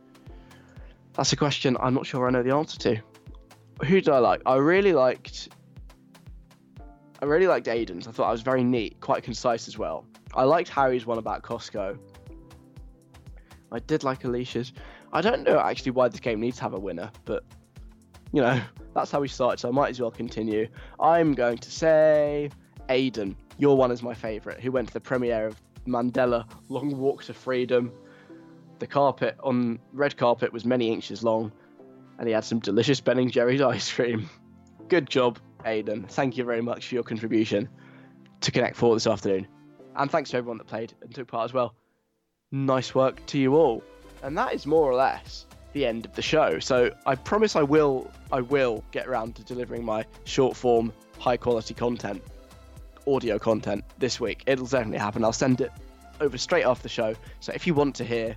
That's 1.15 1.33
a 1.33 1.37
question 1.37 1.77
I'm 1.81 1.95
not 1.95 2.07
sure 2.07 2.29
I 2.29 2.31
know 2.31 2.45
the 2.45 2.55
answer 2.55 2.79
to. 2.79 2.97
Who 3.85 4.01
did 4.01 4.09
I 4.09 4.19
like? 4.19 4.41
I 4.47 4.55
really 4.55 4.93
liked. 4.93 5.49
I 7.21 7.25
really 7.25 7.49
liked 7.49 7.67
Aiden's. 7.67 8.07
I 8.07 8.13
thought 8.13 8.29
I 8.29 8.31
was 8.31 8.43
very 8.43 8.63
neat, 8.63 9.01
quite 9.01 9.25
concise 9.25 9.67
as 9.67 9.77
well. 9.77 10.07
I 10.33 10.45
liked 10.45 10.69
Harry's 10.69 11.07
one 11.07 11.19
about 11.19 11.43
Costco. 11.43 11.99
I 13.73 13.79
did 13.81 14.05
like 14.05 14.23
Alicia's. 14.23 14.73
I 15.13 15.21
don't 15.21 15.43
know 15.43 15.59
actually 15.59 15.91
why 15.91 16.07
this 16.07 16.21
game 16.21 16.39
needs 16.39 16.59
to 16.59 16.63
have 16.63 16.75
a 16.75 16.79
winner, 16.79 17.11
but 17.25 17.43
you 18.33 18.43
know, 18.43 18.63
that's 18.95 19.11
how 19.11 19.19
we 19.19 19.27
started, 19.27 19.59
so 19.59 19.69
I 19.71 19.73
might 19.73 19.91
as 19.91 20.01
well 20.01 20.13
continue. 20.13 20.69
I'm 21.01 21.35
going 21.35 21.59
to 21.59 21.71
say 21.73 22.49
Aiden. 22.89 23.35
Your 23.59 23.77
one 23.77 23.91
is 23.91 24.05
my 24.05 24.15
favourite, 24.15 24.61
who 24.61 24.71
went 24.71 24.87
to 24.87 24.95
the 24.95 25.01
premiere 25.01 25.49
of 25.49 25.61
Mandela 25.87 26.49
Long 26.69 26.97
Walk 26.99 27.25
to 27.25 27.35
Freedom. 27.35 27.93
The 28.79 28.87
carpet 28.87 29.37
on 29.43 29.79
red 29.93 30.17
carpet 30.17 30.53
was 30.53 30.65
many 30.65 30.93
inches 30.93 31.23
long, 31.23 31.53
and 32.19 32.29
he 32.29 32.35
had 32.35 32.45
some 32.45 32.59
delicious 32.59 33.01
Ben 33.01 33.19
and 33.19 33.33
Jerry's 33.33 33.61
ice 33.63 33.91
cream. 33.93 34.29
Good 34.89 35.09
job, 35.09 35.39
Aiden. 35.65 36.09
Thank 36.09 36.37
you 36.37 36.45
very 36.45 36.63
much 36.63 36.89
for 36.89 36.95
your 36.95 37.05
contribution 37.05 37.69
to 38.43 38.53
Connect 38.53 38.77
4 38.77 38.95
this 38.95 39.07
afternoon. 39.07 39.49
And 39.97 40.11
thanks 40.11 40.31
to 40.31 40.37
everyone 40.37 40.59
that 40.59 40.67
played 40.67 40.93
and 41.01 41.15
took 41.15 41.29
part 41.29 41.47
as 41.47 41.55
well. 41.55 41.75
Nice 42.53 42.95
work 42.95 43.25
to 43.27 43.39
you 43.39 43.57
all. 43.57 43.83
And 44.23 44.37
that 44.37 44.53
is 44.53 44.67
more 44.67 44.91
or 44.91 44.95
less 44.95 45.47
the 45.73 45.87
end 45.87 46.05
of 46.05 46.15
the 46.15 46.23
show. 46.23 46.59
So 46.59 46.91
I 47.07 47.15
promise 47.15 47.57
I 47.57 47.63
will 47.63 48.11
I 48.33 48.41
will 48.41 48.85
get 48.93 49.07
around 49.07 49.37
to 49.37 49.45
delivering 49.45 49.85
my 49.85 50.05
short 50.25 50.57
form, 50.57 50.93
high 51.19 51.37
quality 51.37 51.75
content, 51.75 52.23
audio 53.07 53.39
content 53.39 53.85
this 53.99 54.21
week. 54.21 54.43
It'll 54.47 54.67
definitely 54.67 54.99
happen. 54.99 55.25
I'll 55.25 55.33
send 55.33 55.61
it 55.61 55.73
over 56.21 56.39
straight 56.39 56.65
after 56.65 56.83
the 56.85 56.89
show. 56.89 57.15
So 57.41 57.53
if 57.53 57.67
you 57.67 57.75
want 57.75 57.95
to 57.97 58.05
hear 58.05 58.37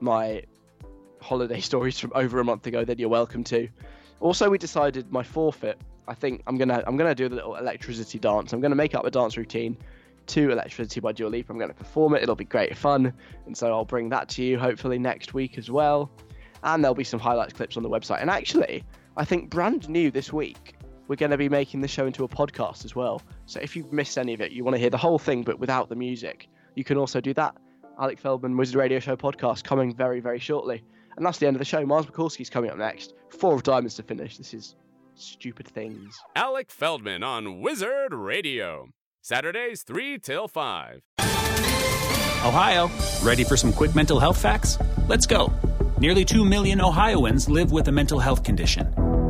my 0.00 0.42
holiday 1.20 1.60
stories 1.70 1.98
from 1.98 2.12
over 2.14 2.40
a 2.40 2.44
month 2.44 2.66
ago, 2.66 2.84
then 2.84 2.98
you're 2.98 3.08
welcome 3.08 3.44
to. 3.44 3.68
Also, 4.20 4.50
we 4.50 4.58
decided 4.58 5.10
my 5.10 5.22
forfeit. 5.22 5.78
I 6.08 6.14
think 6.14 6.42
I'm 6.46 6.58
gonna 6.58 6.82
I'm 6.86 6.96
gonna 6.96 7.14
do 7.14 7.28
the 7.28 7.36
little 7.36 7.56
electricity 7.56 8.18
dance. 8.18 8.52
I'm 8.52 8.60
gonna 8.60 8.74
make 8.74 8.94
up 8.94 9.04
a 9.04 9.10
dance 9.10 9.36
routine 9.36 9.76
to 10.30 10.50
Electricity 10.52 11.00
by 11.00 11.12
Dua 11.12 11.28
Lipa. 11.28 11.52
I'm 11.52 11.58
to 11.58 11.74
perform 11.74 12.14
it. 12.14 12.22
It'll 12.22 12.36
be 12.36 12.44
great 12.44 12.76
fun. 12.76 13.12
And 13.46 13.56
so 13.56 13.72
I'll 13.72 13.84
bring 13.84 14.08
that 14.10 14.28
to 14.30 14.44
you 14.44 14.58
hopefully 14.58 14.98
next 14.98 15.34
week 15.34 15.58
as 15.58 15.70
well. 15.70 16.10
And 16.62 16.84
there'll 16.84 16.94
be 16.94 17.04
some 17.04 17.18
highlights 17.18 17.52
clips 17.52 17.76
on 17.76 17.82
the 17.82 17.88
website. 17.88 18.20
And 18.20 18.30
actually, 18.30 18.84
I 19.16 19.24
think 19.24 19.50
brand 19.50 19.88
new 19.88 20.10
this 20.10 20.32
week, 20.32 20.76
we're 21.10 21.16
going 21.16 21.32
to 21.32 21.36
be 21.36 21.48
making 21.48 21.80
the 21.80 21.88
show 21.88 22.06
into 22.06 22.22
a 22.22 22.28
podcast 22.28 22.84
as 22.84 22.94
well. 22.94 23.20
So 23.46 23.58
if 23.58 23.74
you've 23.74 23.92
missed 23.92 24.16
any 24.16 24.32
of 24.32 24.40
it, 24.40 24.52
you 24.52 24.62
want 24.62 24.76
to 24.76 24.78
hear 24.78 24.90
the 24.90 24.96
whole 24.96 25.18
thing 25.18 25.42
but 25.42 25.58
without 25.58 25.88
the 25.88 25.96
music, 25.96 26.48
you 26.76 26.84
can 26.84 26.96
also 26.96 27.20
do 27.20 27.34
that. 27.34 27.56
Alec 28.00 28.20
Feldman 28.20 28.56
Wizard 28.56 28.76
Radio 28.76 29.00
Show 29.00 29.16
podcast 29.16 29.64
coming 29.64 29.92
very, 29.92 30.20
very 30.20 30.38
shortly. 30.38 30.84
And 31.16 31.26
that's 31.26 31.38
the 31.38 31.48
end 31.48 31.56
of 31.56 31.58
the 31.58 31.64
show. 31.64 31.84
Mars 31.84 32.06
Mikulski's 32.06 32.48
coming 32.48 32.70
up 32.70 32.78
next. 32.78 33.14
Four 33.28 33.54
of 33.54 33.64
Diamonds 33.64 33.96
to 33.96 34.04
finish. 34.04 34.38
This 34.38 34.54
is 34.54 34.76
stupid 35.16 35.66
things. 35.66 36.16
Alec 36.36 36.70
Feldman 36.70 37.24
on 37.24 37.60
Wizard 37.60 38.14
Radio. 38.14 38.90
Saturdays 39.20 39.82
3 39.82 40.16
till 40.20 40.46
5. 40.46 41.02
Ohio, 41.18 42.88
ready 43.24 43.42
for 43.42 43.56
some 43.56 43.72
quick 43.72 43.96
mental 43.96 44.20
health 44.20 44.40
facts? 44.40 44.78
Let's 45.08 45.26
go. 45.26 45.52
Nearly 45.98 46.24
2 46.24 46.44
million 46.44 46.80
Ohioans 46.80 47.48
live 47.48 47.72
with 47.72 47.88
a 47.88 47.92
mental 47.92 48.20
health 48.20 48.44
condition. 48.44 49.09